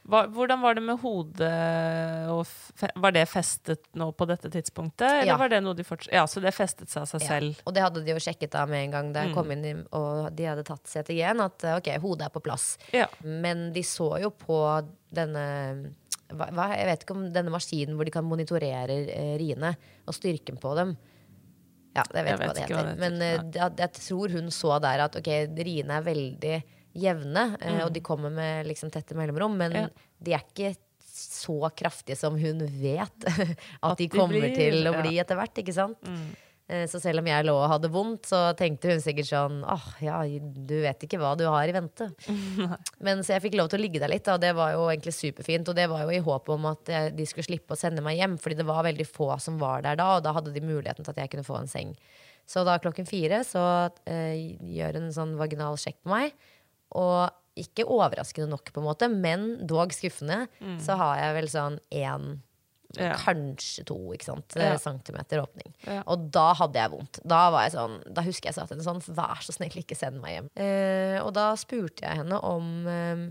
Hva, 0.08 0.22
hvordan 0.32 0.62
var 0.62 0.74
det 0.74 0.82
med 0.82 0.98
hodet? 1.02 2.28
Og 2.32 2.46
fe, 2.48 2.88
var 2.96 3.12
det 3.12 3.26
festet 3.28 3.82
nå 4.00 4.08
på 4.16 4.26
dette 4.26 4.48
tidspunktet? 4.50 5.04
Eller 5.20 5.32
Ja. 5.32 5.36
var 5.36 5.48
det 5.52 5.60
noe 5.62 5.74
de 5.76 5.84
fortsatt 5.84 6.12
Ja, 6.12 6.24
så 6.26 6.40
det 6.40 6.54
festet 6.56 6.88
seg 6.88 7.02
av 7.02 7.08
seg 7.08 7.20
Ja. 7.22 7.28
selv. 7.28 7.60
Og 7.66 7.74
det 7.74 7.82
hadde 7.82 8.04
de 8.04 8.10
jo 8.10 8.16
sjekket 8.16 8.50
da 8.50 8.64
med 8.66 8.84
en 8.86 8.90
gang 8.90 9.12
da 9.12 9.20
jeg 9.24 9.30
Mm. 9.30 9.34
kom 9.34 9.50
inn, 9.52 9.86
og 9.92 10.34
de 10.34 10.44
hadde 10.44 10.64
tatt 10.64 10.84
CTG-en, 10.86 11.40
at 11.40 11.64
eh, 11.64 11.76
ok, 11.76 11.98
hodet 12.00 12.22
er 12.26 12.30
på 12.30 12.42
plass. 12.42 12.78
Ja. 12.92 13.06
Men 13.22 13.72
de 13.72 13.82
så 13.82 14.18
jo 14.20 14.30
på 14.30 14.86
denne 15.12 15.92
hva, 16.32 16.76
Jeg 16.76 16.86
vet 16.86 17.04
ikke 17.04 17.16
om 17.16 17.32
denne 17.32 17.50
maskinen 17.50 17.96
hvor 17.96 18.04
de 18.04 18.10
kan 18.12 18.24
monitorere 18.24 18.90
eh, 19.10 19.36
riene 19.36 19.76
og 20.06 20.14
styrken 20.14 20.58
på 20.58 20.74
dem. 20.76 20.96
Ja, 21.94 22.04
jeg 22.14 22.24
vet, 22.24 22.38
Jeg 22.38 22.38
ikke 22.38 22.46
hva 22.46 22.54
det 22.54 22.62
heter. 22.62 22.74
hva 22.76 22.84
det 22.86 22.98
Men 22.98 23.12
heter, 23.20 23.38
eh, 23.38 23.50
jeg, 23.52 23.76
jeg 23.76 23.92
tror 23.92 24.30
hun 24.30 24.46
så 24.50 24.80
der 24.80 25.00
at 25.00 25.16
ok, 25.16 25.26
riene 25.58 25.90
er 25.90 26.02
veldig 26.02 26.62
jevne, 26.94 27.56
Mm. 27.60 27.80
og 27.86 27.92
de 27.94 28.00
kommer 28.00 28.30
med 28.34 28.66
liksom 28.66 28.90
tette 28.90 29.14
mellomrom, 29.14 29.56
men. 29.56 29.72
Ja. 29.72 29.88
de 30.20 30.32
er 30.34 30.42
ikke 30.44 30.74
så 31.10 31.70
kraftige 31.76 32.16
som 32.16 32.36
hun 32.38 32.60
vet 32.80 33.24
at, 33.26 33.58
At 33.82 33.98
de 33.98 34.08
kommer 34.08 34.40
blir, 34.40 34.54
til 34.54 34.86
å 34.88 34.94
bli 35.02 35.18
etter 35.20 35.36
hvert. 35.36 35.58
ikke 35.58 35.74
sant? 35.74 35.98
Mm. 36.06 36.30
Så 36.86 37.00
selv 37.02 37.18
om 37.18 37.26
jeg 37.26 37.42
lå 37.48 37.52
og 37.58 37.66
hadde 37.68 37.88
vondt, 37.90 38.28
så 38.30 38.52
tenkte 38.54 38.92
hun 38.92 39.00
sikkert 39.02 39.26
sånn 39.26 39.56
åh, 39.66 39.86
ja, 40.06 40.20
du 40.22 40.76
vet 40.84 41.02
ikke 41.02 41.18
hva 41.18 41.32
du 41.36 41.42
har 41.50 41.66
i 41.66 41.72
vente. 41.74 42.06
Men 43.04 43.24
så 43.26 43.34
jeg 43.34 43.42
fikk 43.48 43.56
lov 43.58 43.72
til 43.72 43.80
å 43.80 43.82
ligge 43.82 43.98
der 43.98 44.12
litt, 44.12 44.28
og 44.30 44.38
det 44.40 44.52
var 44.54 44.76
jo 44.76 44.84
egentlig 44.86 45.16
superfint. 45.16 45.66
Og 45.66 45.74
det 45.74 45.88
var 45.90 46.04
jo 46.06 46.14
i 46.14 46.22
håp 46.22 46.48
om 46.54 46.68
at 46.70 46.88
eh, 46.94 47.08
de 47.10 47.26
skulle 47.26 47.48
slippe 47.48 47.74
å 47.74 47.80
sende 47.80 48.04
meg 48.06 48.20
hjem, 48.22 48.38
fordi 48.38 48.60
det 48.60 48.68
var 48.70 48.86
veldig 48.86 49.08
få 49.10 49.32
som 49.42 49.58
var 49.58 49.82
der 49.82 49.98
da, 49.98 50.12
og 50.20 50.22
da 50.22 50.32
hadde 50.36 50.54
de 50.54 50.62
muligheten 50.62 51.02
til 51.02 51.10
at 51.10 51.18
jeg 51.24 51.32
kunne 51.34 51.48
få 51.50 51.58
en 51.58 51.66
seng. 51.74 51.90
Så 52.46 52.62
da 52.66 52.78
klokken 52.82 53.06
fire 53.10 53.42
så 53.46 53.64
eh, 54.06 54.38
gjør 54.78 55.00
hun 55.00 55.08
en 55.10 55.18
sånn 55.18 55.34
vaginal 55.42 55.74
sjekk 55.74 55.98
på 56.06 56.14
meg, 56.14 56.38
og 56.96 57.30
ikke 57.60 57.84
overraskende 57.90 58.48
nok, 58.52 58.70
på 58.72 58.80
en 58.80 58.86
måte, 58.86 59.08
men 59.10 59.66
dog 59.68 59.92
skuffende, 59.92 60.44
så 60.80 60.96
har 60.96 61.18
jeg 61.20 61.36
vel 61.40 61.50
sånn 61.52 61.82
én 61.90 62.30
Ja. 62.98 63.12
Kanskje 63.14 63.84
to? 63.86 63.94
Ja. 64.58 64.72
Centimeter 64.82 65.38
åpning. 65.38 65.68
Ja. 65.86 66.00
Og 66.10 66.24
da 66.34 66.48
hadde 66.58 66.74
jeg 66.80 66.90
vondt. 66.90 67.20
Da 67.22 67.44
var 67.54 67.62
jeg 67.62 67.76
sånn, 67.76 68.00
da 68.10 68.24
husker 68.26 68.48
jeg 68.50 68.56
sa 68.56 68.64
til 68.66 68.74
henne 68.80 68.82
sånn 68.82 69.14
Vær 69.14 69.44
så 69.46 69.54
snill, 69.54 69.76
ikke 69.78 69.94
send 69.94 70.18
meg 70.18 70.32
hjem. 70.34 70.48
Eh, 70.58 71.18
og 71.22 71.30
da 71.36 71.52
spurte 71.54 72.02
jeg 72.02 72.18
henne 72.18 72.40
om 72.42 72.88
eh, 72.90 73.22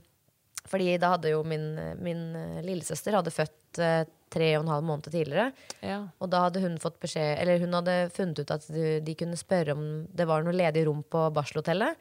Fordi 0.71 0.93
da 1.03 1.09
hadde 1.17 1.33
jo 1.33 1.43
min, 1.43 1.73
min 1.99 2.21
eh, 2.39 2.61
lillesøster 2.63 3.17
hadde 3.19 3.35
født 3.35 3.81
eh, 3.83 4.05
tre 4.31 4.49
og 4.55 4.63
en 4.63 4.71
halv 4.77 4.87
måned 4.87 5.11
tidligere. 5.11 5.49
Ja. 5.83 6.05
Og 6.23 6.31
da 6.31 6.45
hadde 6.45 6.63
hun 6.63 6.79
fått 6.79 6.99
beskjed 7.03 7.41
Eller 7.41 7.59
hun 7.59 7.75
hadde 7.75 7.97
funnet 8.15 8.39
ut 8.39 8.55
at 8.55 8.67
de, 8.71 9.01
de 9.03 9.17
kunne 9.19 9.35
spørre 9.39 9.75
om 9.75 9.83
det 10.07 10.29
var 10.29 10.47
noe 10.47 10.55
ledig 10.55 10.85
rom 10.87 11.03
på 11.03 11.25
barselhotellet. 11.35 11.99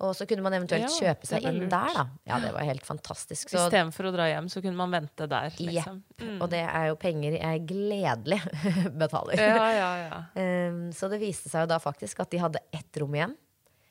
Og 0.00 0.14
så 0.16 0.24
kunne 0.28 0.44
man 0.44 0.54
eventuelt 0.56 0.86
Ja, 0.86 0.90
kjøpe 0.90 1.28
seg 1.28 1.44
inn 1.44 1.58
lurt. 1.60 1.72
der, 1.74 1.92
da. 1.98 2.04
Ja, 2.28 2.38
det 2.40 2.54
var 2.54 2.64
helt 2.64 2.86
fantastisk. 2.88 3.50
Så 3.52 3.66
Istedenfor 3.66 4.08
å 4.08 4.12
dra 4.14 4.28
hjem, 4.30 4.48
så 4.48 4.62
kunne 4.64 4.78
man 4.78 4.94
vente 4.94 5.26
der, 5.28 5.52
liksom. 5.60 6.00
Jepp. 6.16 6.30
Og 6.40 6.48
det 6.54 6.62
er 6.64 6.86
jo 6.88 6.96
penger 7.00 7.36
jeg 7.36 7.62
gledelig 7.68 8.40
betaler. 9.02 9.42
Ja, 9.44 9.68
ja, 9.76 9.90
ja. 10.06 10.20
Um, 10.40 10.82
så 10.96 11.10
det 11.12 11.20
viste 11.20 11.52
seg 11.52 11.66
jo 11.66 11.72
da 11.74 11.80
faktisk 11.82 12.24
at 12.24 12.32
de 12.32 12.40
hadde 12.40 12.64
ett 12.72 13.00
rom 13.02 13.18
igjen. 13.18 13.36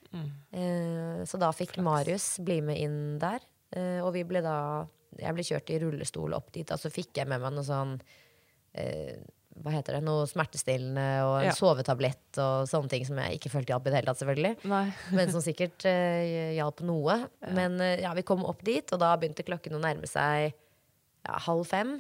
Mm. 0.10 0.30
Uh, 0.50 1.20
så 1.30 1.38
da 1.38 1.52
fikk 1.54 1.78
Marius 1.86 2.40
bli 2.42 2.58
med 2.66 2.82
inn 2.82 3.02
der. 3.22 3.46
Uh, 3.76 4.02
og 4.02 4.16
vi 4.16 4.26
ble 4.26 4.42
da 4.42 4.88
Jeg 5.20 5.36
ble 5.36 5.44
kjørt 5.46 5.70
i 5.70 5.78
rullestol 5.82 6.34
opp 6.38 6.50
dit, 6.56 6.70
og 6.74 6.82
så 6.82 6.90
fikk 6.94 7.22
jeg 7.22 7.30
med 7.30 7.42
meg 7.44 7.54
noe 7.54 7.66
sånn 7.66 8.00
uh, 8.00 9.18
Hva 9.64 9.74
heter 9.74 9.98
det? 9.98 10.04
Noe 10.08 10.26
smertestillende 10.30 11.06
og 11.28 11.34
en 11.42 11.48
Ja. 11.50 11.56
sovetablett 11.58 12.38
og 12.40 12.68
sånne 12.72 12.90
ting 12.90 13.06
som 13.08 13.18
jeg 13.20 13.40
ikke 13.40 13.52
følte 13.52 13.74
hjalp 13.74 13.88
i 13.88 13.92
det 13.92 13.98
hele 14.00 14.12
tatt, 14.14 14.22
selvfølgelig. 14.22 14.54
Men 15.18 15.32
som 15.34 15.42
sikkert 15.44 15.86
uh, 15.86 16.54
hjalp 16.56 16.82
noe. 16.88 17.18
Men 17.56 17.76
uh, 17.82 17.96
ja, 18.00 18.14
vi 18.18 18.24
kom 18.28 18.46
opp 18.48 18.64
dit, 18.68 18.88
og 18.96 19.00
da 19.04 19.12
begynte 19.20 19.44
klokken 19.48 19.76
å 19.76 19.84
nærme 19.84 20.08
seg 20.10 20.54
ja, 20.54 21.40
halv 21.50 21.68
fem. 21.68 21.98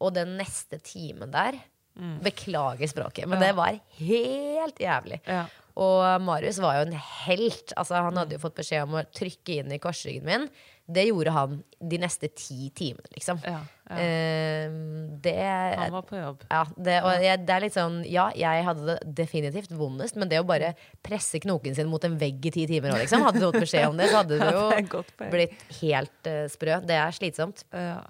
Og 0.00 0.12
den 0.16 0.36
neste 0.40 0.80
timen 0.84 1.30
der 1.32 1.56
Beklager 1.96 2.84
språket, 2.92 3.24
men 3.24 3.38
Mm. 3.38 3.42
Ja. 3.42 3.46
det 3.46 3.56
var 3.56 3.78
helt 3.96 4.80
jævlig. 4.84 5.16
Ja. 5.24 5.46
Og 5.80 6.20
Marius 6.20 6.58
var 6.60 6.74
jo 6.76 6.82
en 6.90 6.92
helt. 7.24 7.72
Altså, 7.72 7.94
han 8.04 8.16
hadde 8.20 8.36
jo 8.36 8.42
fått 8.42 8.54
beskjed 8.58 8.82
om 8.84 8.98
å 9.00 9.04
trykke 9.16 9.54
inn 9.62 9.72
i 9.72 9.78
korsryggen 9.80 10.24
min. 10.28 10.44
Det 10.86 11.02
gjorde 11.08 11.32
han 11.34 11.54
de 11.82 11.98
neste 11.98 12.28
ti 12.30 12.68
timene, 12.76 13.08
liksom. 13.14 13.40
Ja, 13.42 13.58
ja. 13.90 13.96
Uh, 13.96 14.74
det 15.22 15.34
Han 15.38 15.92
var 15.94 16.04
på 16.06 16.18
jobb. 16.18 16.44
ja, 16.50 16.60
det, 16.74 16.96
og 17.06 17.22
jeg, 17.22 17.40
det 17.46 17.54
er 17.54 17.62
litt 17.62 17.74
sånn 17.76 18.00
Ja, 18.10 18.24
jeg 18.34 18.64
hadde 18.66 18.86
det 18.88 19.14
definitivt 19.20 19.70
vondest, 19.78 20.18
men 20.18 20.30
det 20.30 20.40
å 20.42 20.46
bare 20.46 20.72
presse 21.06 21.38
knoken 21.42 21.74
sin 21.74 21.90
mot 21.90 22.02
en 22.06 22.18
vegg 22.18 22.46
i 22.50 22.54
ti 22.54 22.66
timer 22.70 22.94
òg, 22.94 23.02
liksom, 23.04 23.22
hadde 23.26 23.42
du 23.42 23.46
fått 23.48 23.60
beskjed 23.66 23.88
om 23.90 23.98
det, 23.98 24.10
så 24.10 24.22
hadde 24.22 24.38
du 24.38 24.46
jo 24.58 25.30
blitt 25.34 25.58
helt 25.80 26.30
uh, 26.30 26.44
sprø. 26.50 26.80
Det 26.86 26.98
er 26.98 27.18
slitsomt. 27.18 27.66
Ja. 27.74 28.00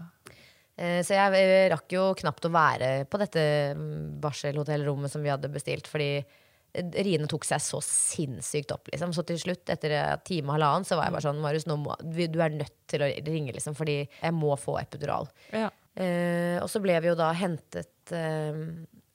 Eh, 0.77 1.01
Så 1.07 1.17
jeg 1.17 1.41
eh, 1.41 1.69
rakk 1.73 1.89
jo 1.93 2.11
knapt 2.21 2.45
å 2.45 2.53
være 2.53 2.91
på 3.09 3.21
dette 3.21 3.43
mm, 3.77 4.19
barselhotellrommet 4.21 5.13
som 5.13 5.25
vi 5.25 5.33
hadde 5.33 5.49
bestilt, 5.53 5.89
fordi 5.89 6.21
riene 6.77 7.29
tok 7.31 7.47
seg 7.49 7.63
så 7.63 7.81
sinnssykt 7.85 8.75
opp. 8.75 8.91
Liksom. 8.93 9.15
Så 9.17 9.25
til 9.29 9.39
slutt, 9.41 9.65
etter 9.73 9.95
en 9.97 10.25
time 10.27 10.51
og 10.51 10.59
halvannen, 10.59 10.89
så 10.89 10.99
var 10.99 11.09
jeg 11.09 11.17
bare 11.17 11.27
sånn 11.29 11.43
Marius, 11.45 11.69
må, 11.71 11.97
du 12.03 12.41
er 12.43 12.55
nødt 12.55 12.77
til 12.91 13.05
å 13.05 13.11
ringe, 13.29 13.55
liksom, 13.57 13.77
fordi 13.79 14.03
jeg 14.05 14.37
må 14.37 14.55
få 14.61 14.79
epidural. 14.83 15.31
Ja. 15.55 15.71
Uh, 15.97 16.61
og 16.61 16.69
så 16.69 16.83
ble 16.85 16.99
vi 17.01 17.09
jo 17.09 17.17
da 17.17 17.31
hentet, 17.37 17.95
uh, 18.13 18.59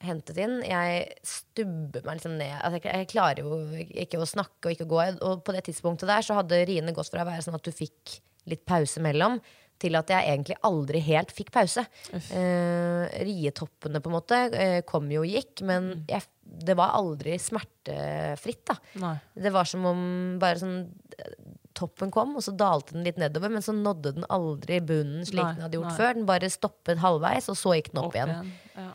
hentet 0.02 0.40
inn. 0.42 0.58
Jeg 0.66 1.06
stubber 1.26 2.02
meg 2.06 2.18
liksom 2.18 2.34
ned. 2.40 2.56
Altså, 2.58 2.82
jeg, 2.82 3.04
jeg 3.04 3.10
klarer 3.14 3.44
jo 3.44 3.60
ikke 4.04 4.20
å 4.22 4.28
snakke 4.28 4.68
og 4.68 4.74
ikke 4.74 4.90
gå. 4.90 5.00
Og 5.22 5.44
på 5.46 5.54
det 5.54 5.62
tidspunktet 5.68 6.10
der 6.10 6.26
så 6.26 6.40
hadde 6.40 6.64
riene 6.68 6.94
gått 6.96 7.12
fra 7.12 7.22
å 7.22 7.30
være 7.30 7.46
sånn 7.46 7.58
at 7.58 7.66
du 7.66 7.74
fikk 7.74 8.18
litt 8.50 8.64
pause 8.66 8.98
mellom, 9.02 9.38
til 9.82 9.98
at 9.98 10.12
jeg 10.12 10.28
egentlig 10.34 10.58
aldri 10.66 11.02
helt 11.04 11.32
fikk 11.34 11.52
pause. 11.54 11.84
Uh, 12.12 13.06
rietoppene 13.26 14.02
på 14.02 14.10
en 14.10 14.16
måte 14.16 14.38
uh, 14.54 14.78
kom 14.88 15.10
jo 15.12 15.24
og 15.24 15.30
gikk, 15.30 15.64
men 15.68 15.92
jeg, 16.10 16.26
det 16.42 16.76
var 16.78 16.94
aldri 16.98 17.38
smertefritt. 17.40 18.64
da 18.70 18.78
Nei. 19.02 19.16
det 19.46 19.52
var 19.54 19.68
som 19.68 19.84
om 19.88 20.04
bare 20.42 20.62
sånn 20.62 20.78
eh, 21.18 21.34
Toppen 21.72 22.10
kom, 22.12 22.34
og 22.36 22.44
så 22.44 22.52
dalte 22.52 22.92
den 22.92 23.06
litt 23.06 23.16
nedover, 23.16 23.48
men 23.48 23.64
så 23.64 23.72
nådde 23.72 24.10
den 24.18 24.26
aldri 24.28 24.76
bunnen 24.84 25.24
slik 25.24 25.40
Nei, 25.40 25.54
den 25.56 25.64
hadde 25.64 25.78
gjort 25.78 25.88
nei. 25.88 25.94
før. 25.96 26.18
Den 26.18 26.26
bare 26.28 26.50
stoppet 26.52 27.00
halvveis, 27.00 27.48
og 27.48 27.56
så 27.56 27.72
gikk 27.78 27.88
den 27.94 28.02
opp, 28.02 28.18
igjen. 28.18 28.50
Ja. 28.76 28.90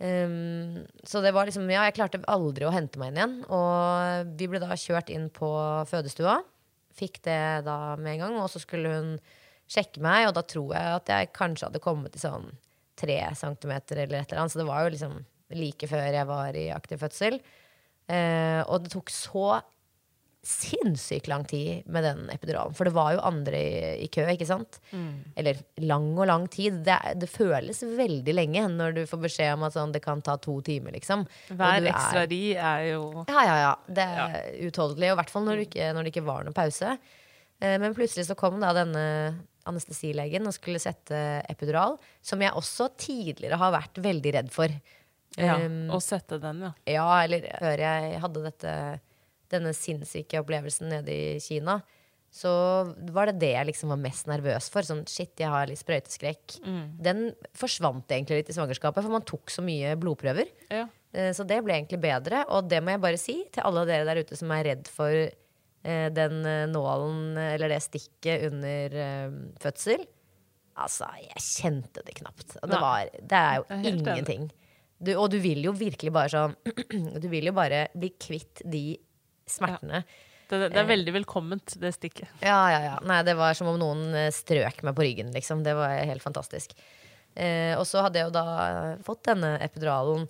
Um, 0.00 0.86
så 1.04 1.20
det 1.20 1.34
var 1.36 1.50
liksom, 1.50 1.66
ja, 1.68 1.82
jeg 1.88 1.98
klarte 1.98 2.22
aldri 2.30 2.64
å 2.64 2.72
hente 2.72 3.02
meg 3.02 3.10
inn 3.10 3.18
igjen. 3.18 3.34
Og 3.52 4.30
vi 4.38 4.48
ble 4.48 4.62
da 4.62 4.78
kjørt 4.78 5.10
inn 5.12 5.26
på 5.34 5.50
fødestua. 5.90 6.38
Fikk 6.96 7.20
det 7.26 7.66
da 7.66 7.96
med 8.00 8.14
en 8.14 8.24
gang, 8.24 8.38
og 8.40 8.48
så 8.52 8.62
skulle 8.62 8.94
hun 8.94 9.12
sjekke 9.70 10.02
meg, 10.02 10.26
og 10.28 10.34
da 10.34 10.42
tror 10.50 10.72
jeg 10.74 10.96
at 10.98 11.12
jeg 11.14 11.32
kanskje 11.36 11.68
hadde 11.68 11.82
kommet 11.84 12.12
til 12.16 12.24
sånn 12.26 12.48
tre 13.00 13.20
centimeter 13.38 14.02
eller 14.02 14.20
et 14.24 14.32
eller 14.32 14.42
annet. 14.42 14.52
Så 14.52 14.60
det 14.60 14.68
var 14.68 14.82
jo 14.84 14.94
liksom 14.96 15.18
like 15.56 15.86
før 15.90 16.08
jeg 16.12 16.26
var 16.28 16.56
i 16.58 16.66
aktiv 16.74 16.98
fødsel. 17.00 17.38
Eh, 18.10 18.60
og 18.66 18.82
det 18.84 18.90
tok 18.92 19.12
så 19.14 19.60
sinnssykt 20.40 21.28
lang 21.28 21.42
tid 21.44 21.82
med 21.92 22.04
den 22.06 22.22
epiduralen. 22.32 22.72
For 22.76 22.88
det 22.88 22.94
var 22.96 23.12
jo 23.12 23.20
andre 23.28 23.58
i, 23.60 23.80
i 24.06 24.08
kø, 24.12 24.22
ikke 24.32 24.46
sant? 24.48 24.78
Eller 25.36 25.58
lang 25.84 26.06
og 26.16 26.26
lang 26.30 26.46
tid. 26.52 26.78
Det, 26.86 26.94
er- 26.96 27.18
det 27.20 27.28
føles 27.28 27.82
veldig 27.84 28.34
lenge 28.38 28.62
når 28.72 28.94
du 28.96 29.02
får 29.10 29.20
beskjed 29.26 29.52
om 29.58 29.66
at 29.68 29.76
sånn, 29.76 29.92
det 29.92 30.00
kan 30.04 30.22
ta 30.24 30.38
to 30.40 30.56
timer, 30.64 30.96
liksom. 30.96 31.26
Hver 31.52 31.82
er- 31.82 31.90
ekstra 31.92 32.24
ri 32.30 32.40
er 32.56 32.86
jo 32.94 33.02
ja, 33.28 33.44
ja, 33.50 33.56
ja. 33.66 33.74
Det 34.00 34.06
er 34.08 34.48
uutholdelig. 34.64 35.10
Og 35.12 35.18
i 35.18 35.20
hvert 35.20 35.34
fall 35.36 35.44
når, 35.44 35.60
du 35.60 35.66
ikke, 35.68 35.90
det 36.00 36.06
ikke 36.14 36.24
var 36.30 36.48
noen 36.48 36.56
pause. 36.56 36.96
Eh, 37.60 37.76
Men 37.82 37.94
plutselig 37.94 38.24
så 38.30 38.36
kom 38.40 38.56
da 38.64 38.72
denne 38.80 39.04
anestesilegen 39.68 40.46
og 40.48 40.54
skulle 40.56 40.80
sette 40.82 41.18
epidural, 41.50 41.98
som 42.24 42.40
jeg 42.40 42.52
også 42.56 42.88
tidligere 43.00 43.58
har 43.60 43.72
vært 43.74 44.00
veldig 44.02 44.32
redd 44.38 44.50
for. 44.54 44.68
Ja, 45.38 45.56
Um, 45.62 45.84
og 45.94 46.00
sette 46.02 46.40
den, 46.42 46.58
ja. 46.64 46.72
Ja, 46.90 47.04
eller 47.22 47.44
før 47.60 47.78
jeg 47.78 48.18
hadde 48.20 48.40
dette, 48.48 48.72
denne 49.52 49.70
sinnssyke 49.76 50.40
opplevelsen 50.42 50.88
nede 50.90 51.14
i 51.14 51.38
Kina, 51.42 51.76
så 52.30 52.50
var 53.14 53.26
det 53.30 53.38
det 53.42 53.52
jeg 53.54 53.66
liksom 53.68 53.90
var 53.94 53.98
mest 54.02 54.26
nervøs 54.30 54.68
for. 54.70 54.82
Sånn 54.86 55.04
shit, 55.10 55.32
jeg 55.38 55.50
har 55.50 55.66
litt 55.70 55.78
sprøyteskrekk. 55.82 56.58
Den 57.02 57.32
forsvant 57.58 58.10
egentlig 58.10 58.40
litt 58.42 58.50
i 58.50 58.56
svangerskapet, 58.58 59.02
for 59.02 59.10
man 59.14 59.22
tok 59.26 59.50
så 59.50 59.62
mye 59.66 59.94
blodprøver. 59.98 60.50
ja. 60.70 60.88
Eh, 61.12 61.32
Så 61.34 61.42
det 61.46 61.62
ble 61.66 61.74
egentlig 61.74 61.98
bedre. 62.02 62.44
Og 62.54 62.68
det 62.70 62.78
må 62.82 62.92
jeg 62.94 63.00
bare 63.02 63.18
si 63.18 63.44
til 63.50 63.62
alle 63.66 63.82
dere 63.86 64.04
der 64.06 64.20
ute 64.22 64.36
som 64.38 64.50
er 64.54 64.62
redd 64.68 64.86
for 64.86 65.10
den 65.82 66.40
eh, 66.46 66.64
nålen 66.68 67.38
eller 67.40 67.72
det 67.72 67.80
stikket 67.84 68.48
under 68.50 68.96
eh, 69.04 69.36
fødsel. 69.62 70.06
Altså, 70.80 71.08
jeg 71.20 71.44
kjente 71.44 72.04
det 72.06 72.16
knapt. 72.20 72.56
Og 72.62 72.70
Det, 72.70 72.80
var, 72.80 73.12
det 73.12 73.40
er 73.40 73.60
jo 73.60 73.78
ingenting. 73.92 74.48
Du, 75.00 75.14
og 75.16 75.30
du 75.32 75.38
vil 75.40 75.62
jo 75.64 75.72
virkelig 75.76 76.12
bare 76.12 76.28
sånn 76.28 76.56
Du 77.22 77.30
vil 77.32 77.48
jo 77.48 77.54
bare 77.56 77.86
bli 77.96 78.12
kvitt 78.20 78.60
de 78.68 78.84
smertene. 79.48 80.02
Det, 80.50 80.58
det 80.74 80.80
er 80.82 80.88
veldig 80.88 81.12
velkomment, 81.14 81.76
det 81.78 81.92
stikket. 81.94 82.30
Ja, 82.42 82.58
ja, 82.72 82.80
ja. 82.82 82.94
Nei, 83.06 83.20
det 83.26 83.36
var 83.38 83.54
som 83.54 83.70
om 83.70 83.78
noen 83.80 84.08
eh, 84.18 84.32
strøk 84.34 84.82
meg 84.86 84.96
på 84.98 85.04
ryggen, 85.06 85.30
liksom. 85.34 85.62
Det 85.66 85.76
var 85.78 85.94
helt 85.94 86.24
fantastisk. 86.24 86.74
Eh, 87.38 87.76
og 87.78 87.84
så 87.86 88.02
hadde 88.02 88.18
jeg 88.18 88.30
jo 88.30 88.34
da 88.34 88.96
fått 89.06 89.22
denne 89.28 89.54
epiduralen 89.62 90.26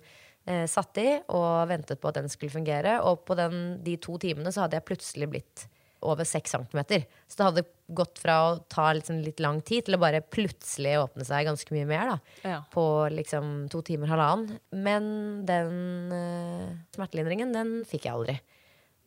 eh, 0.49 0.65
satt 0.69 0.97
i 1.01 1.09
og 1.33 1.67
ventet 1.71 2.01
på 2.01 2.09
at 2.11 2.19
den 2.19 2.31
skulle 2.31 2.53
fungere. 2.53 2.99
Og 3.07 3.23
på 3.27 3.37
den, 3.39 3.81
de 3.85 3.97
to 4.01 4.17
timene 4.21 4.53
så 4.53 4.65
hadde 4.65 4.79
jeg 4.79 4.87
plutselig 4.89 5.29
blitt 5.31 5.67
over 6.01 6.25
seks 6.25 6.55
centimeter. 6.55 7.03
Så 7.29 7.37
det 7.37 7.47
hadde 7.47 7.63
gått 7.93 8.19
fra 8.21 8.37
å 8.47 8.55
ta 8.71 8.87
liksom 8.97 9.19
litt 9.21 9.41
lang 9.43 9.59
tid 9.65 9.85
til 9.85 9.97
å 9.97 10.01
bare 10.01 10.23
plutselig 10.25 10.95
åpne 10.97 11.25
seg 11.27 11.45
ganske 11.45 11.75
mye 11.75 11.89
mer. 11.89 12.15
da 12.15 12.49
Ja. 12.49 12.57
På 12.73 13.05
liksom 13.13 13.69
to 13.69 13.83
timer, 13.85 14.09
halvannen. 14.09 14.57
Men 14.71 15.45
den 15.45 16.15
eh, 16.15 16.73
smertelindringen, 16.95 17.53
den 17.53 17.75
fikk 17.85 18.07
jeg 18.09 18.15
aldri. 18.15 18.39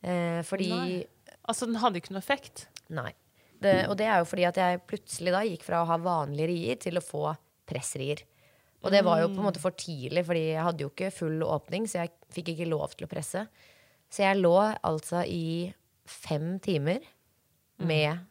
Eh, 0.05 0.41
fordi 0.47 0.71
Nei. 0.71 1.03
Altså, 1.45 1.67
den 1.69 1.77
hadde 1.77 1.99
ikke 1.99 2.15
noe 2.15 2.23
effekt. 2.23 2.67
Nei. 2.89 3.11
Det, 3.61 3.85
og 3.89 3.95
det 3.99 4.07
er 4.09 4.21
jo 4.21 4.27
fordi 4.29 4.45
at 4.47 4.57
jeg 4.59 4.81
plutselig 4.89 5.33
da 5.33 5.43
gikk 5.45 5.63
fra 5.65 5.81
å 5.81 5.89
ha 5.89 5.97
vanlige 6.01 6.49
rier 6.51 6.79
til 6.81 6.99
å 6.99 7.03
få 7.03 7.27
pressrier. 7.69 8.23
Og 8.85 8.93
det 8.93 9.01
var 9.05 9.23
jo 9.23 9.31
på 9.31 9.41
en 9.41 9.47
måte 9.47 9.61
for 9.61 9.73
tidlig, 9.77 10.21
fordi 10.27 10.43
jeg 10.51 10.65
hadde 10.67 10.85
jo 10.85 10.91
ikke 10.91 11.13
full 11.13 11.41
åpning, 11.41 11.87
så 11.89 12.03
jeg 12.03 12.13
fikk 12.35 12.53
ikke 12.53 12.69
lov 12.69 12.93
til 12.93 13.07
å 13.07 13.11
presse. 13.11 13.41
Så 14.13 14.21
jeg 14.21 14.37
lå 14.37 14.53
altså 14.61 15.23
i 15.25 15.73
fem 16.05 16.59
timer 16.63 17.01
med 17.81 18.21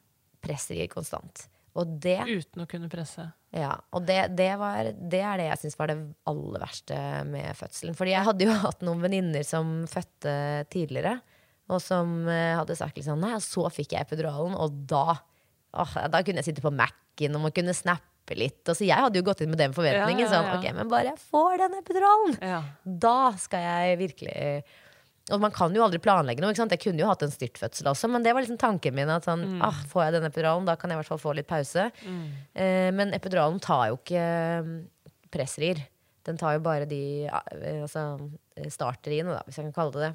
presserier 0.45 0.89
konstant. 0.93 1.49
Og 1.75 1.97
det, 1.99 2.21
Uten 2.31 2.63
å 2.63 2.69
kunne 2.71 2.89
presse. 2.93 3.27
ja, 3.51 3.73
og 3.91 4.07
det, 4.07 4.21
det, 4.39 4.53
var, 4.61 4.93
det 4.95 5.23
er 5.27 5.41
det 5.41 5.49
jeg 5.49 5.63
syns 5.65 5.79
var 5.81 5.91
det 5.91 5.99
aller 6.31 6.63
verste 6.63 6.99
med 7.27 7.59
fødselen. 7.59 7.99
Fordi 7.99 8.15
jeg 8.15 8.27
hadde 8.29 8.47
jo 8.47 8.57
hatt 8.69 8.85
noen 8.87 9.03
venninner 9.03 9.47
som 9.47 9.81
fødte 9.91 10.37
tidligere, 10.71 11.19
og 11.73 11.81
som 11.83 12.29
eh, 12.29 12.55
hadde 12.55 12.77
sagt 12.79 12.99
liksom 13.01 13.23
Nei, 13.25 13.35
og 13.35 13.43
så 13.43 13.67
fikk 13.73 13.97
jeg 13.97 14.07
epiduralen, 14.07 14.55
og 14.55 14.83
da 14.87 15.17
åh, 15.75 15.95
Da 16.13 16.21
kunne 16.21 16.43
jeg 16.43 16.53
sitte 16.53 16.65
på 16.65 16.71
Mac-en, 16.75 17.39
og 17.39 17.47
man 17.49 17.55
kunne 17.57 17.75
snappe 17.75 18.14
litt. 18.33 18.65
Altså, 18.65 18.87
jeg 18.87 18.97
hadde 18.97 19.17
jo 19.21 19.23
gått 19.23 19.41
inn 19.45 19.51
med 19.51 19.59
den 19.59 19.73
forventningen. 19.77 20.25
Ja, 20.25 20.31
ja, 20.31 20.43
ja. 20.43 20.55
Sånn, 20.55 20.59
ok, 20.65 20.75
men 20.75 20.89
bare 20.89 21.05
jeg 21.13 21.19
får 21.31 21.59
den 21.59 21.75
epiduralen, 21.83 22.65
da 22.85 23.33
skal 23.37 23.61
jeg 23.61 23.99
virkelig 23.99 24.65
og 25.33 25.41
man 25.41 25.51
kan 25.51 25.73
jo 25.73 25.81
aldri 25.83 25.97
planlegge 26.05 26.41
noe. 26.41 26.51
ikke 26.53 26.57
sant? 26.61 26.71
Jeg 26.71 26.81
kunne 26.83 27.01
jo 27.01 27.07
hatt 27.09 27.23
en 27.23 27.31
styrtfødsel 27.33 27.87
også, 27.89 28.11
men 28.13 28.23
det 28.23 28.35
var 28.35 28.43
liksom 28.43 28.59
tanken 28.61 28.93
min. 28.93 29.09
At 29.09 29.25
sånn, 29.25 29.41
Mm. 29.57 29.63
ah, 29.65 29.73
Får 29.89 30.03
jeg 30.05 30.13
den 30.21 30.31
epiduralen, 30.31 30.67
da 30.67 30.77
kan 30.77 30.91
jeg 30.91 30.99
i 30.99 31.01
hvert 31.01 31.07
fall 31.09 31.19
få 31.19 31.35
litt 31.35 31.47
pause. 31.49 31.91
Eh, 32.55 32.91
men 32.91 33.11
epiduralen 33.15 33.59
tar 33.59 33.89
jo 33.89 33.97
ikke 33.97 34.85
pressrir. 35.33 35.81
Den 36.25 36.37
tar 36.37 36.53
jo 36.59 36.61
bare 36.61 36.85
de 36.85 37.25
eh, 37.25 37.83
altså, 37.85 38.21
eh, 38.57 38.69
starteriene, 38.69 39.33
da, 39.33 39.43
hvis 39.47 39.57
jeg 39.57 39.65
kan 39.73 39.73
kalle 39.73 39.93
det 39.93 40.03
det. 40.03 40.15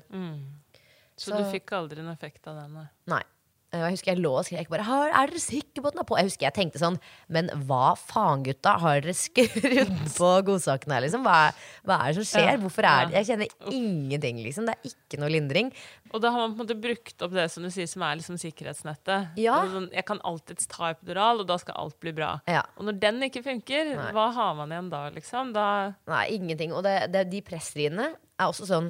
Så, 1.17 1.31
Så- 1.31 1.37
du 1.37 1.43
fikk 1.51 1.71
aldri 1.73 1.99
en 1.99 2.13
effekt 2.15 2.45
av 2.47 2.55
den? 2.61 2.87
nei. 3.07 3.23
Eh, 3.69 3.83
Jeg 3.85 3.93
husker 3.99 4.11
jeg 4.15 4.21
lå 4.23 4.31
og 4.33 4.45
skrek 4.47 4.69
bare 4.71 4.81
Er 5.13 5.29
dere 5.29 5.39
sikre 5.43 5.83
på 5.83 5.89
at 5.91 5.93
den 5.93 6.01
er 6.01 6.07
på? 6.09 6.15
Jeg 6.17 6.25
husker 6.31 6.47
jeg 6.47 6.55
tenkte 6.55 6.79
sånn 6.81 6.95
Men 7.29 7.51
hva 7.69 7.91
faen, 7.99 8.41
gutta? 8.47 8.71
Har 8.81 9.03
dere 9.03 9.13
skrudd 9.13 9.99
på 10.19 10.29
godsakene 10.47 10.95
her, 10.97 11.03
liksom? 11.05 11.21
Hva 11.27 11.35
er, 11.49 11.59
hva 11.85 11.97
er 12.01 12.09
det 12.15 12.17
som 12.23 12.27
skjer? 12.31 12.57
Hvorfor 12.63 12.87
er 12.89 13.09
det. 13.11 13.19
Jeg 13.19 13.27
kjenner 13.29 13.73
ingenting, 13.75 14.39
liksom. 14.45 14.65
Det 14.69 14.73
er 14.73 14.89
ikke 14.89 15.19
noe 15.21 15.29
lindring. 15.33 15.69
Og 16.09 16.23
da 16.23 16.31
har 16.33 16.41
man 16.47 16.55
på 16.55 16.63
en 16.63 16.63
måte 16.65 16.77
brukt 16.81 17.25
opp 17.25 17.35
det 17.37 17.45
som 17.53 17.65
du 17.65 17.69
sier, 17.73 17.85
som 17.91 18.01
er 18.07 18.17
liksom 18.17 18.39
sikkerhetsnettet. 18.41 19.35
Ja. 19.41 19.59
Sånn, 19.69 19.85
jeg 19.93 20.05
kan 20.07 20.21
alltids 20.25 20.65
ta 20.71 20.89
epidural, 20.95 21.43
og 21.43 21.49
da 21.51 21.59
skal 21.61 21.77
alt 21.83 21.99
bli 22.01 22.13
bra. 22.17 22.31
Ja. 22.49 22.63
Og 22.79 22.87
når 22.89 22.97
den 23.03 23.21
ikke 23.27 23.43
funker, 23.45 23.91
Nei. 23.99 24.07
hva 24.17 24.29
har 24.33 24.55
man 24.57 24.73
igjen 24.73 24.89
da, 24.93 25.03
liksom? 25.13 25.53
Da 25.53 25.67
Nei, 26.09 26.23
ingenting. 26.39 26.73
Og 26.73 26.81
det, 26.87 26.95
det, 27.13 27.27
de 27.29 27.43
pressriene 27.45 28.09
er 28.17 28.47
også 28.49 28.65
sånn 28.71 28.89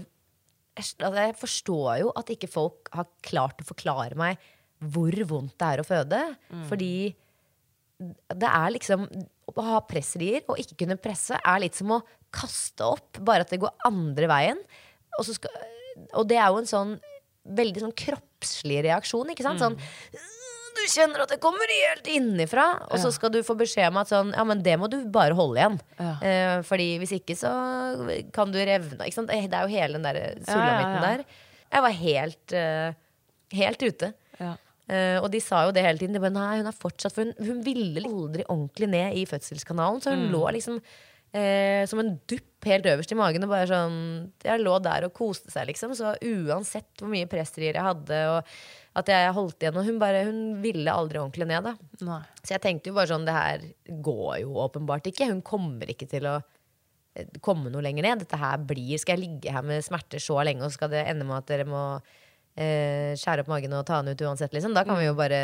jeg, 0.79 0.93
altså, 1.03 1.17
jeg 1.19 1.35
forstår 1.35 1.89
jo 2.05 2.11
at 2.15 2.29
ikke 2.31 2.47
folk 2.47 2.87
har 2.95 3.09
klart 3.25 3.59
å 3.59 3.67
forklare 3.67 4.15
meg 4.19 4.39
hvor 4.79 5.15
vondt 5.27 5.57
det 5.59 5.71
er 5.73 5.81
å 5.81 5.87
føde. 5.87 6.21
Fordi 6.69 6.93
det 7.99 8.47
er 8.47 8.71
liksom 8.71 9.01
Å 9.49 9.63
ha 9.65 9.79
pressrier 9.83 10.45
og 10.47 10.59
ikke 10.61 10.85
kunne 10.85 10.95
presse 11.01 11.35
er 11.35 11.59
litt 11.59 11.75
som 11.75 11.89
å 11.91 12.03
kaste 12.31 12.85
opp, 12.85 13.17
bare 13.25 13.43
at 13.43 13.51
det 13.51 13.59
går 13.59 13.73
andre 13.89 14.27
veien. 14.29 14.59
Og, 15.17 15.23
så 15.25 15.33
skal, 15.35 15.55
og 16.13 16.27
det 16.29 16.37
er 16.37 16.51
jo 16.53 16.59
en 16.61 16.69
sånn 16.69 16.91
veldig 17.57 17.81
sånn 17.81 17.95
kroppslig 17.97 18.83
reaksjon, 18.85 19.31
ikke 19.33 19.47
sant? 19.47 19.63
Sånn 19.63 19.79
du 20.79 20.85
kjenner 20.87 21.23
at 21.23 21.33
det 21.33 21.39
kommer 21.43 21.71
helt 21.71 22.07
innifra, 22.11 22.65
og 22.89 23.01
så 23.01 23.11
skal 23.13 23.33
du 23.33 23.39
få 23.45 23.55
beskjed 23.59 23.89
om 23.91 23.99
at 24.01 24.11
sånn, 24.11 24.31
ja, 24.37 24.45
men 24.47 24.61
det 24.63 24.75
må 24.79 24.87
du 24.91 24.99
bare 25.11 25.35
holde 25.37 25.59
igjen. 25.59 25.77
Ja. 25.97 26.13
Eh, 26.21 26.55
fordi 26.67 26.87
hvis 27.01 27.13
ikke 27.17 27.35
så 27.39 27.51
kan 28.35 28.53
du 28.53 28.59
revne. 28.61 29.01
Ikke 29.01 29.17
sant? 29.17 29.31
Det 29.31 29.49
er 29.49 29.65
jo 29.65 29.73
hele 29.73 29.97
den 29.97 30.07
der 30.07 30.21
sulamitten 30.45 30.53
Ja, 30.53 30.93
ja, 30.93 30.93
ja. 30.93 31.03
der. 31.09 31.45
Jeg 31.69 31.85
var 31.85 31.97
helt, 31.99 32.55
uh, 32.55 33.57
helt 33.59 33.83
ute. 33.85 34.13
Eh, 34.89 35.19
og 35.21 35.29
de 35.29 35.39
sa 35.43 35.65
jo 35.67 35.71
det 35.75 35.83
hele 35.85 35.99
tiden. 36.01 36.15
De 36.17 36.21
bare, 36.23 36.33
nei, 36.33 36.57
hun 36.63 36.67
er 36.71 36.73
fortsatt 36.73 37.13
For 37.13 37.27
hun, 37.27 37.35
hun 37.45 37.61
ville 37.65 38.01
aldri 38.09 38.45
ordentlig 38.49 38.89
ned 38.89 39.19
i 39.21 39.25
fødselskanalen, 39.29 40.01
så 40.01 40.15
hun 40.15 40.27
Mm. 40.27 40.31
lå 40.33 40.43
liksom 40.55 40.79
eh, 41.31 41.85
som 41.85 41.99
en 42.01 42.15
dupp 42.25 42.65
helt 42.65 42.87
øverst 42.89 43.11
i 43.13 43.15
magen. 43.19 43.43
Og 43.45 43.49
bare 43.53 43.67
sånn 43.69 44.31
Jeg 44.43 44.59
lå 44.63 44.81
der 44.81 45.05
og 45.05 45.13
koste 45.13 45.51
seg, 45.53 45.67
liksom. 45.69 45.93
Så 45.93 46.15
uansett 46.25 46.89
hvor 46.97 47.07
mye 47.11 47.27
pressrier 47.29 47.77
jeg 47.77 47.85
hadde, 47.85 48.17
og 48.33 48.43
at 48.97 49.05
jeg 49.13 49.33
holdt 49.37 49.59
igjen 49.61 49.77
Og 49.77 49.85
hun 49.85 49.99
bare 50.01 50.23
Hun 50.25 50.39
ville 50.63 50.89
aldri 50.91 51.19
ordentlig 51.21 51.47
ned, 51.47 51.63
da. 51.69 51.75
Nei. 52.01 52.23
Så 52.41 52.55
jeg 52.55 52.61
tenkte 52.65 52.89
jo 52.89 52.95
bare 52.97 53.11
sånn 53.13 53.25
Det 53.29 53.35
her 53.37 53.59
går 54.01 54.39
jo 54.41 54.55
åpenbart 54.65 55.05
ikke. 55.11 55.27
Hun 55.29 55.43
kommer 55.45 55.85
ikke 55.85 56.09
til 56.09 56.25
å 56.25 56.39
eh, 57.15 57.29
komme 57.45 57.69
noe 57.69 57.85
lenger 57.85 58.01
ned. 58.09 58.25
Dette 58.25 58.41
her 58.41 58.57
blir 58.57 58.97
Skal 58.97 59.19
jeg 59.19 59.27
ligge 59.29 59.53
her 59.53 59.61
med 59.61 59.85
smerter 59.85 60.17
så 60.17 60.41
lenge, 60.43 60.65
og 60.65 60.73
skal 60.73 60.89
det 60.89 61.05
ende 61.05 61.25
med 61.29 61.37
at 61.37 61.45
dere 61.53 61.69
må 61.69 62.01
eh, 62.59 63.13
skjære 63.19 63.45
opp 63.45 63.51
magen 63.53 63.73
og 63.77 63.85
ta 63.87 64.01
den 64.03 64.13
ut 64.13 64.23
uansett, 64.27 64.53
liksom? 64.55 64.75
Da 64.75 64.83
kan 64.87 64.99
vi 64.99 65.07
jo 65.07 65.15
bare 65.17 65.39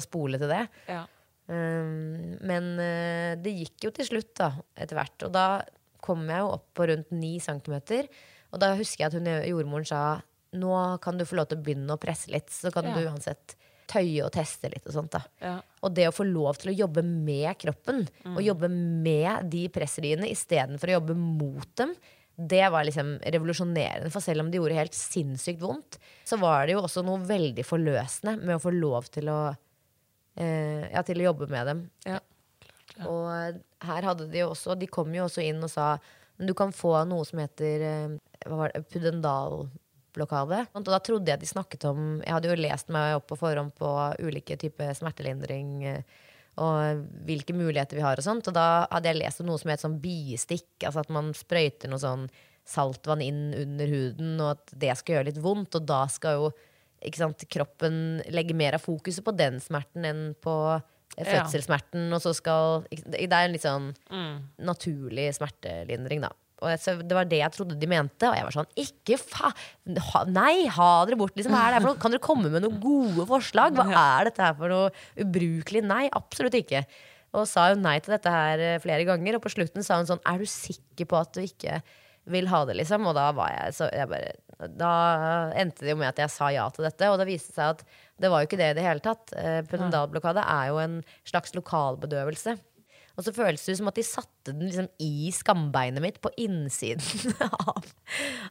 spole 0.00 0.38
til 0.40 0.52
det. 0.52 0.62
Ja. 0.88 1.02
Um, 1.50 2.36
men 2.46 2.68
eh, 2.80 3.32
det 3.42 3.52
gikk 3.58 3.88
jo 3.88 3.90
til 3.96 4.08
slutt, 4.08 4.30
da, 4.38 4.52
etter 4.78 4.96
hvert. 5.00 5.26
Og 5.26 5.32
da 5.34 5.46
kom 6.02 6.24
jeg 6.30 6.42
jo 6.42 6.52
opp 6.56 6.68
på 6.78 6.86
rundt 6.90 7.10
9 7.14 7.32
cm. 7.42 7.74
Og 8.52 8.62
da 8.62 8.72
husker 8.78 9.04
jeg 9.04 9.10
at 9.10 9.18
hun 9.18 9.28
jordmoren 9.48 9.88
sa 9.88 10.02
nå 10.52 10.72
kan 11.00 11.16
du 11.16 11.24
få 11.24 11.38
lov 11.38 11.48
til 11.48 11.58
å 11.60 11.64
begynne 11.64 11.94
å 11.94 12.00
presse 12.00 12.28
litt, 12.32 12.50
så 12.52 12.70
kan 12.74 12.84
Ja. 12.84 12.94
du 12.94 13.06
uansett 13.08 13.54
tøye 13.88 14.24
og 14.24 14.32
teste 14.32 14.68
litt 14.72 14.86
og 14.86 14.92
sånt. 14.92 15.10
da. 15.12 15.22
Ja. 15.40 15.54
Og 15.82 15.94
det 15.94 16.06
å 16.08 16.12
få 16.14 16.24
lov 16.28 16.58
til 16.60 16.72
å 16.72 16.76
jobbe 16.76 17.02
med 17.04 17.56
kroppen, 17.58 18.06
og 18.36 18.42
jobbe 18.44 18.68
med 18.70 19.48
de 19.50 19.66
presseriene 19.68 20.28
istedenfor 20.30 20.88
å 20.92 20.96
jobbe 21.00 21.16
mot 21.16 21.68
dem, 21.76 21.94
det 22.36 22.64
var 22.72 22.84
liksom 22.84 23.18
revolusjonerende. 23.22 24.10
For 24.12 24.24
selv 24.24 24.44
om 24.44 24.50
det 24.50 24.58
gjorde 24.60 24.78
helt 24.78 24.96
sinnssykt 24.96 25.60
vondt, 25.62 25.98
så 26.24 26.38
var 26.40 26.66
det 26.66 26.76
jo 26.76 26.82
også 26.82 27.04
noe 27.06 27.20
veldig 27.28 27.64
forløsende 27.66 28.38
med 28.40 28.56
å 28.56 28.62
få 28.62 28.72
lov 28.74 29.10
til 29.12 29.28
å, 29.32 29.40
eh, 30.36 30.88
ja, 30.88 31.02
til 31.02 31.20
å 31.20 31.28
jobbe 31.30 31.50
med 31.52 31.66
dem. 31.68 31.84
Ja. 32.08 32.18
Og 33.08 33.60
her 33.86 34.02
hadde 34.04 34.26
de 34.28 34.42
jo 34.42 34.50
også 34.52 34.74
De 34.76 34.84
kom 34.90 35.14
jo 35.14 35.24
også 35.24 35.40
inn 35.40 35.62
og 35.64 35.70
sa 35.72 35.94
du 36.36 36.52
kan 36.54 36.72
få 36.74 36.90
noe 37.08 37.24
som 37.24 37.40
heter 37.42 37.84
eh, 37.86 38.16
Hva 38.48 38.58
var 38.58 38.72
det? 38.74 38.82
Pudendalblokade. 38.90 40.58
Og 40.74 40.84
da 40.88 40.98
trodde 41.04 41.30
jeg 41.30 41.40
de 41.40 41.48
snakket 41.48 41.86
om 41.88 42.20
Jeg 42.20 42.34
hadde 42.34 42.50
jo 42.50 42.58
lest 42.58 42.90
meg 42.92 43.16
opp 43.18 43.28
på 43.30 43.38
forhånd 43.38 43.74
på 43.78 43.92
ulike 44.24 44.58
typer 44.60 44.92
smertelindring. 44.98 45.72
eh, 45.86 46.02
Og 46.60 47.04
hvilke 47.24 47.54
muligheter 47.56 47.96
vi 47.96 48.04
har 48.04 48.20
og 48.20 48.26
sånt. 48.26 48.48
Og 48.50 48.56
da 48.56 48.84
hadde 48.90 49.08
jeg 49.08 49.20
lest 49.22 49.40
om 49.40 49.48
noe 49.48 49.60
som 49.60 49.72
het 49.72 49.84
sånn 49.84 50.00
biestikk. 50.02 50.68
Altså 50.84 51.04
at 51.04 51.12
man 51.14 51.32
sprøyter 51.36 51.92
noe 51.92 52.02
sånn 52.02 52.26
saltvann 52.68 53.22
inn 53.24 53.54
under 53.58 53.88
huden, 53.90 54.36
og 54.38 54.52
at 54.52 54.74
det 54.78 54.92
skal 54.98 55.16
gjøre 55.16 55.30
litt 55.32 55.40
vondt. 55.42 55.78
Og 55.78 55.88
da 55.88 56.04
skal 56.12 56.38
jo 56.38 56.52
sant, 57.16 57.46
kroppen 57.50 58.20
legge 58.30 58.54
mer 58.54 58.76
av 58.78 58.84
fokuset 58.84 59.24
på 59.26 59.34
den 59.34 59.58
smerten 59.64 60.06
enn 60.06 60.22
på 60.38 60.54
eh, 60.76 61.24
fødselssmerten. 61.26 62.06
Og 62.12 62.22
så 62.22 62.34
skal 62.36 62.84
Det 62.92 63.24
er 63.26 63.46
en 63.46 63.56
litt 63.56 63.66
sånn 63.66 63.90
naturlig 64.62 65.30
smertelindring, 65.40 66.22
da. 66.28 66.30
Og 66.62 67.06
det 67.08 67.16
var 67.16 67.28
det 67.28 67.40
jeg 67.40 67.54
trodde 67.56 67.78
de 67.78 67.88
mente. 67.90 68.28
Og 68.28 68.36
jeg 68.38 68.46
var 68.46 68.54
sånn 68.54 68.68
Ikke 68.78 69.18
fa... 69.20 69.52
Ha, 70.12 70.24
nei, 70.30 70.68
ha 70.70 70.90
dere 71.08 71.18
bort. 71.20 71.34
Liksom, 71.38 71.54
noe? 71.54 71.96
Kan 72.02 72.14
dere 72.14 72.22
komme 72.22 72.52
med 72.52 72.64
noen 72.64 72.78
gode 72.82 73.26
forslag? 73.30 73.74
Hva 73.78 73.88
er 74.18 74.30
dette 74.30 74.44
her 74.46 74.54
for 74.58 74.72
noe 74.72 74.92
ubrukelig? 75.20 75.82
Nei, 75.86 76.04
absolutt 76.14 76.56
ikke. 76.60 76.84
Og 77.32 77.48
sa 77.48 77.70
jo 77.72 77.80
nei 77.80 77.96
til 78.04 78.14
dette 78.14 78.32
her 78.32 78.62
eh, 78.62 78.78
flere 78.82 79.06
ganger. 79.08 79.38
Og 79.38 79.44
på 79.44 79.52
slutten 79.54 79.84
sa 79.84 79.98
hun 80.00 80.08
sånn 80.08 80.22
Er 80.28 80.40
du 80.40 80.48
sikker 80.48 81.08
på 81.10 81.18
at 81.20 81.34
du 81.34 81.42
ikke 81.44 81.80
vil 82.30 82.46
ha 82.52 82.62
det, 82.68 82.76
liksom? 82.78 83.06
Og 83.10 83.16
da 83.18 83.30
var 83.34 83.50
jeg 83.50 83.74
så 83.74 83.88
jeg 83.90 84.10
bare 84.10 84.68
Da 84.78 84.90
endte 85.58 85.82
det 85.82 85.90
jo 85.90 85.98
med 85.98 86.12
at 86.12 86.20
jeg 86.22 86.30
sa 86.30 86.52
ja 86.54 86.68
til 86.74 86.86
dette. 86.86 87.10
Og 87.10 87.18
det 87.20 87.30
viste 87.30 87.54
seg 87.56 87.78
at 87.78 87.86
det 88.22 88.30
var 88.30 88.42
jo 88.42 88.50
ikke 88.50 88.60
det 88.60 88.72
i 88.74 88.76
det 88.78 88.84
hele 88.86 89.02
tatt. 89.02 89.32
Eh, 89.34 89.62
Pudendalblokade 89.66 90.44
er 90.46 90.70
jo 90.70 90.78
en 90.82 91.00
slags 91.26 91.56
lokalbedøvelse. 91.58 92.54
Og 93.16 93.24
så 93.26 93.32
føles 93.36 93.64
det 93.68 93.74
som 93.78 93.88
at 93.90 93.98
de 93.98 94.04
satte 94.06 94.52
den 94.54 94.62
liksom 94.68 94.86
i 95.04 95.30
skambeinet 95.36 96.00
mitt 96.04 96.20
på 96.24 96.30
innsiden 96.40 97.34
av, 97.68 97.84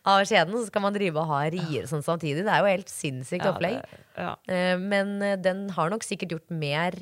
av 0.06 0.22
skjeden. 0.30 0.54
Så 0.60 0.68
skal 0.70 0.84
man 0.86 0.94
drive 0.98 1.18
og 1.24 1.32
ha 1.32 1.40
rier 1.54 1.88
sånn 1.90 2.06
samtidig. 2.06 2.44
Det 2.46 2.52
er 2.54 2.62
jo 2.62 2.70
helt 2.76 2.92
sinnssykt 2.94 3.46
Ja, 3.48 3.56
opplegg. 3.56 3.80
det- 3.82 4.04
ja. 4.22 4.36
Eh, 4.52 4.76
Men 4.78 5.16
eh, 5.26 5.38
den 5.42 5.70
har 5.78 5.90
nok 5.90 6.06
sikkert 6.06 6.36
gjort 6.38 6.52
mer 6.54 6.96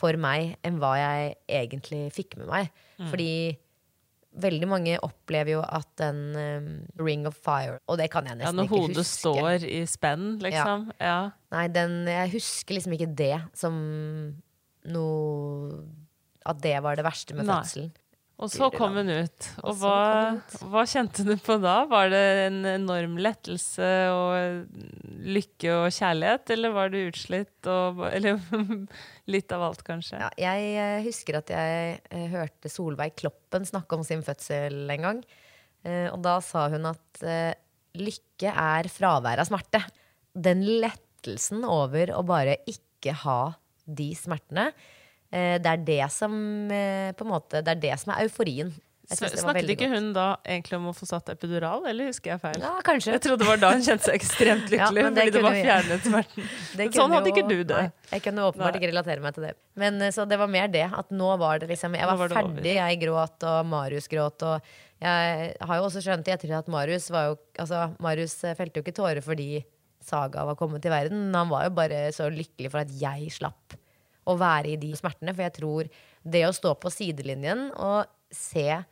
for 0.00 0.16
meg 0.16 0.54
enn 0.64 0.78
hva 0.80 0.94
jeg 0.96 1.34
egentlig 1.48 2.06
fikk 2.16 2.38
med 2.40 2.48
meg. 2.48 2.70
Mm. 3.00 3.10
Fordi 3.10 3.32
veldig 4.40 4.68
mange 4.70 4.94
opplever 5.02 5.56
jo 5.56 5.60
at 5.66 5.88
den 5.98 6.20
um, 6.38 6.68
Ring 7.04 7.24
of 7.26 7.34
Fire 7.34 7.80
Og 7.90 7.98
det 7.98 8.06
kan 8.12 8.28
jeg 8.30 8.38
nesten 8.38 8.60
ja, 8.60 8.62
huske 8.62 8.76
når 8.78 8.86
hodet 8.86 9.06
står 9.08 9.64
i 9.66 9.80
spenn, 9.90 10.28
liksom. 10.38 10.84
Ja. 11.02 11.16
Nei, 11.50 11.64
den, 11.74 11.96
jeg 12.06 12.30
husker 12.36 12.76
liksom 12.78 12.94
ikke 12.94 13.10
det 13.18 13.34
som 13.58 13.74
noe 14.86 15.82
At 16.48 16.60
det 16.64 16.76
var 16.84 16.96
det 16.96 17.04
verste 17.04 17.36
med 17.36 17.48
Nei. 17.48 17.60
fødselen. 17.60 17.90
Og 18.40 18.48
så 18.48 18.70
kom 18.72 18.94
hun 18.96 19.10
ut. 19.12 19.46
Og 19.60 19.66
Og 19.68 19.80
hva, 19.82 19.96
hun 20.30 20.38
ut. 20.40 20.54
hva 20.72 20.82
kjente 20.88 21.24
du 21.26 21.34
på 21.36 21.58
da? 21.60 21.74
Var 21.90 22.08
det 22.08 22.22
en 22.46 22.62
enorm 22.70 23.18
lettelse 23.20 23.88
og 24.14 24.70
lykke 25.28 25.74
og 25.74 25.90
kjærlighet, 25.92 26.52
eller 26.54 26.72
var 26.72 26.88
du 26.88 26.96
utslitt 27.02 27.68
og 27.68 28.00
Eller 28.08 28.40
litt 29.34 29.52
av 29.52 29.66
alt, 29.66 29.84
kanskje? 29.84 30.22
Ja, 30.22 30.30
jeg 30.40 30.70
eh, 30.72 31.02
husker 31.04 31.42
at 31.42 31.52
jeg 31.52 31.98
eh, 32.08 32.26
hørte 32.32 32.72
Solveig 32.72 33.12
Kloppen 33.20 33.68
snakke 33.68 33.98
om 33.98 34.06
sin 34.08 34.24
fødsel 34.24 34.88
en 34.96 35.04
gang. 35.04 35.20
Eh, 35.84 36.08
og 36.08 36.22
da 36.24 36.38
sa 36.44 36.70
hun 36.72 36.88
at 36.88 37.20
lykke 38.00 38.54
er 38.56 38.88
fravær 38.88 39.42
av 39.42 39.50
smerte. 39.50 39.82
Den 40.32 40.64
lettelsen 40.80 41.66
over 41.68 42.14
å 42.16 42.24
bare 42.24 42.56
ikke 42.70 43.12
ha 43.26 43.40
de 43.84 44.12
smertene, 44.16 44.70
det 45.62 45.72
er 45.72 45.82
det 45.86 46.04
som 46.10 46.32
eh, 46.74 47.10
på 47.14 47.26
en 47.26 47.30
måte, 47.36 47.60
Det 47.62 47.76
er 47.76 47.82
det 47.88 47.98
som 48.02 48.12
er 48.14 48.24
euforien. 48.26 48.72
Snakket 49.10 49.66
ikke 49.74 49.88
hun 49.90 50.12
da 50.14 50.24
egentlig 50.46 50.76
om 50.78 50.84
å 50.86 50.92
få 50.94 51.06
satt 51.08 51.32
epidural, 51.32 51.80
eller 51.90 52.12
husker 52.12 52.30
jeg 52.30 52.40
feil? 52.44 52.60
Ja, 52.62 52.76
kanskje. 52.86 53.16
Jeg 53.16 53.22
trodde 53.24 53.42
det 53.42 53.48
var 53.48 53.58
da 53.58 53.70
hun 53.74 53.82
kjente 53.82 54.06
seg 54.06 54.18
ekstremt 54.20 54.68
lykkelig, 54.70 55.02
men 55.02 55.16
det 55.16 55.24
fordi 55.24 55.32
det 55.34 55.42
var 55.42 55.56
fjernet 55.58 56.06
smerten. 56.06 56.46
Sånn 56.94 57.14
hadde 57.16 57.32
jo- 57.32 57.34
ikke 57.34 57.48
du 57.48 57.56
det. 57.72 57.80
Nei, 57.80 58.04
jeg 58.12 58.24
kunne 58.28 58.44
åpenbart 58.52 58.78
ikke 58.78 58.90
relatere 58.92 59.24
meg 59.24 59.34
til 59.34 59.48
det. 59.48 59.50
Men 59.82 59.98
eh, 60.06 60.12
Så 60.14 60.28
det 60.30 60.38
var 60.38 60.52
mer 60.54 60.70
det. 60.70 60.84
At 60.94 61.10
nå 61.10 61.32
var 61.42 61.58
det 61.58 61.72
liksom 61.72 61.98
Jeg 61.98 62.06
var, 62.06 62.20
var 62.22 62.36
ferdig, 62.38 62.76
jeg 62.78 63.00
gråt, 63.02 63.48
og 63.50 63.66
Marius 63.72 64.06
gråt. 64.14 64.46
Og 64.46 64.70
jeg 65.02 65.52
har 65.58 65.80
jo 65.82 65.88
også 65.90 66.04
skjønt 66.06 66.30
i 66.30 66.36
ettertid 66.36 66.54
at 66.60 66.70
Marius 66.70 67.10
var 67.10 67.32
jo 67.32 67.36
Altså, 67.58 67.88
Marius 68.06 68.38
eh, 68.46 68.54
felte 68.58 68.78
jo 68.78 68.86
ikke 68.86 68.94
tårer 69.00 69.24
fordi 69.26 69.64
Saga 70.06 70.46
var 70.48 70.54
kommet 70.56 70.86
til 70.86 70.94
verden. 70.94 71.26
Han 71.34 71.50
var 71.50 71.66
jo 71.66 71.74
bare 71.76 72.06
så 72.14 72.30
lykkelig 72.30 72.70
for 72.72 72.86
at 72.86 72.94
jeg 73.02 73.26
slapp 73.34 73.74
å 74.28 74.36
være 74.38 74.74
i 74.74 74.76
de 74.80 74.92
smertene. 74.98 75.34
For 75.34 75.46
jeg 75.46 75.56
tror 75.58 75.90
det 76.28 76.44
å 76.48 76.54
stå 76.56 76.74
på 76.80 76.92
sidelinjen 76.92 77.70
og 77.76 78.06
se 78.34 78.82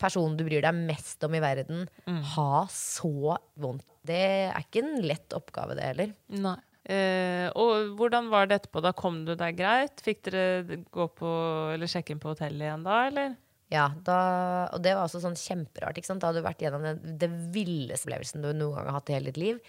personen 0.00 0.36
du 0.36 0.44
bryr 0.44 0.64
deg 0.64 0.74
mest 0.74 1.22
om 1.24 1.34
i 1.34 1.40
verden, 1.40 1.86
Mm. 2.06 2.20
ha 2.34 2.66
så 2.68 3.38
vondt, 3.56 3.84
det 4.04 4.50
er 4.50 4.58
ikke 4.60 4.82
en 4.82 5.02
lett 5.02 5.28
oppgave, 5.32 5.74
det 5.78 5.84
heller. 5.84 6.14
Nei. 6.28 6.56
Eh, 6.84 7.48
og 7.56 7.94
hvordan 7.96 8.28
var 8.28 8.46
det 8.46 8.58
etterpå? 8.60 8.82
Da 8.82 8.92
kom 8.92 9.24
du 9.24 9.34
deg 9.34 9.56
greit? 9.56 10.02
Fikk 10.04 10.24
dere 10.28 10.82
gå 10.92 11.06
på, 11.16 11.30
eller 11.72 11.86
sjekke 11.88 12.10
inn 12.12 12.20
på 12.20 12.34
hotellet 12.34 12.60
igjen 12.66 12.84
da, 12.84 13.06
eller? 13.06 13.36
Ja, 13.72 13.88
da, 14.04 14.68
og 14.74 14.82
det 14.84 14.92
var 14.94 15.06
også 15.06 15.22
sånn 15.22 15.38
kjemperart. 15.38 15.96
Da 15.96 16.26
hadde 16.28 16.42
du 16.42 16.46
vært 16.46 16.60
gjennom 16.60 16.82
den, 16.84 17.16
det 17.18 17.30
villeste 17.54 18.04
opplevelsen 18.10 18.42
du 18.44 18.52
noen 18.52 18.74
gang 18.76 18.86
har 18.90 18.98
hatt 19.00 19.08
i 19.08 19.14
hele 19.16 19.32
ditt 19.32 19.40
liv. 19.40 19.62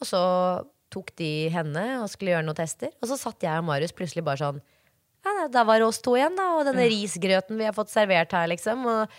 Og 0.00 0.08
så 0.08 0.22
tok 0.92 1.12
de 1.16 1.48
henne 1.54 1.84
og 2.02 2.08
skulle 2.12 2.34
gjøre 2.34 2.46
noen 2.46 2.58
tester. 2.58 2.92
Og 3.00 3.08
så 3.10 3.16
satt 3.20 3.42
jeg 3.46 3.58
og 3.60 3.66
Marius 3.68 3.94
plutselig 3.96 4.24
bare 4.26 4.40
sånn 4.42 4.60
Ja, 5.24 5.46
da 5.48 5.62
var 5.64 5.80
det 5.80 5.86
oss 5.88 6.02
to 6.04 6.16
igjen, 6.18 6.36
da. 6.36 6.50
Og 6.58 6.66
denne 6.68 6.84
risgrøten 6.90 7.56
vi 7.56 7.64
har 7.64 7.72
fått 7.76 7.92
servert 7.92 8.34
her, 8.36 8.46
liksom. 8.52 8.84
Og, 8.90 9.14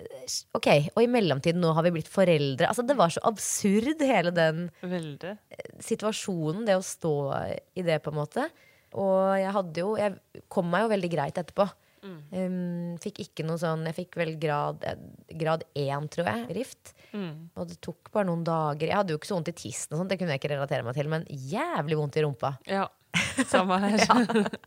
eh, 0.00 0.38
ok, 0.56 0.68
og 0.94 1.02
i 1.04 1.10
mellomtiden 1.12 1.60
nå 1.60 1.74
har 1.76 1.84
vi 1.84 1.92
blitt 1.98 2.08
foreldre. 2.08 2.66
Altså 2.70 2.86
Det 2.86 2.96
var 2.96 3.12
så 3.12 3.20
absurd, 3.28 4.00
hele 4.00 4.32
den 4.32 4.70
Veldig. 4.80 5.36
situasjonen, 5.84 6.64
det 6.66 6.78
å 6.78 6.82
stå 6.84 7.14
i 7.76 7.84
det, 7.84 8.00
på 8.02 8.10
en 8.14 8.20
måte. 8.22 8.48
Og 8.96 9.36
jeg 9.38 9.52
hadde 9.54 9.84
jo 9.84 9.94
Jeg 10.00 10.16
kom 10.48 10.66
meg 10.72 10.82
jo 10.86 10.94
veldig 10.96 11.10
greit 11.12 11.36
etterpå. 11.38 11.68
Um, 12.32 12.94
fikk 13.02 13.18
ikke 13.24 13.44
noe 13.44 13.58
sånn 13.60 13.82
Jeg 13.84 13.96
fikk 13.98 14.16
vel 14.16 14.30
grad 14.40 14.84
Grad 15.36 15.64
1, 15.76 16.06
tror 16.14 16.30
jeg, 16.30 16.46
rift. 16.56 16.94
Og 17.58 17.68
det 17.68 17.76
tok 17.84 18.10
bare 18.14 18.28
noen 18.30 18.44
dager. 18.46 18.88
Jeg 18.88 18.96
hadde 18.96 19.14
jo 19.14 19.20
ikke 19.20 19.30
så 19.30 19.36
vondt 19.36 19.52
i 19.52 19.56
tissen, 19.58 19.92
og 19.92 20.00
sånt, 20.00 20.12
det 20.12 20.20
kunne 20.20 20.34
jeg 20.36 20.42
ikke 20.42 20.54
relatere 20.54 20.86
meg 20.86 20.96
til, 20.96 21.10
men 21.12 21.26
jævlig 21.28 21.98
vondt 22.00 22.16
i 22.20 22.24
rumpa. 22.24 22.54
Ja. 22.70 22.86
Samme 23.50 23.78
her. 23.82 23.98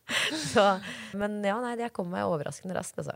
Så, 0.52 0.66
men 1.16 1.40
ja, 1.46 1.56
nei, 1.64 1.78
jeg 1.80 1.94
kom 1.96 2.10
meg 2.12 2.28
overraskende 2.28 2.76
raskt, 2.76 3.00
altså. 3.00 3.16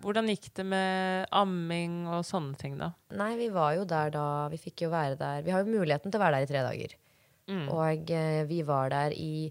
Hvordan 0.00 0.30
gikk 0.32 0.48
det 0.56 0.64
med 0.64 1.26
amming 1.36 2.06
og 2.08 2.24
sånne 2.26 2.56
ting, 2.60 2.78
da? 2.80 2.92
Nei, 3.18 3.34
vi 3.40 3.50
var 3.52 3.74
jo 3.76 3.84
der 3.88 4.12
da 4.14 4.24
Vi 4.52 4.60
fikk 4.60 4.86
jo 4.86 4.92
være 4.92 5.18
der 5.20 5.44
Vi 5.44 5.52
har 5.52 5.64
jo 5.64 5.74
muligheten 5.74 6.12
til 6.12 6.20
å 6.20 6.24
være 6.24 6.38
der 6.38 6.46
i 6.46 6.50
tre 6.50 6.64
dager. 6.66 6.96
Og 7.74 8.12
eh, 8.14 8.42
vi 8.48 8.60
var 8.66 8.92
der 8.92 9.14
i 9.16 9.50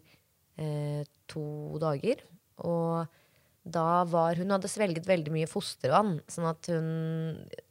eh, 0.57 1.01
to 1.29 1.45
dager. 1.81 2.23
Og 2.65 3.17
da 3.69 4.03
var 4.09 4.39
Hun 4.39 4.55
hadde 4.55 4.71
svelget 4.71 5.05
veldig 5.07 5.33
mye 5.35 5.49
fostervann, 5.49 6.15
sånn 6.31 6.47
at 6.49 6.69
hun 6.71 6.87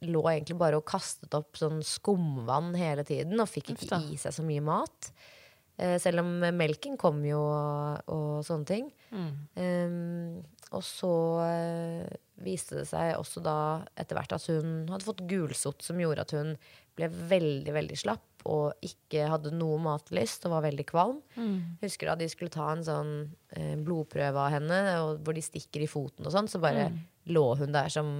lå 0.05 0.21
egentlig 0.31 0.55
bare 0.61 0.77
og 0.79 0.85
kastet 0.87 1.33
opp 1.35 1.57
sånn 1.59 1.81
skumvann 1.83 2.71
hele 2.77 3.03
tiden 3.07 3.41
og 3.41 3.49
fikk 3.49 3.73
ikke 3.73 3.99
i 4.13 4.19
seg 4.21 4.37
så 4.37 4.45
mye 4.45 4.63
mat. 4.63 5.09
Eh, 5.79 5.97
selv 5.99 6.23
om 6.23 6.31
melken 6.55 6.95
kom 6.99 7.19
jo 7.27 7.41
og, 7.41 8.13
og 8.13 8.39
sånne 8.47 8.69
ting. 8.69 8.87
Um, 9.57 10.39
og 10.75 10.83
så 10.85 11.11
eh, 11.47 12.17
viste 12.43 12.77
det 12.79 12.87
seg 12.89 13.15
også 13.19 13.41
da 13.43 13.55
etter 13.99 14.15
hvert 14.17 14.33
at 14.37 14.45
hun 14.51 14.87
hadde 14.91 15.05
fått 15.07 15.25
gulsott 15.29 15.83
som 15.85 15.99
gjorde 16.01 16.23
at 16.25 16.31
hun 16.37 16.53
ble 16.99 17.07
veldig, 17.09 17.73
veldig 17.75 17.97
slapp 17.99 18.25
og 18.49 18.73
ikke 18.85 19.25
hadde 19.31 19.51
noe 19.55 19.77
matlyst 19.83 20.45
og 20.47 20.53
var 20.55 20.63
veldig 20.67 20.85
kvalm. 20.87 21.17
Jeg 21.81 21.89
husker 21.91 22.07
da 22.07 22.15
de 22.19 22.27
skulle 22.31 22.53
ta 22.53 22.69
en 22.71 22.83
sånn 22.87 23.11
eh, 23.55 23.75
blodprøve 23.83 24.39
av 24.45 24.53
henne, 24.55 24.77
og 25.03 25.19
hvor 25.25 25.35
de 25.35 25.43
stikker 25.43 25.83
i 25.83 25.89
foten 25.91 26.25
og 26.27 26.31
sånn, 26.35 26.47
så 26.47 26.61
bare 26.63 26.87
lå 27.27 27.45
hun 27.59 27.75
der 27.75 27.91
som 27.91 28.13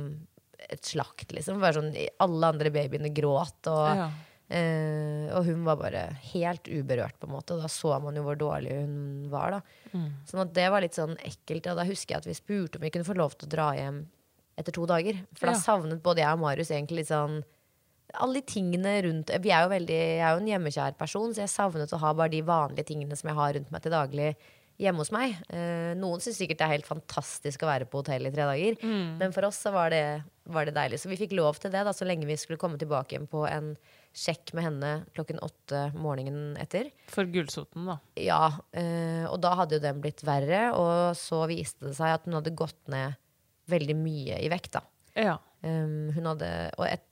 et 0.70 0.84
slakt, 0.84 1.32
liksom. 1.32 1.62
Bare 1.64 1.78
sånn, 1.80 1.94
alle 2.20 2.50
andre 2.52 2.70
babyene 2.76 3.14
gråt, 3.16 3.64
og 3.72 3.86
Ja. 3.96 4.10
Eh, 4.50 5.30
og 5.38 5.46
hun 5.46 5.62
var 5.64 5.78
bare 5.78 6.04
helt 6.32 6.66
uberørt, 6.66 7.20
på 7.22 7.28
en 7.28 7.36
måte. 7.36 7.58
Da 7.62 7.68
så 7.70 8.00
man 8.02 8.16
jo 8.18 8.24
hvor 8.26 8.38
dårlig 8.40 8.80
hun 8.82 9.28
var. 9.30 9.52
da 9.60 9.62
Sånn 10.26 10.42
at 10.42 10.54
det 10.58 10.70
var 10.74 10.82
litt 10.82 10.98
sånn 10.98 11.16
ekkelt. 11.22 11.70
Og 11.70 11.78
da 11.78 11.86
husker 11.86 12.16
jeg 12.16 12.24
at 12.24 12.30
vi 12.30 12.34
spurte 12.38 12.80
om 12.80 12.82
vi 12.88 12.90
kunne 12.90 13.06
få 13.06 13.18
lov 13.18 13.38
til 13.38 13.48
å 13.48 13.54
dra 13.54 13.70
hjem 13.78 14.08
etter 14.58 14.74
to 14.76 14.86
dager. 14.90 15.22
For 15.38 15.48
da 15.48 15.54
Ja. 15.54 15.60
savnet 15.62 16.02
både 16.02 16.24
jeg 16.26 16.34
og 16.34 16.40
Marius 16.40 16.72
egentlig 16.72 17.04
litt 17.04 17.14
sånn 17.14 17.44
alle 18.16 18.34
de 18.34 18.42
tingene 18.42 19.04
rundt 19.06 19.30
Vi 19.40 19.52
er 19.52 19.62
jo 19.64 19.70
veldig, 19.70 20.00
Jeg 20.18 20.20
er 20.26 20.32
jo 20.34 20.42
en 20.42 20.48
hjemmekjær 20.48 20.98
person, 20.98 21.30
så 21.32 21.46
jeg 21.46 21.50
savnet 21.54 21.94
å 21.94 22.00
ha 22.00 22.14
bare 22.14 22.30
de 22.30 22.42
vanlige 22.42 22.88
tingene 22.88 23.16
som 23.16 23.30
jeg 23.30 23.38
har 23.38 23.54
rundt 23.54 23.72
meg 23.72 23.82
til 23.84 23.92
daglig 23.92 24.36
hjemme 24.80 25.04
hos 25.04 25.12
meg. 25.12 25.36
Eh, 25.52 25.92
noen 26.00 26.22
syns 26.24 26.40
sikkert 26.40 26.62
det 26.62 26.68
er 26.68 26.76
helt 26.78 26.90
fantastisk 26.90 27.64
å 27.66 27.70
være 27.70 27.88
på 27.90 28.02
hotell 28.02 28.30
i 28.30 28.34
tre 28.34 28.46
dager, 28.48 28.78
men 29.20 29.34
for 29.36 29.48
oss 29.50 29.60
så 29.66 29.74
var 29.76 29.92
det, 29.94 30.04
var 30.48 30.70
det 30.70 30.76
deilig. 30.78 31.02
Så 31.02 31.12
vi 31.12 31.20
fikk 31.20 31.36
lov 31.38 31.60
til 31.60 31.74
det 31.74 31.84
da, 31.88 31.94
så 31.96 32.08
lenge 32.08 32.30
vi 32.30 32.38
skulle 32.40 32.62
komme 32.62 32.80
tilbake 32.80 33.16
igjen 33.16 33.28
på 33.30 33.44
en 33.50 33.74
sjekk 34.16 34.54
med 34.58 34.66
henne 34.66 34.92
klokken 35.14 35.42
åtte 35.46 35.84
morgenen 36.00 36.56
etter. 36.62 36.90
For 37.12 37.28
gulsoten, 37.30 37.86
da. 37.92 38.00
Ja, 38.20 38.44
eh, 38.72 39.26
og 39.30 39.42
da 39.44 39.54
hadde 39.60 39.78
jo 39.78 39.84
den 39.84 40.00
blitt 40.04 40.24
verre, 40.28 40.70
og 40.74 41.18
så 41.20 41.44
viste 41.52 41.90
det 41.90 41.98
seg 42.00 42.16
at 42.16 42.26
hun 42.26 42.40
hadde 42.40 42.56
gått 42.58 42.80
ned 42.92 43.20
veldig 43.70 44.00
mye 44.00 44.40
i 44.42 44.50
vekt. 44.50 44.80
da. 44.80 44.86
Ja. 45.20 45.38
Um, 45.60 46.10
hun 46.16 46.24
hadde 46.30 46.50
og 46.80 46.86
et, 46.88 47.04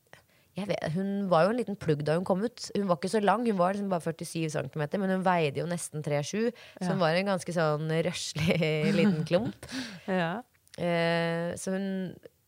vet, 0.65 0.87
Hun 0.95 1.27
var 1.29 1.45
jo 1.45 1.51
en 1.53 1.59
liten 1.59 1.77
plugg 1.77 2.01
da 2.07 2.15
hun 2.17 2.25
kom 2.25 2.41
ut. 2.41 2.69
Hun 2.75 2.87
var 2.89 2.97
ikke 2.97 3.13
så 3.13 3.21
lang, 3.21 3.45
hun 3.45 3.59
var 3.59 3.75
liksom 3.75 3.91
bare 3.91 4.01
47 4.01 4.49
cm, 4.55 4.85
men 4.97 5.13
hun 5.13 5.25
veide 5.25 5.61
jo 5.61 5.67
nesten 5.69 6.01
3,7, 6.05 6.49
så 6.81 6.93
hun 6.93 7.03
var 7.03 7.17
en 7.17 7.29
ganske 7.33 7.53
sånn 7.53 7.91
røslig 8.07 8.57
liten 8.97 9.21
klump. 9.27 9.69
ja. 10.21 10.39
Eh, 10.77 11.53
så 11.57 11.75
hun 11.75 11.87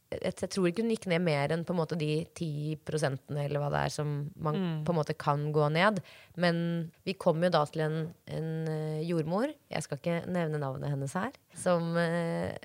jeg, 0.09 0.33
jeg 0.41 0.49
tror 0.49 0.69
ikke 0.69 0.83
hun 0.83 0.93
gikk 0.93 1.07
ned 1.11 1.21
mer 1.21 1.53
enn 1.53 1.65
på 1.67 1.73
en 1.75 1.79
måte 1.81 1.97
de 1.99 2.23
ti 2.37 2.49
prosentene 2.87 3.43
eller 3.45 3.61
hva 3.61 3.69
det 3.73 3.83
er 3.85 3.93
som 3.93 4.13
man 4.41 4.57
på 4.85 4.93
en 4.93 4.97
måte 4.97 5.15
kan 5.19 5.49
gå 5.53 5.67
ned. 5.73 6.01
Men 6.41 6.89
vi 7.05 7.13
kom 7.19 7.43
jo 7.45 7.51
da 7.53 7.61
til 7.69 7.85
en, 7.85 7.99
en 8.33 8.49
eh, 8.73 9.03
jordmor, 9.05 9.53
jeg 9.69 9.85
skal 9.85 10.01
ikke 10.01 10.17
nevne 10.31 10.61
navnet 10.61 10.93
hennes 10.93 11.13
her, 11.17 11.35
som 11.57 11.93
eh, 12.01 12.57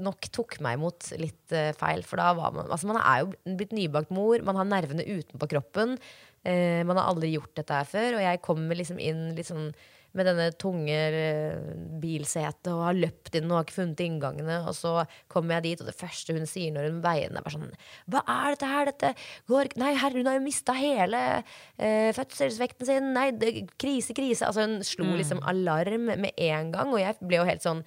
nok 0.00 0.28
tok 0.34 0.58
meg 0.64 0.78
imot 0.78 1.12
litt 1.20 1.54
uh, 1.54 1.70
feil. 1.78 2.04
For 2.08 2.20
da 2.20 2.32
var 2.38 2.54
man 2.56 2.68
Altså, 2.68 2.88
man 2.90 3.00
er 3.02 3.24
jo 3.24 3.56
blitt 3.58 3.74
nybakt 3.76 4.12
mor, 4.14 4.42
man 4.46 4.60
har 4.60 4.68
nervene 4.68 5.06
utenpå 5.06 5.50
kroppen. 5.52 5.96
Uh, 6.42 6.82
man 6.88 6.98
har 6.98 7.10
aldri 7.10 7.34
gjort 7.34 7.54
dette 7.58 7.80
her 7.82 7.88
før, 7.88 8.18
og 8.18 8.24
jeg 8.26 8.44
kommer 8.44 8.78
liksom 8.78 9.02
inn 9.02 9.28
litt 9.36 9.50
sånn 9.50 9.72
med 10.16 10.28
denne 10.28 10.48
tunge 10.60 10.96
eh, 11.16 11.72
bilsetet 12.02 12.70
og 12.72 12.84
har 12.84 12.98
løpt 12.98 13.36
inn 13.38 13.48
og 13.48 13.58
har 13.58 13.66
ikke 13.66 13.78
funnet 13.78 14.02
inngangene. 14.04 14.58
Og 14.68 14.76
så 14.76 14.94
kommer 15.32 15.56
jeg 15.58 15.66
dit, 15.66 15.82
og 15.82 15.88
det 15.88 15.96
første 15.96 16.36
hun 16.36 16.48
sier 16.48 16.74
når 16.74 16.88
hun 16.90 17.00
veier 17.04 17.30
den, 17.30 17.38
er 17.40 17.46
bare 17.46 17.56
sånn 17.56 17.70
Hva 18.12 18.24
er 18.26 18.54
dette 18.54 18.72
her? 18.72 18.90
Dette 18.92 19.12
går 19.50 19.72
Nei, 19.80 19.92
herre, 19.96 20.20
hun 20.20 20.28
har 20.28 20.38
jo 20.38 20.44
mista 20.44 20.76
hele 20.76 21.22
eh, 21.40 22.10
fødselsvekten 22.16 22.88
sin. 22.88 23.12
Nei, 23.16 23.30
det, 23.36 23.54
krise, 23.80 24.16
krise. 24.16 24.48
Altså, 24.48 24.66
hun 24.68 24.86
slo 24.86 25.08
liksom 25.16 25.42
alarm 25.48 26.10
med 26.12 26.32
en 26.36 26.74
gang, 26.74 26.92
og 26.92 27.00
jeg 27.00 27.16
ble 27.22 27.40
jo 27.40 27.48
helt 27.48 27.64
sånn 27.64 27.86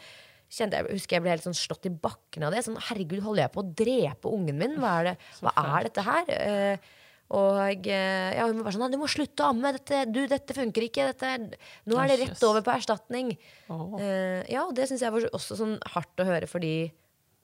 Kjente, 0.52 0.78
jeg 0.78 1.00
husker 1.00 1.18
jeg 1.18 1.26
ble 1.26 1.34
helt 1.34 1.46
sånn 1.46 1.58
slått 1.58 1.88
i 1.90 1.94
bakken 1.94 2.46
av 2.48 2.54
det. 2.54 2.62
Sånn, 2.66 2.78
Herregud, 2.90 3.24
holder 3.26 3.46
jeg 3.46 3.54
på 3.56 3.64
å 3.64 3.72
drepe 3.82 4.32
ungen 4.32 4.60
min? 4.60 4.78
Hva 4.82 4.94
er, 5.00 5.10
det, 5.10 5.16
hva 5.42 5.54
er 5.64 5.88
dette 5.90 6.06
her? 6.06 6.32
Eh, 6.36 6.94
og 7.36 7.88
eh, 7.90 8.36
ja, 8.38 8.46
hun 8.46 8.62
var 8.62 8.76
sånn 8.76 8.84
«Nei, 8.86 8.92
Du 8.94 9.02
må 9.02 9.10
slutte 9.10 9.42
å 9.42 9.50
amme! 9.50 9.74
Dette, 9.80 10.04
du, 10.14 10.22
dette 10.30 10.56
funker 10.58 10.86
ikke! 10.86 11.10
Dette, 11.10 11.58
nå 11.90 11.98
er 11.98 12.12
det 12.12 12.20
rett 12.22 12.46
over 12.46 12.62
på 12.66 12.76
erstatning! 12.76 13.34
Oh. 13.74 13.98
Eh, 13.98 14.46
ja, 14.54 14.68
og 14.68 14.76
det 14.78 14.86
syns 14.92 15.02
jeg 15.02 15.14
var 15.16 15.26
også 15.34 15.58
sånn 15.58 15.76
hardt 15.96 16.22
å 16.22 16.28
høre, 16.30 16.50
fordi 16.50 16.76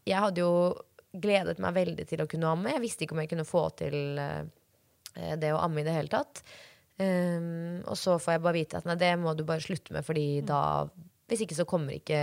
jeg 0.06 0.18
hadde 0.18 0.44
jo 0.44 0.54
gledet 1.12 1.58
meg 1.62 1.76
veldig 1.76 2.06
til 2.08 2.22
å 2.24 2.30
kunne 2.30 2.54
amme. 2.54 2.76
Jeg 2.76 2.86
visste 2.86 3.06
ikke 3.06 3.18
om 3.18 3.24
jeg 3.24 3.32
kunne 3.34 3.48
få 3.50 3.66
til 3.82 4.22
eh, 4.22 5.34
det 5.42 5.52
å 5.56 5.64
amme 5.66 5.82
i 5.82 5.88
det 5.88 5.98
hele 5.98 6.14
tatt. 6.14 6.44
Um, 7.02 7.82
og 7.90 7.96
så 7.98 8.18
får 8.22 8.36
jeg 8.36 8.42
bare 8.46 8.60
vite 8.60 8.78
at 8.78 8.86
nei, 8.86 8.98
det 9.00 9.16
må 9.18 9.34
du 9.34 9.42
bare 9.48 9.64
slutte 9.64 9.96
med, 9.96 10.06
fordi 10.06 10.44
da 10.46 10.86
Hvis 11.32 11.46
ikke 11.46 11.58
så 11.58 11.68
kommer 11.70 11.96
ikke 11.96 12.22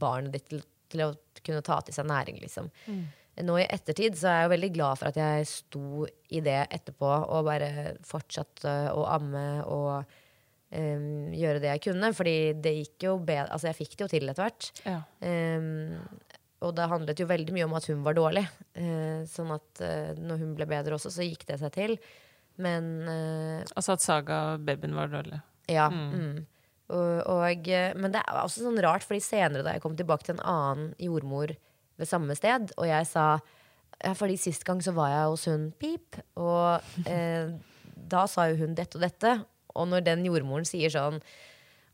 barnet 0.00 0.32
ditt 0.34 0.48
til, 0.48 0.62
til 0.88 1.04
å 1.04 1.12
kunne 1.44 1.64
ta 1.66 1.78
til 1.84 1.96
seg 1.96 2.08
næring, 2.08 2.40
liksom. 2.40 2.70
Nå 3.46 3.58
i 3.60 3.66
ettertid 3.70 4.16
så 4.18 4.30
er 4.30 4.38
jeg 4.40 4.46
jo 4.46 4.54
veldig 4.54 4.70
glad 4.74 4.98
for 4.98 5.10
at 5.10 5.18
jeg 5.20 5.50
sto 5.50 6.06
i 6.34 6.40
det 6.42 6.58
etterpå 6.74 7.10
og 7.28 7.46
bare 7.46 7.68
fortsatte 8.06 8.72
å 8.90 9.04
amme 9.14 9.44
og 9.70 9.92
um, 10.74 11.28
gjøre 11.36 11.62
det 11.62 11.70
jeg 11.74 11.84
kunne. 11.88 12.10
Fordi 12.16 12.36
det 12.58 12.74
gikk 12.80 13.06
jo 13.08 13.14
bedre 13.22 13.52
Altså, 13.54 13.70
jeg 13.70 13.78
fikk 13.78 13.94
det 13.94 14.06
jo 14.06 14.10
til 14.14 14.32
etter 14.32 14.48
hvert. 14.48 14.70
Ja. 14.88 14.98
Um, 15.22 16.26
og 16.66 16.74
det 16.74 16.88
handlet 16.90 17.22
jo 17.22 17.28
veldig 17.30 17.54
mye 17.54 17.68
om 17.68 17.78
at 17.78 17.86
hun 17.92 18.02
var 18.06 18.18
dårlig. 18.18 18.44
Uh, 18.74 19.22
sånn 19.30 19.54
at 19.54 19.84
uh, 19.84 20.12
når 20.18 20.42
hun 20.42 20.54
ble 20.58 20.66
bedre 20.70 20.98
også, 20.98 21.14
så 21.14 21.26
gikk 21.26 21.46
det 21.52 21.60
seg 21.62 21.74
til. 21.76 21.98
Men 22.58 22.92
uh, 23.06 23.62
Altså 23.70 23.94
at 23.94 24.02
Saga 24.02 24.42
babyen 24.58 24.98
var 24.98 25.14
dårlig. 25.14 25.42
ja. 25.70 25.90
Mm. 25.92 26.40
Og, 26.42 26.56
og, 26.88 27.68
men 28.00 28.12
det 28.14 28.22
er 28.22 28.40
også 28.40 28.64
sånn 28.64 28.80
rart, 28.84 29.04
fordi 29.04 29.20
senere 29.24 29.64
da 29.66 29.74
jeg 29.76 29.84
kom 29.84 29.96
tilbake 29.98 30.24
til 30.24 30.38
en 30.38 30.44
annen 30.48 30.92
jordmor 31.02 31.52
ved 31.98 32.08
samme 32.08 32.36
sted, 32.38 32.72
og 32.78 32.88
jeg 32.88 33.08
sa 33.10 33.26
ja, 33.98 34.14
fordi 34.14 34.36
Sist 34.38 34.64
gang 34.66 34.80
så 34.84 34.94
var 34.94 35.10
jeg 35.10 35.30
hos 35.32 35.46
hun 35.50 35.68
Pip, 35.80 36.18
og 36.38 37.06
eh, 37.10 37.50
da 38.12 38.24
sa 38.30 38.48
jo 38.50 38.60
hun 38.62 38.76
dette 38.78 38.98
og 38.98 39.04
dette. 39.04 39.32
Og 39.78 39.88
når 39.90 40.04
den 40.06 40.24
jordmoren 40.26 40.66
sier 40.66 40.92
sånn 40.92 41.18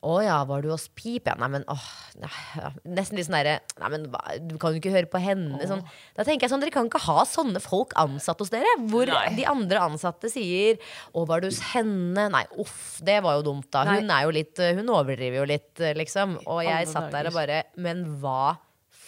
å 0.05 0.19
ja, 0.25 0.37
var 0.49 0.65
du 0.65 0.71
hos 0.73 0.87
Pip? 0.93 1.29
Ja, 1.29 1.35
nei, 1.41 1.49
men 1.57 1.65
åh 1.73 1.85
ja. 2.21 2.71
Nesten 2.87 3.19
litt 3.19 3.27
sånn 3.27 3.39
derre 3.39 3.57
Nei, 3.81 3.89
men 3.91 4.07
hva, 4.13 4.21
du 4.39 4.57
kan 4.61 4.75
jo 4.75 4.81
ikke 4.81 4.93
høre 4.95 5.11
på 5.11 5.21
henne. 5.23 5.59
Sånn. 5.69 5.83
Da 6.17 6.27
tenker 6.27 6.47
jeg 6.47 6.53
sånn, 6.53 6.63
dere 6.63 6.75
kan 6.75 6.91
ikke 6.91 7.03
ha 7.07 7.25
sånne 7.29 7.63
folk 7.65 7.95
ansatt 8.01 8.43
hos 8.43 8.53
dere. 8.53 8.77
Hvor 8.93 9.11
Nei. 9.11 9.33
de 9.39 9.47
andre 9.51 9.83
ansatte 9.89 10.31
sier 10.33 10.79
å, 11.13 11.25
var 11.29 11.43
du 11.43 11.49
hos 11.49 11.63
henne? 11.73 12.29
Nei, 12.35 12.45
uff, 12.63 13.01
det 13.05 13.19
var 13.25 13.41
jo 13.41 13.49
dumt, 13.51 13.71
da. 13.75 13.87
Hun 13.95 14.13
er 14.13 14.29
jo 14.29 14.35
litt 14.35 14.61
Hun 14.79 14.93
overdriver 14.93 15.43
jo 15.43 15.49
litt, 15.49 15.73
liksom. 15.99 16.39
Og 16.45 16.63
jeg 16.67 16.91
satt 16.93 17.11
der 17.15 17.31
og 17.31 17.37
bare 17.37 17.65
Men 17.81 18.05
hva 18.23 18.55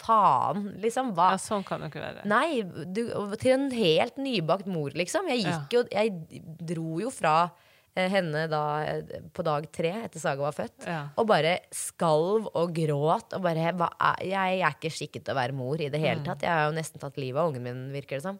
faen? 0.07 0.72
Liksom, 0.82 1.12
hva? 1.16 1.32
Ja, 1.34 1.40
sånn 1.42 1.64
kan 1.66 1.82
det 1.82 1.90
ikke 1.90 2.03
være. 2.03 2.24
Nei, 2.28 2.62
du, 2.64 3.07
til 3.40 3.55
en 3.57 3.70
helt 3.74 4.18
nybakt 4.20 4.68
mor, 4.70 4.94
liksom. 4.97 5.30
Jeg 5.32 5.47
gikk 5.47 5.78
jo 5.78 5.86
Jeg 5.92 6.42
dro 6.72 7.01
jo 7.03 7.12
fra 7.14 7.36
eh, 7.47 7.66
henne 7.97 8.42
da 8.53 8.62
eh, 8.84 9.20
på 9.32 9.44
dag 9.47 9.66
tre 9.72 9.92
etter 10.05 10.20
Saga 10.20 10.42
var 10.44 10.53
født, 10.57 10.84
Ja. 10.86 11.09
og 11.16 11.26
bare 11.30 11.59
skalv 11.72 12.51
og 12.55 12.74
gråt 12.76 13.32
og 13.36 13.42
bare 13.42 13.72
hva 13.72 13.88
jeg, 14.20 14.28
Jeg 14.30 14.61
er 14.61 14.76
ikke 14.76 14.90
skikket 14.92 15.24
til 15.24 15.34
å 15.34 15.38
være 15.40 15.57
mor 15.57 15.80
i 15.80 15.88
det 15.88 16.01
hele 16.01 16.22
tatt. 16.24 16.42
Jeg 16.44 16.51
har 16.53 16.68
jo 16.70 16.76
nesten 16.76 17.01
tatt 17.01 17.16
livet 17.16 17.40
av 17.40 17.49
ungen 17.53 17.62
min, 17.64 17.92
virker 17.92 18.16
det 18.20 18.22
som. 18.28 18.38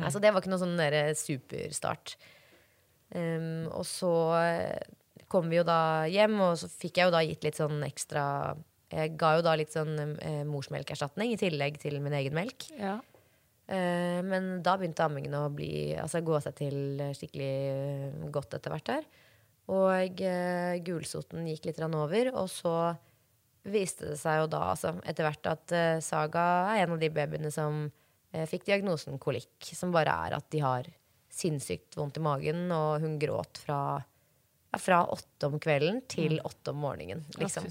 Altså, 0.00 0.20
det 0.22 0.32
var 0.32 0.40
ikke 0.42 0.50
noe 0.52 0.62
sånn 0.62 0.76
der 0.78 1.14
superstart. 1.18 2.16
Um, 3.14 3.66
og 3.74 3.82
så 3.90 4.10
eh, 4.38 4.82
kom 5.30 5.48
vi 5.50 5.56
jo 5.58 5.64
da 5.66 6.06
hjem, 6.06 6.36
og 6.40 6.58
så 6.60 6.68
fikk 6.70 7.00
jeg 7.00 7.08
jo 7.08 7.14
da 7.14 7.22
gitt 7.26 7.42
litt 7.46 7.58
sånn 7.58 7.80
ekstra 7.82 8.54
Jeg 8.90 9.16
ga 9.18 9.32
jo 9.38 9.42
da 9.46 9.54
litt 9.58 9.70
sånn 9.74 9.96
eh, 10.18 10.44
morsmelkerstatning 10.46 11.32
i 11.34 11.38
tillegg 11.38 11.76
til 11.82 11.98
min 12.02 12.14
egen 12.18 12.34
melk. 12.34 12.66
Ja. 12.78 12.96
Eh, 13.70 14.18
men 14.26 14.56
da 14.66 14.74
begynte 14.78 15.04
ammingen 15.06 15.36
å 15.38 15.44
bli, 15.54 15.94
altså 15.94 16.22
gå 16.26 16.38
seg 16.42 16.56
til 16.58 17.02
skikkelig 17.14 17.52
eh, 17.70 18.24
godt 18.34 18.56
etter 18.58 18.74
hvert 18.74 18.90
her. 18.96 19.06
Og 19.70 20.22
eh, 20.26 20.80
gulsoten 20.82 21.46
gikk 21.46 21.68
litt 21.68 21.78
over, 21.86 22.32
og 22.34 22.50
så 22.50 22.74
viste 23.70 24.08
det 24.08 24.18
seg 24.18 24.40
jo 24.40 24.50
da 24.50 24.64
altså, 24.72 24.94
etter 25.06 25.26
hvert 25.26 25.50
at 25.52 25.74
Saga 26.02 26.44
er 26.72 26.86
en 26.86 26.96
av 26.96 27.02
de 27.02 27.10
babyene 27.12 27.50
som 27.52 27.84
fikk 28.48 28.64
diagnosen 28.70 29.18
kolikk, 29.20 29.68
som 29.76 29.92
bare 29.92 30.14
er 30.26 30.36
at 30.38 30.46
de 30.54 30.62
har 30.64 30.88
sinnssykt 31.30 31.98
vondt 31.98 32.18
i 32.18 32.24
magen, 32.24 32.64
og 32.72 33.04
hun 33.04 33.18
gråt 33.20 33.60
fra, 33.60 34.00
ja, 34.72 34.80
fra 34.80 35.02
åtte 35.12 35.50
om 35.50 35.60
kvelden 35.62 36.00
til 36.10 36.40
åtte 36.40 36.72
om 36.72 36.80
morgenen. 36.86 37.22
Liksom. 37.36 37.68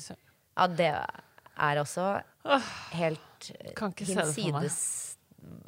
Ja, 0.54 0.68
det 0.70 0.92
er 0.94 1.82
også 1.82 2.12
helt 2.94 3.52
hinsides 3.98 5.10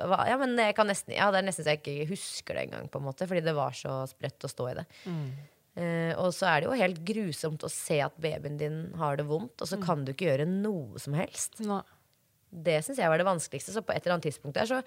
ja, 0.01 0.35
men 0.41 0.57
jeg 0.59 0.75
kan 0.77 0.87
nesten, 0.89 1.13
ja, 1.15 1.29
det 1.31 1.41
er 1.41 1.47
nesten 1.47 1.65
så 1.65 1.73
jeg 1.75 1.81
ikke 1.81 2.09
husker 2.11 2.57
det 2.57 2.67
engang, 2.67 2.89
på 2.91 2.99
en 3.01 3.05
måte, 3.07 3.27
fordi 3.29 3.43
det 3.45 3.55
var 3.57 3.75
så 3.77 4.01
sprøtt 4.09 4.47
å 4.47 4.51
stå 4.51 4.69
i 4.71 4.75
det. 4.81 4.85
Mm. 5.05 5.25
Uh, 5.71 6.13
og 6.19 6.33
så 6.35 6.49
er 6.49 6.59
det 6.59 6.67
jo 6.67 6.79
helt 6.81 6.99
grusomt 7.07 7.63
å 7.63 7.69
se 7.71 8.01
at 8.03 8.17
babyen 8.19 8.57
din 8.59 8.79
har 8.99 9.15
det 9.21 9.27
vondt, 9.29 9.55
og 9.63 9.67
så 9.69 9.77
Mm. 9.79 9.85
kan 9.85 10.03
du 10.05 10.11
ikke 10.11 10.27
gjøre 10.27 10.47
noe 10.49 10.99
som 10.99 11.13
helst. 11.15 11.61
Nå. 11.63 11.81
Det 12.51 12.81
syns 12.83 12.97
jeg 12.99 13.07
var 13.07 13.17
det 13.17 13.25
vanskeligste. 13.29 13.71
Så 13.71 13.79
på 13.81 13.93
et 13.95 14.03
eller 14.03 14.17
annet 14.17 14.27
tidspunkt 14.27 14.55
der 14.59 14.67
så 14.67 14.83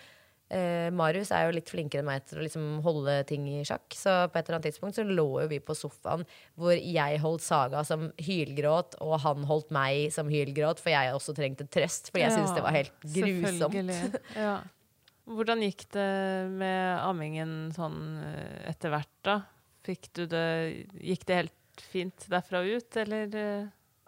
eh, 0.53 0.91
Marius 0.95 1.31
er 1.35 1.47
jo 1.47 1.55
litt 1.57 1.71
flinkere 1.73 2.03
enn 2.03 2.09
meg 2.09 2.25
til 2.29 2.41
å 2.41 2.45
liksom 2.45 2.67
holde 2.85 3.17
ting 3.29 3.47
i 3.49 3.63
sjakk. 3.67 3.87
Så 3.97 4.13
på 4.29 4.39
et 4.39 4.45
eller 4.49 4.59
annet 4.59 4.69
tidspunkt 4.71 4.99
så 4.99 5.05
lå 5.07 5.27
jo 5.43 5.49
vi 5.51 5.61
på 5.65 5.77
sofaen 5.79 6.25
hvor 6.61 6.75
jeg 6.77 7.21
holdt 7.23 7.45
Saga 7.47 7.85
som 7.87 8.11
hylgråt, 8.21 8.99
og 9.05 9.19
han 9.25 9.45
holdt 9.49 9.73
meg 9.75 10.09
som 10.15 10.31
hylgråt, 10.33 10.83
for 10.83 10.95
jeg 10.95 11.15
også 11.17 11.35
trengte 11.37 11.67
trøst. 11.69 12.11
for 12.13 12.23
jeg 12.23 12.35
syntes 12.35 12.55
det 12.57 12.65
var 12.67 12.77
helt 12.77 13.11
grusomt. 13.17 13.93
Ja. 14.45 14.59
Hvordan 15.25 15.63
gikk 15.65 15.87
det 15.95 16.11
med 16.53 16.99
ammingen 17.01 17.71
sånn 17.73 18.01
eh, 18.21 18.69
etter 18.75 18.93
hvert, 18.93 19.15
da? 19.25 19.39
Fikk 19.85 20.11
du 20.17 20.27
det 20.29 20.45
Gikk 21.01 21.25
det 21.29 21.39
helt 21.43 21.83
fint 21.91 22.27
derfra 22.31 22.61
og 22.61 22.77
ut, 22.79 22.97
eller? 23.01 23.33
eh? 23.41 23.65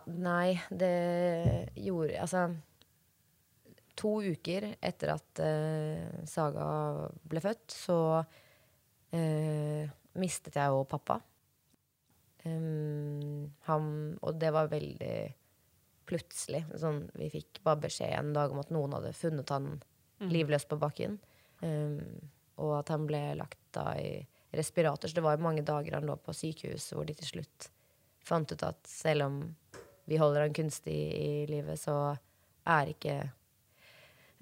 Nei, 0.06 0.54
det 0.70 0.92
gjorde 1.82 2.20
Altså 2.22 2.44
To 3.96 4.18
uker 4.22 4.68
etter 4.84 5.14
at 5.14 5.40
eh, 5.44 6.24
Saga 6.28 6.66
ble 7.24 7.42
født, 7.44 7.72
så 7.72 7.98
eh, 9.16 9.88
mistet 10.20 10.58
jeg 10.58 10.74
jo 10.74 10.84
pappa. 10.88 11.18
Um, 12.46 13.48
han, 13.66 13.88
og 14.22 14.36
det 14.38 14.52
var 14.54 14.70
veldig 14.70 15.16
plutselig. 16.06 16.62
Sånn, 16.78 17.06
vi 17.18 17.30
fikk 17.32 17.62
bare 17.66 17.86
beskjed 17.88 18.12
en 18.14 18.34
dag 18.36 18.52
om 18.54 18.60
at 18.62 18.70
noen 18.74 18.94
hadde 18.98 19.16
funnet 19.16 19.50
han 19.50 19.72
livløs 20.30 20.68
på 20.68 20.78
bakken. 20.80 21.16
Um, 21.64 21.98
og 22.62 22.78
at 22.78 22.92
han 22.92 23.08
ble 23.08 23.22
lagt 23.40 23.60
da 23.74 23.90
i 23.98 24.20
respirator. 24.56 25.08
Så 25.08 25.18
det 25.18 25.24
var 25.24 25.36
jo 25.36 25.46
mange 25.48 25.64
dager 25.66 25.98
han 25.98 26.06
lå 26.08 26.16
på 26.22 26.36
sykehus 26.36 26.92
hvor 26.94 27.08
de 27.08 27.16
til 27.16 27.34
slutt 27.34 27.70
fant 28.26 28.52
ut 28.52 28.62
at 28.66 28.88
selv 28.90 29.26
om 29.28 29.40
vi 30.06 30.18
holder 30.18 30.46
han 30.46 30.54
kunstig 30.54 30.96
i 31.14 31.46
livet, 31.50 31.78
så 31.80 32.16
er 32.66 32.92
ikke 32.92 33.16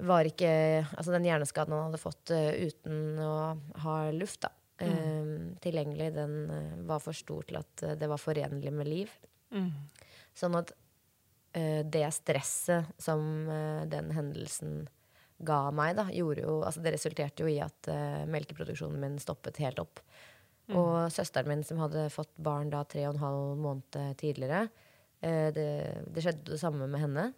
var 0.03 0.27
ikke 0.27 0.51
Altså 0.97 1.15
den 1.15 1.27
hjerneskaden 1.29 1.75
han 1.75 1.89
hadde 1.89 2.03
fått 2.03 2.33
eh, 2.35 2.67
uten 2.69 3.19
å 3.23 3.35
ha 3.85 3.97
luft, 4.15 4.43
da, 4.47 4.51
eh, 4.83 5.35
tilgjengelig, 5.63 6.11
den 6.17 6.39
eh, 6.51 6.73
var 6.89 7.03
for 7.05 7.17
stor 7.17 7.47
til 7.49 7.61
at 7.61 7.85
det 8.01 8.11
var 8.11 8.23
forenlig 8.23 8.73
med 8.75 8.91
liv. 8.91 9.13
Sånn 10.35 10.57
at 10.59 10.75
det 11.55 12.09
stresset 12.11 12.89
som 12.99 13.21
den 13.87 14.09
hendelsen 14.11 14.81
ga 15.47 15.59
meg, 15.71 15.93
da, 15.95 16.09
gjorde 16.11 16.43
jo 16.43 16.57
Altså 16.67 16.83
det 16.83 16.97
resulterte 16.97 17.45
jo 17.45 17.51
i 17.53 17.61
at 17.63 17.87
uh, 17.87 18.25
melkeproduksjonen 18.27 18.99
min 18.99 19.21
stoppet 19.23 19.61
helt 19.63 19.79
opp. 19.79 20.03
Og 20.75 21.13
søsteren 21.15 21.53
min, 21.53 21.63
som 21.63 21.79
hadde 21.79 22.09
fått 22.11 22.33
barn 22.43 22.73
da 22.73 22.81
tre 22.89 23.05
og 23.07 23.15
en 23.15 23.23
halv 23.23 23.63
måned 23.63 24.19
tidligere, 24.19 24.65
uh, 25.23 25.49
det, 25.55 25.69
det 26.11 26.25
skjedde 26.27 26.57
det 26.57 26.59
samme 26.59 26.91
med 26.91 27.05
henne. 27.05 27.29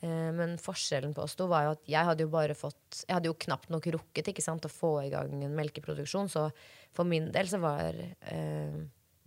Eh, 0.00 0.30
men 0.34 0.56
forskjellen 0.62 1.14
på 1.16 1.24
oss 1.24 1.36
to 1.38 1.48
var 1.50 1.66
jo 1.66 1.72
at 1.76 1.88
jeg 1.90 2.08
hadde 2.08 2.24
jo 2.24 2.32
bare 2.32 2.56
fått 2.56 3.02
Jeg 3.04 3.16
hadde 3.16 3.30
jo 3.30 3.38
knapt 3.46 3.70
nok 3.72 3.88
rukket 3.94 4.30
sant, 4.42 4.66
å 4.66 4.72
få 4.72 4.92
i 5.04 5.10
gang 5.12 5.32
en 5.44 5.56
melkeproduksjon, 5.56 6.30
så 6.32 6.48
for 6.94 7.08
min 7.08 7.30
del 7.34 7.48
så 7.50 7.60
var, 7.62 7.94
eh, 7.94 8.78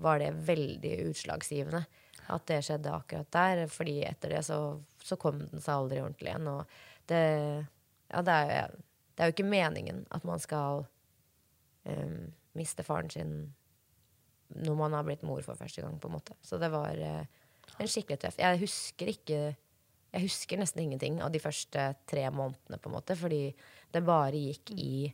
var 0.01 0.19
det 0.19 0.31
veldig 0.47 0.95
utslagsgivende 1.09 1.83
at 2.31 2.45
det 2.47 2.61
skjedde 2.65 2.93
akkurat 2.93 3.31
der. 3.31 3.67
fordi 3.67 4.01
etter 4.05 4.29
det 4.29 4.43
så, 4.45 4.79
så 5.03 5.17
kom 5.17 5.39
den 5.39 5.61
seg 5.61 5.75
aldri 5.75 6.01
ordentlig 6.01 6.31
igjen. 6.31 6.47
Og 6.47 6.65
det, 7.09 7.21
ja, 8.11 8.21
det, 8.21 8.33
er, 8.33 8.75
det 9.15 9.23
er 9.23 9.31
jo 9.31 9.35
ikke 9.35 9.49
meningen 9.51 10.05
at 10.11 10.23
man 10.27 10.39
skal 10.39 10.85
eh, 11.85 12.21
miste 12.57 12.83
faren 12.87 13.09
sin 13.09 13.33
når 14.51 14.75
man 14.75 14.93
har 14.93 15.05
blitt 15.07 15.23
mor 15.23 15.39
for 15.45 15.55
første 15.55 15.81
gang, 15.83 15.95
på 15.99 16.09
en 16.09 16.17
måte. 16.17 16.35
Så 16.43 16.59
det 16.59 16.71
var 16.73 16.97
eh, 16.99 17.23
en 17.79 17.89
skikkelig 17.89 18.19
tøff. 18.19 18.39
Jeg 18.41 18.59
husker 18.59 19.11
ikke 19.13 19.39
jeg 20.11 20.25
husker 20.25 20.59
nesten 20.59 20.83
ingenting 20.83 21.21
av 21.23 21.31
de 21.31 21.39
første 21.39 21.85
tre 22.09 22.25
månedene, 22.35 22.79
på 22.81 22.89
en 22.89 22.95
måte, 22.97 23.15
fordi 23.15 23.45
det 23.93 24.03
bare 24.03 24.39
gikk 24.39 24.73
i 24.75 25.07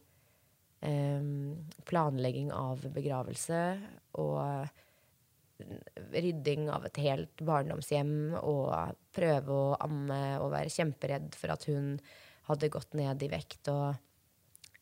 um, 0.81 1.53
planlegging 1.85 2.49
av 2.53 2.81
begravelse 2.95 3.61
og 4.17 4.73
rydding 6.13 6.67
av 6.69 6.85
et 6.85 6.99
helt 7.01 7.41
barndomshjem 7.45 8.35
og 8.41 8.97
prøve 9.15 9.53
å 9.53 9.77
amme 9.81 10.19
og 10.41 10.51
være 10.53 10.73
kjemperedd 10.73 11.37
for 11.37 11.53
at 11.53 11.65
hun 11.69 11.95
hadde 12.49 12.69
gått 12.73 12.93
ned 12.97 13.23
i 13.25 13.31
vekt. 13.31 13.69
Og 13.73 13.95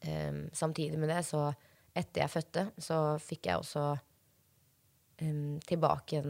um, 0.07 0.41
samtidig 0.55 0.99
med 0.99 1.11
det, 1.11 1.21
så 1.27 1.47
etter 1.95 2.25
jeg 2.25 2.33
fødte, 2.33 2.65
så 2.81 2.99
fikk 3.23 3.49
jeg 3.49 3.61
også 3.61 3.85
um, 5.23 5.55
tilbake 5.67 6.23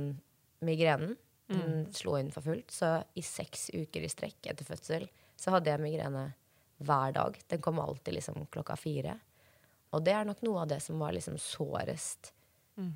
migrenen. 0.66 1.18
Den 1.48 1.62
mm. 1.86 1.94
slo 1.94 2.16
inn 2.18 2.32
for 2.34 2.46
fullt. 2.46 2.74
Så 2.74 2.98
i 3.14 3.24
seks 3.26 3.70
uker 3.74 4.06
i 4.06 4.10
strekk 4.12 4.50
etter 4.52 4.68
fødsel 4.68 5.08
så 5.40 5.54
hadde 5.56 5.72
jeg 5.72 5.84
migrene 5.84 6.30
hver 6.86 7.16
dag. 7.16 7.38
Den 7.52 7.64
kom 7.64 7.80
alltid 7.80 8.18
liksom 8.18 8.48
klokka 8.52 8.78
fire. 8.80 9.18
Og 9.96 10.04
det 10.04 10.16
er 10.16 10.28
nok 10.28 10.42
noe 10.46 10.64
av 10.64 10.72
det 10.72 10.82
som 10.84 11.00
var 11.00 11.16
liksom 11.16 11.38
sårest 11.40 12.32
mm. 12.80 12.94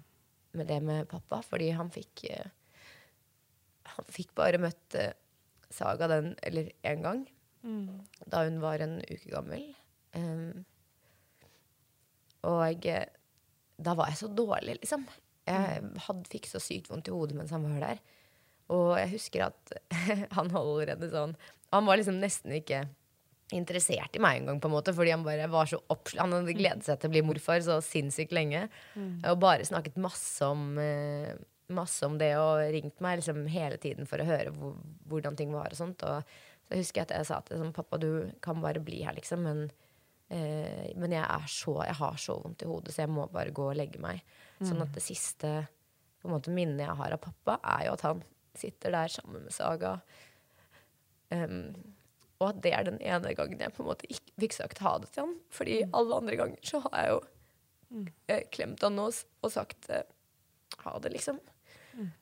med 0.60 0.72
det 0.72 0.80
med 0.84 1.10
pappa, 1.12 1.42
fordi 1.46 1.70
han 1.78 1.92
fikk 1.94 2.26
uh, 2.34 2.50
Han 3.96 4.10
fikk 4.12 4.34
bare 4.38 4.60
møtt 4.62 4.98
uh, 5.00 5.12
Saga 5.70 6.08
den, 6.10 6.34
eller 6.42 6.72
én 6.82 7.04
gang, 7.06 7.20
mm. 7.62 8.00
da 8.26 8.42
hun 8.48 8.56
var 8.64 8.82
en 8.82 8.96
uke 9.06 9.30
gammel. 9.30 9.68
Um, 10.18 10.64
og 12.50 12.88
uh, 12.90 13.04
da 13.78 13.94
var 13.94 14.10
jeg 14.10 14.18
så 14.24 14.32
dårlig, 14.34 14.80
liksom. 14.80 15.06
Jeg 15.46 15.84
mm. 15.86 15.92
hadde, 16.08 16.26
fikk 16.32 16.50
så 16.50 16.62
sykt 16.64 16.90
vondt 16.90 17.12
i 17.12 17.14
hodet 17.14 17.38
mens 17.38 17.54
han 17.54 17.68
var 17.70 17.86
der. 17.86 18.02
Og 18.76 18.94
jeg 19.00 19.14
husker 19.16 19.48
at 19.50 19.76
han 20.38 20.52
henne 20.54 21.12
sånn 21.12 21.36
Han 21.74 21.88
var 21.88 22.00
liksom 22.00 22.20
nesten 22.22 22.54
ikke 22.60 22.86
interessert 23.56 24.14
i 24.14 24.22
meg 24.22 24.44
engang, 24.44 24.60
fordi 24.62 25.10
han 25.10 25.26
bare 25.26 25.48
var 25.50 25.70
så 25.70 25.80
oppsl 25.90 26.20
Han 26.22 26.36
hadde 26.36 26.54
gledet 26.58 26.86
seg 26.86 27.00
til 27.00 27.10
å 27.10 27.14
bli 27.16 27.24
morfar 27.26 27.64
så 27.66 27.80
sinnssykt 27.82 28.36
lenge. 28.36 28.68
Mm. 28.94 29.24
Og 29.32 29.40
bare 29.42 29.66
snakket 29.66 29.98
masse 30.02 30.46
om, 30.46 30.78
uh, 30.78 31.34
masse 31.74 32.06
om 32.06 32.20
det 32.22 32.36
og 32.38 32.62
ringt 32.76 33.02
meg 33.02 33.20
liksom 33.20 33.48
hele 33.50 33.82
tiden 33.82 34.10
for 34.10 34.22
å 34.22 34.30
høre 34.30 34.54
hvor, 34.54 34.78
hvordan 35.10 35.38
ting 35.40 35.54
var 35.56 35.74
og 35.74 35.82
sånt. 35.82 36.06
Og 36.06 36.22
så 36.70 36.78
husker 36.78 37.02
jeg 37.02 37.10
at 37.10 37.16
jeg 37.18 37.30
sa 37.32 37.42
til 37.46 37.64
ham 37.64 37.74
pappa, 37.74 37.98
du 37.98 38.30
kan 38.46 38.62
bare 38.62 38.82
bli 38.86 39.02
her, 39.02 39.18
liksom. 39.18 39.42
Men, 39.48 39.64
eh, 40.30 40.94
men 40.94 41.18
jeg, 41.18 41.26
er 41.26 41.50
så, 41.50 41.80
jeg 41.88 41.98
har 41.98 42.22
så 42.22 42.38
vondt 42.44 42.62
i 42.62 42.70
hodet, 42.70 42.94
så 42.94 43.08
jeg 43.08 43.14
må 43.16 43.26
bare 43.34 43.56
gå 43.56 43.72
og 43.72 43.80
legge 43.80 44.02
meg. 44.04 44.22
Mm. 44.60 44.68
Sånn 44.70 44.86
at 44.86 44.94
det 44.94 45.02
siste 45.02 45.56
på 46.20 46.30
en 46.30 46.36
måte, 46.36 46.54
minnet 46.54 46.84
jeg 46.84 47.00
har 47.00 47.16
av 47.16 47.22
pappa, 47.24 47.58
er 47.64 47.88
jo 47.88 47.96
at 47.96 48.06
han 48.06 48.22
sitter 48.58 48.94
der 48.96 49.12
sammen 49.12 49.44
med 49.46 49.54
Saga. 49.54 50.00
Um, 51.30 51.74
og 52.40 52.54
at 52.54 52.62
det 52.64 52.72
er 52.74 52.86
den 52.88 53.02
ene 53.04 53.34
gangen 53.36 53.60
jeg 53.60 53.74
på 53.76 53.84
en 53.84 53.90
måte 53.92 54.08
ikke 54.10 54.36
fikk 54.46 54.56
sagt 54.56 54.82
ha 54.84 54.96
det 55.02 55.12
til 55.14 55.26
han. 55.26 55.36
Fordi 55.54 55.82
mm. 55.84 55.98
alle 56.00 56.20
andre 56.22 56.38
ganger 56.40 56.70
så 56.72 56.82
har 56.86 56.96
jeg 56.96 57.12
jo 57.12 57.20
mm. 57.90 58.06
eh, 58.32 58.44
klemt 58.56 58.86
han 58.86 59.02
og, 59.04 59.20
og 59.44 59.54
sagt 59.54 59.90
eh, 59.92 60.08
ha 60.86 60.94
det, 61.04 61.12
liksom. 61.18 61.42
Mm. 61.98 62.14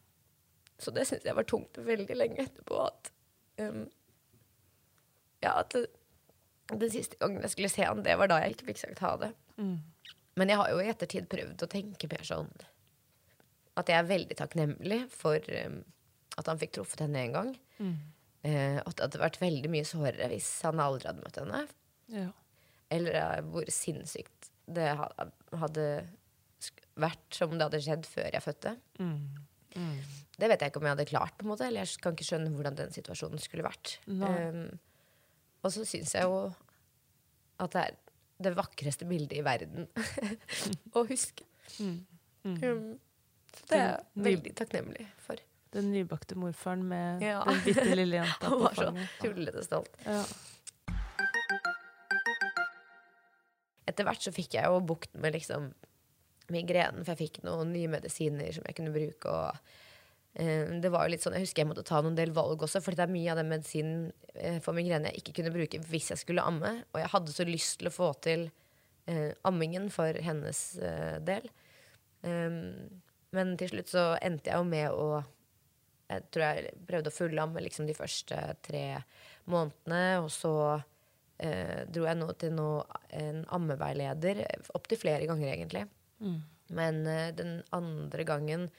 Så 0.81 0.93
det 0.95 1.05
syns 1.09 1.27
jeg 1.27 1.37
var 1.37 1.47
tungt 1.49 1.77
veldig 1.77 2.17
lenge 2.17 2.47
etterpå. 2.47 2.81
At 2.87 3.11
um, 3.61 3.85
ja, 5.45 5.53
at 5.59 5.77
den 6.73 6.89
siste 6.91 7.19
gangen 7.21 7.45
jeg 7.45 7.53
skulle 7.53 7.71
se 7.71 7.85
han, 7.85 8.01
det 8.03 8.17
var 8.17 8.31
da 8.31 8.41
jeg 8.41 8.57
ikke 8.57 8.71
fikk 8.71 8.81
sagt 8.81 9.05
ha 9.05 9.13
det. 9.21 9.31
Mm. 9.61 9.77
Men 10.37 10.49
jeg 10.49 10.59
har 10.59 10.73
jo 10.73 10.81
i 10.81 10.89
ettertid 10.89 11.29
prøvd 11.29 11.63
å 11.65 11.69
tenke 11.71 12.09
mer 12.09 12.25
sånn 12.25 12.49
at 13.77 13.89
jeg 13.91 14.01
er 14.01 14.09
veldig 14.09 14.37
takknemlig 14.39 15.03
for 15.13 15.37
um, 15.67 15.83
at 16.37 16.51
han 16.51 16.59
fikk 16.61 16.77
truffet 16.77 17.03
henne 17.05 17.23
én 17.25 17.35
gang. 17.35 17.53
Mm. 17.79 17.95
Eh, 18.47 18.77
at 18.79 18.93
det 18.95 19.07
hadde 19.07 19.23
vært 19.23 19.41
veldig 19.41 19.71
mye 19.73 19.87
sårere 19.87 20.29
hvis 20.31 20.49
han 20.67 20.81
aldri 20.83 21.09
hadde 21.09 21.25
møtt 21.25 21.41
henne. 21.41 21.63
Ja. 22.13 22.29
Eller 22.93 23.19
eh, 23.19 23.41
hvor 23.49 23.67
sinnssykt 23.73 24.51
det 24.67 24.87
hadde 24.97 25.87
vært 26.97 27.35
som 27.35 27.53
det 27.55 27.67
hadde 27.67 27.83
skjedd 27.83 28.07
før 28.09 28.29
jeg 28.31 28.43
fødte. 28.43 28.75
Mm. 28.99 29.47
Mm. 29.77 29.97
Det 30.37 30.49
vet 30.51 30.63
jeg 30.63 30.71
ikke 30.71 30.81
om 30.81 30.87
jeg 30.87 30.95
hadde 30.95 31.09
klart, 31.09 31.35
på 31.37 31.45
en 31.45 31.51
måte 31.51 31.65
eller 31.67 31.85
jeg 31.85 32.01
kan 32.01 32.15
ikke 32.15 32.27
skjønne 32.27 32.51
hvordan 32.53 32.77
den 32.77 32.93
situasjonen 32.93 33.41
skulle 33.41 33.65
vært. 33.65 33.97
Um, 34.09 34.65
og 35.65 35.73
så 35.73 35.85
syns 35.87 36.13
jeg 36.17 36.27
jo 36.27 36.41
at 37.61 37.73
det 37.73 37.83
er 37.83 37.97
det 38.45 38.53
vakreste 38.57 39.07
bildet 39.09 39.39
i 39.39 39.45
verden 39.45 39.87
å 40.97 41.05
huske. 41.09 41.45
Mm. 41.81 41.97
Mm. 42.45 42.57
Um, 42.63 42.89
så 43.57 43.69
det 43.71 43.79
er 43.79 43.87
jeg 43.87 44.25
veldig 44.27 44.53
takknemlig 44.61 45.07
for. 45.25 45.41
Den 45.75 45.89
nybakte 45.91 46.37
morfaren 46.39 46.85
med 46.87 47.23
ja. 47.25 47.41
den 47.47 47.59
bitte 47.65 47.95
lille 47.95 48.21
jenta 48.21 48.49
på 48.51 48.69
fanget. 48.69 48.77
Han 48.77 48.95
var 48.95 49.09
så 49.09 49.23
tullete 49.23 49.63
stolt. 49.65 49.97
Ja. 50.05 50.21
Etter 53.87 54.07
hvert 54.07 54.23
så 54.23 54.33
fikk 54.35 54.57
jeg 54.57 54.67
jo 54.67 54.79
bukt 54.83 55.13
med 55.15 55.35
liksom 55.35 55.71
migrenen, 56.53 57.03
for 57.03 57.13
jeg 57.13 57.27
fikk 57.27 57.43
noen 57.47 57.73
nye 57.73 57.89
medisiner 57.91 58.53
som 58.55 58.67
jeg 58.67 58.77
kunne 58.77 58.93
bruke. 58.95 59.31
og 59.31 60.39
eh, 60.39 60.77
det 60.83 60.91
var 60.93 61.07
jo 61.07 61.15
litt 61.15 61.25
sånn, 61.25 61.35
Jeg 61.35 61.47
husker 61.47 61.63
jeg 61.63 61.71
måtte 61.71 61.87
ta 61.87 62.01
noen 62.03 62.15
del 62.15 62.31
valg 62.35 62.63
også, 62.63 62.81
for 62.83 62.95
det 62.95 63.03
er 63.03 63.11
mye 63.11 63.31
av 63.33 63.41
den 63.41 63.51
medisinen 63.51 64.11
eh, 64.35 64.59
for 64.63 64.77
migrene 64.77 65.11
jeg 65.11 65.23
ikke 65.23 65.41
kunne 65.41 65.55
bruke 65.55 65.81
hvis 65.89 66.11
jeg 66.13 66.23
skulle 66.23 66.45
amme. 66.45 66.77
Og 66.93 67.01
jeg 67.03 67.11
hadde 67.15 67.35
så 67.35 67.47
lyst 67.47 67.79
til 67.81 67.91
å 67.91 67.95
få 67.95 68.11
til 68.23 68.47
eh, 69.11 69.31
ammingen 69.47 69.89
for 69.93 70.19
hennes 70.23 70.61
eh, 70.79 71.17
del. 71.27 71.49
Um, 72.23 73.01
men 73.35 73.57
til 73.59 73.69
slutt 73.71 73.91
så 73.91 74.05
endte 74.25 74.49
jeg 74.49 74.57
jo 74.57 74.67
med 74.67 74.95
å 74.95 75.21
jeg 76.07 76.27
tror 76.31 76.45
jeg 76.45 76.75
prøvde 76.87 77.11
å 77.11 77.15
fullamme 77.15 77.63
liksom 77.65 77.87
de 77.87 77.95
første 77.97 78.37
tre 78.65 78.83
månedene. 79.51 80.19
Og 80.23 80.29
så 80.31 80.53
eh, 81.43 81.83
dro 81.91 82.07
jeg 82.07 82.19
nå 82.19 82.29
til 82.39 82.53
nå, 82.55 82.69
en 83.19 83.43
ammeveileder 83.57 84.43
opptil 84.77 85.01
flere 85.01 85.27
ganger, 85.29 85.51
egentlig. 85.53 85.87
Mm. 86.23 86.37
Men 86.77 87.01
eh, 87.11 87.31
den 87.35 87.59
andre 87.75 88.27
gangen 88.27 88.69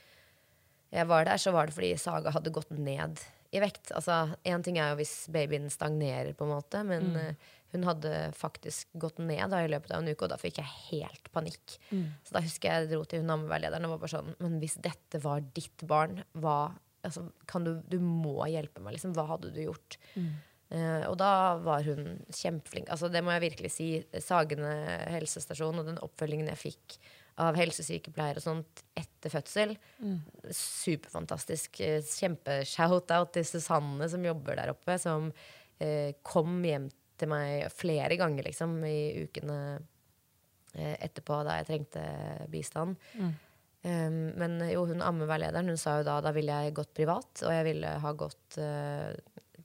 jeg 0.89 1.05
var 1.09 1.27
der, 1.29 1.41
så 1.41 1.53
var 1.53 1.69
det 1.69 1.77
fordi 1.77 1.93
Saga 2.01 2.33
hadde 2.33 2.55
gått 2.55 2.71
ned 2.73 3.21
i 3.53 3.61
vekt. 3.61 3.93
Altså, 3.97 4.35
Én 4.49 4.65
ting 4.65 4.79
er 4.81 4.93
jo 4.93 5.01
hvis 5.01 5.29
babyen 5.33 5.69
stagnerer, 5.73 6.35
på 6.37 6.47
en 6.47 6.55
måte, 6.55 6.81
men 6.85 7.13
mm. 7.13 7.19
eh, 7.21 7.55
hun 7.75 7.85
hadde 7.85 8.13
faktisk 8.37 8.89
gått 8.97 9.21
ned 9.21 9.53
da, 9.53 9.61
i 9.61 9.69
løpet 9.69 9.93
av 9.93 10.01
en 10.01 10.09
uke, 10.09 10.25
og 10.25 10.33
da 10.33 10.41
fikk 10.41 10.63
jeg 10.63 10.75
helt 10.89 11.29
panikk. 11.35 11.77
Mm. 11.93 12.07
Så 12.25 12.37
da 12.37 12.45
husker 12.45 12.71
jeg 12.71 12.87
jeg 12.87 12.93
dro 12.95 13.05
til 13.05 13.25
hun 13.25 13.35
ammeveilederen 13.37 13.85
og 13.89 13.97
var 13.97 14.03
bare 14.05 14.15
sånn 14.17 14.31
Men 14.41 14.57
hvis 14.63 14.79
dette 14.85 15.21
var 15.21 15.45
ditt 15.57 15.85
barn, 15.89 16.23
hva 16.33 16.73
altså, 17.07 17.29
du, 17.65 17.73
du, 17.87 17.99
må 18.03 18.37
hjelpe 18.51 18.83
meg, 18.83 18.97
liksom. 18.97 19.15
Hva 19.17 19.27
hadde 19.33 19.53
du 19.55 19.63
gjort? 19.65 19.99
Mm. 20.15 20.31
Uh, 20.69 21.05
og 21.09 21.15
da 21.21 21.31
var 21.65 21.87
hun 21.87 22.19
kjempeflink. 22.35 22.91
Altså, 22.93 23.09
det 23.13 23.23
må 23.25 23.33
jeg 23.37 23.47
virkelig 23.47 23.73
si. 23.73 23.89
Sagene 24.25 24.75
helsestasjon 25.15 25.81
og 25.81 25.89
den 25.89 26.03
oppfølgingen 26.05 26.51
jeg 26.53 26.63
fikk 26.67 26.99
av 27.39 27.57
helsesykepleier 27.59 28.39
og 28.41 28.43
sånt 28.43 28.83
etter 28.99 29.33
fødsel, 29.33 29.77
mm. 30.03 30.17
superfantastisk. 30.59 31.81
Eh, 31.87 32.01
Kjempe-shout-out 32.03 33.31
til 33.37 33.47
Susanne 33.47 34.09
som 34.11 34.25
jobber 34.27 34.59
der 34.59 34.73
oppe, 34.75 34.97
som 34.99 35.31
uh, 35.31 36.11
kom 36.27 36.59
hjem 36.67 36.89
til 37.19 37.31
meg 37.31 37.69
flere 37.75 38.19
ganger 38.19 38.47
liksom, 38.47 38.75
i 38.87 39.29
ukene 39.29 39.61
uh, 39.79 40.97
etterpå 40.99 41.39
da 41.47 41.61
jeg 41.61 41.71
trengte 41.71 42.05
bistand. 42.51 42.99
Mm. 43.15 43.37
Um, 43.83 44.33
men 44.35 44.59
jo, 44.73 44.83
hun 44.91 45.03
ammeveilederen 45.07 45.71
hun 45.71 45.79
sa 45.79 46.01
jo 46.01 46.07
da 46.09 46.17
da 46.25 46.33
ville 46.35 46.55
jeg 46.65 46.75
gått 46.75 46.95
privat, 46.99 47.31
og 47.47 47.53
jeg 47.55 47.67
ville 47.69 47.93
ha 48.03 48.15
gått 48.19 48.59
uh, 48.59 49.13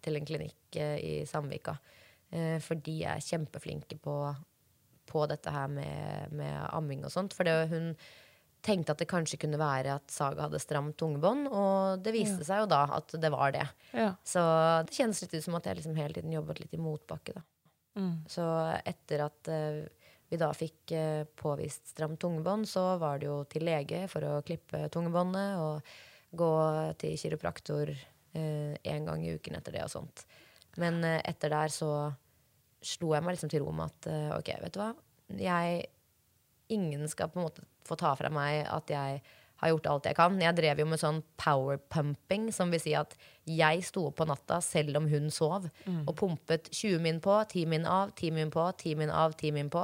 til 0.06 0.20
en 0.20 0.28
klinikk 0.28 0.78
uh, 0.78 0.98
i 1.02 1.14
Samvika. 1.30 1.74
Uh, 2.34 2.60
for 2.62 2.78
de 2.86 3.00
er 3.10 3.24
kjempeflinke 3.26 3.98
på, 4.04 4.18
på 5.10 5.24
dette 5.32 5.54
her 5.54 5.72
med, 5.72 6.36
med, 6.38 6.60
amming 6.70 7.02
og 7.08 7.14
sånt. 7.14 7.34
For 7.34 7.50
det, 7.50 7.56
hun 7.74 7.96
tenkte 8.64 8.94
at 8.94 9.02
det 9.02 9.10
kanskje 9.12 9.42
kunne 9.42 9.60
være 9.60 9.98
at 9.98 10.14
Saga 10.14 10.46
hadde 10.46 10.62
stramt 10.62 10.96
tungebånd, 11.02 11.50
og 11.50 12.06
det 12.06 12.14
viste 12.16 12.46
ja. 12.46 12.50
seg 12.52 12.64
jo 12.64 12.70
da 12.72 12.84
at 13.00 13.18
det 13.18 13.34
var 13.34 13.58
det. 13.58 13.66
Ja. 13.98 14.14
Så 14.24 14.46
det 14.86 14.96
kjennes 14.96 15.26
litt 15.26 15.34
ut 15.34 15.48
som 15.50 15.58
at 15.58 15.68
jeg 15.68 15.82
liksom 15.82 15.98
hele 15.98 16.16
tiden 16.16 16.38
jobbet 16.38 16.62
litt 16.62 16.78
i 16.78 16.82
motbakke, 16.82 17.36
da. 17.42 17.44
Mm. 17.98 18.14
Så 18.30 18.46
etter 18.90 19.22
at 19.26 19.50
vi 20.34 20.42
da 20.42 20.50
fikk 20.58 20.96
eh, 20.98 21.24
påvist 21.40 21.94
stramt 21.94 22.20
tungebånd, 22.22 22.68
så 22.70 22.96
var 23.02 23.22
det 23.22 23.30
jo 23.30 23.44
til 23.50 23.68
lege 23.70 24.06
for 24.12 24.26
å 24.26 24.42
klippe 24.46 24.88
tungebåndet 24.94 25.62
og 25.62 25.94
gå 26.34 26.54
til 26.98 27.20
kiropraktor 27.22 27.94
én 28.34 29.06
gang 29.06 29.22
i 29.22 29.36
uken 29.38 29.60
etter 29.60 29.76
det 29.76 29.84
og 29.86 29.92
sånt. 29.94 30.24
Men 30.82 31.04
eh, 31.04 31.22
etter 31.30 31.54
der 31.54 31.74
så 31.74 31.92
slo 32.84 33.14
jeg 33.16 33.24
meg 33.24 33.38
liksom 33.38 33.52
til 33.52 33.64
ro 33.64 33.74
med 33.76 33.92
at 33.92 34.10
eh, 34.12 34.32
ok, 34.36 34.52
vet 34.66 34.76
du 34.76 34.82
hva. 34.82 34.94
Jeg 35.40 35.84
Ingen 36.72 37.04
skal 37.12 37.28
på 37.30 37.38
en 37.38 37.44
måte 37.46 37.62
få 37.86 37.98
ta 38.00 38.14
fra 38.18 38.30
meg 38.34 38.64
at 38.72 38.88
jeg 38.90 39.18
har 39.60 39.70
gjort 39.70 39.88
alt 39.92 40.08
jeg 40.08 40.16
kan. 40.18 40.38
Jeg 40.42 40.56
drev 40.58 40.80
jo 40.80 40.86
med 40.90 41.02
sånn 41.02 41.20
power 41.38 41.78
pumping, 41.92 42.48
som 42.56 42.72
vil 42.74 42.82
si 42.82 42.94
at 42.98 43.14
jeg 43.46 43.84
sto 43.86 44.06
opp 44.08 44.16
på 44.22 44.26
natta 44.26 44.62
selv 44.64 44.98
om 44.98 45.10
hun 45.12 45.28
sov, 45.30 45.68
og 46.08 46.14
pumpet 46.18 46.72
20 46.72 47.04
min 47.04 47.20
på, 47.22 47.36
10 47.52 47.68
min 47.70 47.86
av, 47.86 48.16
10 48.16 48.32
min 48.40 48.50
på, 48.52 48.64
10 48.80 48.96
min 49.04 49.12
av, 49.12 49.36
10 49.36 49.54
min 49.60 49.70
på. 49.70 49.84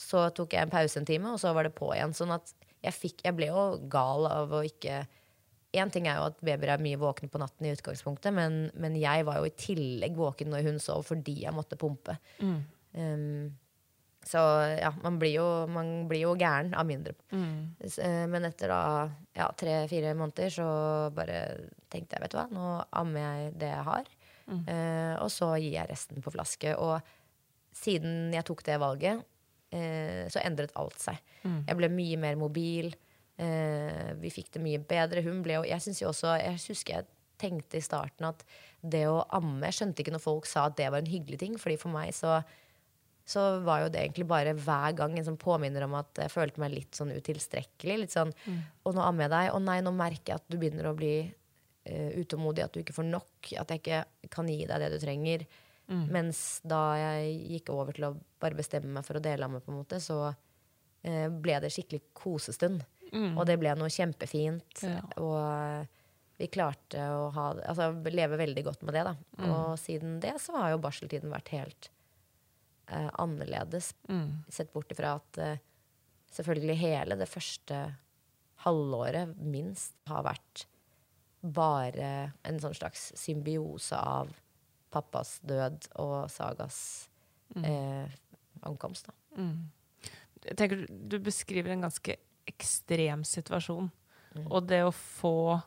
Så 0.00 0.22
tok 0.36 0.54
jeg 0.56 0.64
en 0.64 0.72
pause 0.72 0.96
en 1.00 1.04
time, 1.08 1.34
og 1.34 1.40
så 1.42 1.52
var 1.56 1.66
det 1.68 1.74
på 1.76 1.90
igjen. 1.92 2.14
Sånn 2.16 2.32
at 2.32 2.54
jeg 2.80 2.94
fikk 2.96 3.18
Jeg 3.26 3.36
ble 3.36 3.50
jo 3.50 3.64
gal 3.92 4.24
av 4.30 4.52
å 4.56 4.62
ikke 4.64 5.02
Én 5.76 5.90
ting 5.94 6.08
er 6.10 6.16
jo 6.18 6.24
at 6.32 6.38
babyer 6.42 6.72
er 6.72 6.80
mye 6.82 6.98
våkne 6.98 7.28
på 7.30 7.38
natten, 7.38 7.66
i 7.68 7.70
utgangspunktet, 7.76 8.32
men, 8.34 8.56
men 8.74 8.96
jeg 8.98 9.22
var 9.28 9.36
jo 9.38 9.44
i 9.46 9.52
tillegg 9.54 10.16
våken 10.18 10.48
når 10.50 10.64
hun 10.66 10.80
sov 10.82 11.04
fordi 11.06 11.36
jeg 11.44 11.54
måtte 11.54 11.76
pumpe. 11.78 12.16
Um, 12.98 13.52
så 14.26 14.40
ja, 14.80 14.90
man 15.04 15.20
blir 15.22 15.36
jo, 15.36 15.44
man 15.70 16.08
blir 16.10 16.24
jo 16.26 16.32
gæren 16.40 16.74
av 16.74 16.88
mindre. 16.88 17.14
S- 17.86 18.00
eh, 18.02 18.24
Men 18.28 18.44
etter 18.50 18.68
da 18.68 18.80
ja, 19.38 19.46
tre-fire 19.56 20.10
måneder 20.18 20.50
så 20.56 20.66
bare 21.14 21.38
tenkte 21.88 22.16
jeg, 22.18 22.24
vet 22.26 22.34
du 22.34 22.40
hva, 22.40 22.48
nå 22.50 22.66
ammer 22.90 23.22
jeg 23.28 23.54
det 23.62 23.70
jeg 23.70 23.86
har. 23.92 24.10
Eh, 24.66 25.14
og 25.22 25.30
så 25.30 25.52
gir 25.62 25.76
jeg 25.78 25.88
resten 25.92 26.20
på 26.26 26.34
flaske. 26.34 26.74
Og 26.82 26.98
siden 27.78 28.32
jeg 28.34 28.44
tok 28.50 28.64
det 28.66 28.80
valget, 28.82 29.22
eh, 29.74 30.26
så 30.30 30.42
endret 30.44 30.74
alt 30.78 30.98
seg. 31.00 31.20
Jeg 31.68 31.78
ble 31.78 31.88
mye 31.92 32.18
mer 32.20 32.36
mobil. 32.40 32.90
Eh, 33.40 34.12
vi 34.20 34.30
fikk 34.34 34.52
det 34.56 34.62
mye 34.64 34.80
bedre. 34.84 35.22
Hun 35.24 35.42
ble 35.42 35.54
jo 35.56 35.62
Jeg 35.64 35.80
synes 35.80 36.02
jo 36.02 36.10
også 36.10 36.34
Jeg 36.36 36.58
husker 36.68 36.98
jeg 36.98 37.06
tenkte 37.40 37.78
i 37.78 37.80
starten 37.80 38.26
at 38.28 38.42
det 38.84 39.06
å 39.08 39.22
amme 39.32 39.64
Jeg 39.64 39.78
skjønte 39.78 40.02
ikke 40.02 40.12
når 40.12 40.20
folk 40.20 40.48
sa 40.48 40.66
at 40.68 40.76
det 40.76 40.90
var 40.92 41.00
en 41.00 41.08
hyggelig 41.08 41.38
ting, 41.40 41.56
fordi 41.56 41.78
for 41.80 41.94
meg 41.94 42.12
så 42.12 42.42
så 43.30 43.60
var 43.62 43.84
jo 43.84 43.90
det 43.92 44.00
egentlig 44.02 44.26
bare 44.26 44.56
hver 44.58 44.94
gang 44.98 45.12
en 45.14 45.26
sånn 45.26 45.38
påminner 45.38 45.84
om 45.86 45.94
at 46.00 46.18
jeg 46.18 46.32
følte 46.32 46.62
meg 46.62 46.72
litt 46.74 46.96
sånn 46.98 47.12
utilstrekkelig. 47.14 47.98
Litt 48.02 48.14
sånn 48.16 48.32
Og 48.82 48.96
nå 48.96 49.04
ammer 49.04 49.28
jeg 49.28 49.32
deg. 49.34 49.50
Å 49.54 49.60
nei, 49.62 49.76
nå 49.86 49.92
merker 49.94 50.32
jeg 50.32 50.40
at 50.40 50.48
du 50.50 50.56
begynner 50.58 50.88
å 50.90 50.96
bli 50.98 51.12
uh, 51.28 52.10
utålmodig, 52.18 52.64
at 52.64 52.74
du 52.74 52.80
ikke 52.82 52.96
får 52.96 53.06
nok. 53.06 53.52
At 53.60 53.70
jeg 53.70 53.84
ikke 53.84 54.00
kan 54.34 54.50
gi 54.50 54.64
deg 54.66 54.82
det 54.82 54.90
du 54.90 54.98
trenger. 54.98 55.46
Mens 55.90 56.60
da 56.66 56.80
jeg 56.98 57.36
gikk 57.56 57.72
over 57.74 57.96
til 57.96 58.08
å 58.10 58.14
bare 58.42 58.58
bestemme 58.58 58.92
meg 58.94 59.06
for 59.06 59.18
å 59.18 59.24
dele 59.24 59.46
av 59.46 59.54
meg, 59.54 59.64
på 59.64 59.72
en 59.72 59.80
måte, 59.80 60.00
så 60.02 60.20
eh, 60.30 61.26
ble 61.30 61.58
det 61.62 61.72
skikkelig 61.74 62.02
kosestund. 62.16 62.84
Og 63.10 63.42
det 63.48 63.56
ble 63.58 63.72
noe 63.74 63.90
kjempefint. 63.90 64.84
Ja. 64.86 65.00
Og 65.18 65.88
vi 66.40 66.46
klarte 66.48 67.02
å 67.12 67.24
ha, 67.34 67.46
altså, 67.68 67.90
leve 68.06 68.38
veldig 68.40 68.62
godt 68.68 68.84
med 68.86 68.94
det. 68.96 69.02
Da. 69.08 69.14
Og 69.50 69.72
siden 69.82 70.20
det 70.22 70.36
så 70.40 70.54
har 70.56 70.74
jo 70.74 70.84
barseltiden 70.84 71.32
vært 71.34 71.50
helt 71.56 71.90
eh, 72.88 73.10
annerledes. 73.20 73.92
Sett 74.48 74.70
bort 74.72 74.92
ifra 74.94 75.16
at 75.18 75.40
eh, 75.42 75.58
selvfølgelig 76.32 76.78
hele 76.80 77.18
det 77.20 77.28
første 77.28 77.82
halvåret 78.64 79.34
minst 79.40 79.96
har 80.08 80.24
vært 80.28 80.66
bare 81.40 82.32
en 82.44 82.58
sånn 82.60 82.76
slags 82.76 83.10
symbiose 83.16 83.96
av 83.96 84.32
pappas 84.90 85.38
død 85.46 85.88
og 86.02 86.30
Sagas 86.30 87.08
eh, 87.56 88.08
ankomst. 88.66 89.06
Da. 89.10 89.14
Jeg 90.46 90.56
tenker 90.56 90.86
du- 90.88 91.18
beskriver 91.18 91.70
en 91.74 91.82
ganske 91.86 92.16
ekstrem 92.48 93.24
situasjon. 93.24 93.90
Mm. 94.34 94.46
Og 94.50 94.66
det 94.66 94.82
å 94.86 94.92
få 94.94 95.62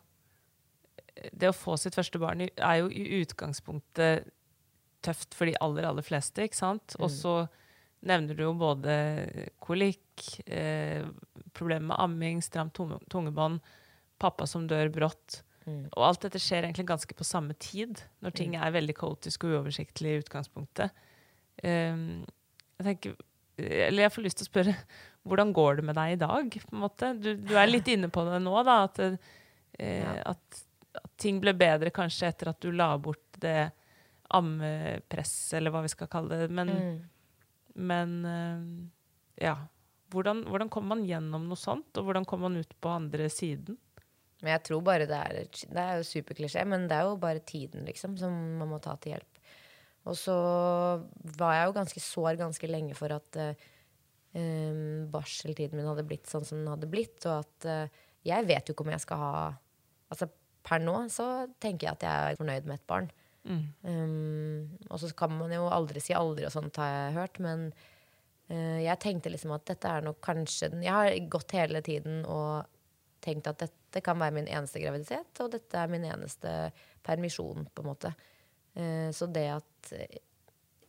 Det 1.33 1.47
å 1.49 1.53
få 1.53 1.75
sitt 1.77 1.93
første 1.93 2.17
barn 2.19 2.41
er 2.41 2.75
jo 2.79 2.87
i 2.89 3.21
utgangspunktet 3.21 4.31
tøft 5.03 5.35
for 5.35 5.45
de 5.45 5.53
aller, 5.61 5.85
aller 5.85 6.01
fleste, 6.01 6.41
ikke 6.47 6.57
sant? 6.57 6.95
Mm. 6.97 7.03
Og 7.05 7.11
så 7.11 7.33
nevner 8.01 8.35
du 8.35 8.41
jo 8.43 8.53
både 8.57 8.95
kolikk, 9.61 10.41
eh, 10.47 11.03
problemer 11.53 11.85
med 11.91 11.99
amming, 11.99 12.41
stramt 12.41 12.73
tungebånd, 13.13 13.61
pappa 14.19 14.47
som 14.47 14.65
dør 14.67 14.89
brått. 14.89 15.43
Mm. 15.65 15.85
Og 15.95 16.03
alt 16.09 16.25
dette 16.25 16.41
skjer 16.43 16.65
egentlig 16.67 16.85
ganske 16.89 17.15
på 17.15 17.23
samme 17.27 17.55
tid, 17.61 18.01
når 18.23 18.33
ting 18.35 18.55
er 18.59 18.73
veldig 18.75 18.95
kaotisk 18.97 19.45
og 19.47 19.53
uoversiktlig 19.57 20.11
i 20.11 20.21
utgangspunktet. 20.23 20.91
Um, 21.63 22.25
jeg 22.79 22.87
tenker, 22.89 23.15
eller 23.57 24.03
jeg 24.07 24.11
får 24.15 24.25
lyst 24.25 24.41
til 24.41 24.47
å 24.47 24.51
spørre, 24.51 24.73
hvordan 25.23 25.53
går 25.55 25.79
det 25.79 25.85
med 25.87 25.95
deg 25.95 26.15
i 26.17 26.19
dag? 26.19 26.57
på 26.65 26.75
en 26.75 26.81
måte? 26.83 27.13
Du, 27.15 27.29
du 27.39 27.53
er 27.55 27.69
litt 27.69 27.87
inne 27.87 28.09
på 28.11 28.25
det 28.27 28.41
nå, 28.43 28.57
da, 28.67 28.81
at, 28.89 28.99
eh, 28.99 30.01
Ja. 30.03 30.17
at, 30.33 30.63
at 30.99 31.11
ting 31.17 31.39
ble 31.41 31.53
bedre 31.57 31.93
kanskje 31.95 32.27
etter 32.27 32.51
at 32.51 32.59
du 32.61 32.71
la 32.75 32.91
bort 32.97 33.39
det 33.39 33.71
ammepresset, 34.33 35.57
eller 35.59 35.73
hva 35.73 35.83
vi 35.85 35.91
skal 35.93 36.09
kalle 36.11 36.43
det. 36.43 36.49
Men, 36.51 36.73
Mm. 36.73 36.99
men 37.75 38.25
uh, 38.25 38.89
ja. 39.41 39.55
Hvordan, 40.13 40.43
hvordan 40.45 40.69
kommer 40.69 40.95
man 40.95 41.07
gjennom 41.07 41.47
noe 41.49 41.57
sånt, 41.57 41.89
og 41.97 42.05
hvordan 42.05 42.25
kommer 42.29 42.49
man 42.49 42.59
ut 42.61 42.73
på 42.81 42.89
andre 42.93 43.29
siden? 43.33 43.77
Men 44.43 44.57
jeg 44.57 44.65
tror 44.67 44.81
bare 44.83 45.07
det 45.07 45.19
er 45.19 45.45
Det 45.47 45.79
er 45.79 45.99
jo 45.99 46.07
superklisjé, 46.07 46.65
men 46.67 46.87
det 46.91 46.97
er 46.97 47.07
jo 47.07 47.19
bare 47.21 47.39
tiden, 47.39 47.85
liksom, 47.87 48.17
som 48.19 48.33
man 48.59 48.73
må 48.73 48.79
ta 48.83 48.95
til 48.99 49.15
hjelp. 49.15 49.41
Og 50.03 50.17
så 50.19 50.35
var 51.39 51.55
jeg 51.55 51.67
jo 51.69 51.77
ganske 51.77 52.03
sår 52.03 52.35
ganske 52.41 52.67
lenge 52.67 52.95
for 52.97 53.13
at 53.15 53.39
um, 53.39 55.07
barseltiden 55.13 55.79
min 55.79 55.87
hadde 55.87 56.05
blitt 56.07 56.27
sånn 56.27 56.43
som 56.47 56.59
den 56.59 56.71
hadde 56.73 56.89
blitt, 56.91 57.23
og 57.23 57.39
at 57.39 57.67
uh, 57.69 58.01
jeg 58.27 58.47
vet 58.49 58.67
jo 58.67 58.75
ikke 58.75 58.87
om 58.87 58.95
jeg 58.95 59.05
skal 59.05 59.21
ha 59.21 59.35
Altså 60.13 60.27
per 60.63 60.77
nå 60.83 60.93
så 61.09 61.25
tenker 61.63 61.87
jeg 61.87 61.95
at 61.95 62.03
jeg 62.05 62.33
er 62.33 62.35
fornøyd 62.37 62.67
med 62.69 62.77
et 62.77 62.89
barn. 62.91 63.07
Um, 63.81 64.77
og 64.87 64.99
så 65.01 65.09
kan 65.17 65.33
man 65.35 65.51
jo 65.51 65.65
aldri 65.73 66.03
si 66.03 66.13
aldri, 66.15 66.45
og 66.45 66.53
sånt 66.53 66.77
har 66.77 66.91
jeg 66.91 67.15
hørt, 67.17 67.39
men 67.43 67.65
uh, 68.51 68.79
jeg 68.83 69.01
tenkte 69.01 69.31
liksom 69.33 69.55
at 69.55 69.65
dette 69.71 69.89
er 69.89 70.05
nok 70.05 70.21
kanskje 70.23 70.69
den 70.75 70.85
Jeg 70.85 70.93
har 70.93 71.17
gått 71.33 71.55
hele 71.57 71.81
tiden 71.81 72.21
og 72.29 72.69
tenkt 73.23 73.47
at 73.49 73.63
dette 73.63 74.03
kan 74.03 74.19
være 74.19 74.35
min 74.37 74.49
eneste 74.51 74.81
graviditet, 74.83 75.31
og 75.43 75.51
dette 75.53 75.79
er 75.79 75.91
min 75.91 76.05
eneste 76.07 76.51
permisjon, 77.05 77.67
på 77.73 77.83
en 77.83 77.89
måte. 77.89 78.13
Eh, 78.73 79.09
så 79.15 79.27
det 79.31 79.47
at 79.53 79.93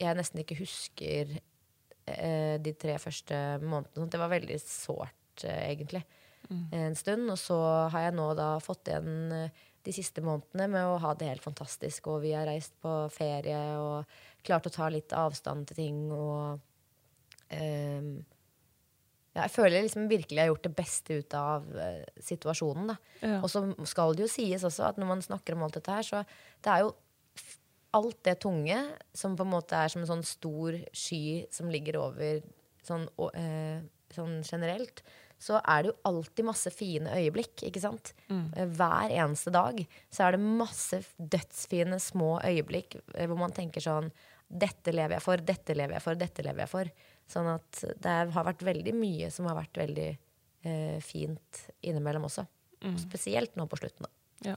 jeg 0.01 0.19
nesten 0.19 0.43
ikke 0.43 0.59
husker 0.59 1.37
eh, 1.37 2.57
de 2.63 2.75
tre 2.81 2.99
første 3.03 3.41
månedene, 3.63 4.11
det 4.11 4.21
var 4.21 4.33
veldig 4.33 4.59
sårt, 4.63 5.45
eh, 5.45 5.71
egentlig, 5.71 6.05
en 6.77 6.93
stund. 6.93 7.31
Og 7.33 7.39
så 7.41 7.57
har 7.89 8.09
jeg 8.09 8.17
nå 8.19 8.27
da 8.37 8.51
fått 8.61 8.91
igjen 8.91 9.49
de 9.85 9.93
siste 9.97 10.21
månedene 10.25 10.69
med 10.75 10.91
å 10.91 10.99
ha 11.01 11.15
det 11.17 11.31
helt 11.31 11.45
fantastisk, 11.45 12.11
og 12.13 12.21
vi 12.25 12.35
har 12.37 12.45
reist 12.49 12.77
på 12.85 12.93
ferie 13.13 13.63
og 13.81 14.05
klart 14.45 14.69
å 14.69 14.73
ta 14.73 14.91
litt 14.93 15.13
avstand 15.17 15.71
til 15.71 15.81
ting 15.81 16.05
og 16.13 16.61
ja, 17.55 18.34
jeg 19.35 19.51
føler 19.51 19.83
liksom 19.83 20.07
virkelig 20.11 20.39
jeg 20.39 20.47
har 20.47 20.53
gjort 20.53 20.67
det 20.69 20.77
beste 20.79 21.19
ut 21.19 21.35
av 21.39 21.65
uh, 21.75 22.05
situasjonen. 22.23 22.93
Ja. 23.21 23.41
Og 23.41 23.51
så 23.51 23.65
skal 23.91 24.15
det 24.15 24.27
jo 24.27 24.31
sies 24.31 24.67
også 24.67 24.87
at 24.91 25.01
når 25.01 25.11
man 25.11 25.25
snakker 25.27 25.57
om 25.57 25.65
alt 25.67 25.79
dette 25.81 25.97
her, 25.97 26.07
så 26.07 26.23
det 26.63 26.71
er 26.71 26.85
jo 26.85 26.93
alt 27.95 28.21
det 28.27 28.39
tunge 28.43 28.79
som 29.15 29.37
på 29.39 29.47
en 29.47 29.53
måte 29.55 29.79
er 29.79 29.91
som 29.93 30.03
en 30.03 30.11
sånn 30.11 30.27
stor 30.27 30.79
sky 30.95 31.45
som 31.55 31.71
ligger 31.71 32.01
over 32.03 32.41
sånn, 32.85 33.07
eh, 33.39 33.85
sånn 34.15 34.41
generelt, 34.43 35.03
så 35.41 35.59
er 35.61 35.83
det 35.83 35.91
jo 35.93 35.97
alltid 36.11 36.47
masse 36.47 36.71
fine 36.73 37.11
øyeblikk, 37.19 37.67
ikke 37.69 37.83
sant? 37.83 38.13
Mm. 38.31 38.47
Hver 38.77 39.13
eneste 39.13 39.53
dag 39.55 39.81
så 40.09 40.27
er 40.27 40.37
det 40.37 40.47
masse 40.63 41.01
dødsfine 41.19 41.99
små 42.03 42.37
øyeblikk 42.45 42.99
eh, 43.15 43.27
hvor 43.29 43.39
man 43.41 43.55
tenker 43.55 43.85
sånn 43.85 44.13
Dette 44.55 44.93
lever 44.93 45.17
jeg 45.17 45.25
for, 45.25 45.41
dette 45.41 45.75
lever 45.75 45.97
jeg 45.97 46.05
for, 46.05 46.19
dette 46.21 46.43
lever 46.45 46.63
jeg 46.63 46.71
for. 46.71 46.91
Sånn 47.31 47.49
at 47.55 47.81
det 48.05 48.17
har 48.35 48.47
vært 48.47 48.65
veldig 48.67 48.93
mye 48.97 49.31
som 49.33 49.49
har 49.49 49.57
vært 49.59 49.81
veldig 49.81 50.11
eh, 50.11 50.99
fint 51.05 51.65
innimellom 51.81 52.29
også. 52.29 52.45
Spesielt 53.01 53.55
nå 53.57 53.65
på 53.71 53.79
slutten, 53.81 54.05
da. 54.05 54.51
Ja. 54.51 54.57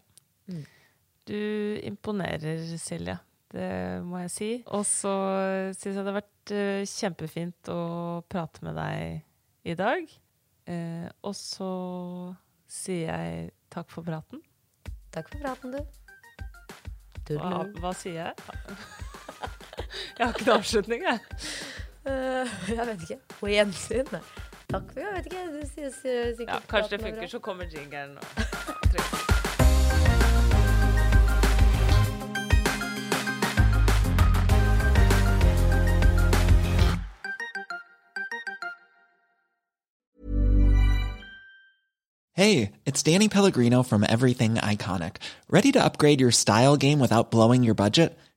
Du 1.27 1.39
imponerer, 1.87 2.59
Silje. 2.79 3.15
Det 3.47 3.69
må 4.03 4.19
jeg 4.25 4.31
si. 4.33 4.49
Og 4.75 4.83
så 4.87 5.13
syns 5.77 5.95
jeg 5.95 6.01
det 6.01 6.11
har 6.11 6.17
vært 6.19 6.53
eh, 6.55 6.83
kjempefint 6.91 7.71
å 7.71 7.79
prate 8.27 8.63
med 8.67 8.75
deg 8.75 9.71
i 9.71 9.75
dag. 9.79 10.11
Eh, 10.67 11.07
og 11.23 11.35
så 11.35 11.71
sier 12.67 13.07
jeg 13.07 13.53
takk 13.71 13.91
for 13.93 14.07
praten. 14.07 14.43
Takk 15.15 15.31
for 15.31 15.45
praten, 15.45 15.77
du. 15.77 17.37
Hva, 17.37 17.63
hva 17.79 17.91
sier 17.95 18.19
jeg? 18.19 18.35
jeg 20.19 20.21
har 20.21 20.35
ikke 20.35 20.47
noen 20.47 20.59
avslutning, 20.59 21.07
jeg. 21.07 21.19
Eh, 22.07 22.47
jeg 22.77 22.87
vet 22.87 23.01
ikke. 23.01 23.19
På 23.39 23.47
gjensyn. 23.51 24.05
Takk 24.69 24.91
for 24.93 24.99
Jeg 24.99 25.13
vet 25.15 25.25
ikke. 25.25 25.43
Du 25.53 25.67
sier, 25.73 25.91
sier 26.01 26.35
sikkert 26.37 26.53
Ja, 26.55 26.59
kanskje 26.71 26.97
det 26.97 27.01
er 27.01 27.09
funker, 27.11 27.27
så 27.27 27.39
kommer 27.39 27.65
jingeren. 27.65 28.17
og- 28.17 29.37
Hey, 42.33 42.73
it's 42.85 43.01
Danny 43.01 43.29
Pellegrino 43.29 43.81
from 43.83 44.03
Everything 44.03 44.55
Iconic. 44.55 45.15
Ready 45.49 45.71
to 45.71 45.83
upgrade 45.83 46.21
your 46.21 46.31
style 46.31 46.77
game 46.77 46.99
without 46.99 47.31
blowing 47.31 47.63
your 47.63 47.73
budget? 47.73 48.17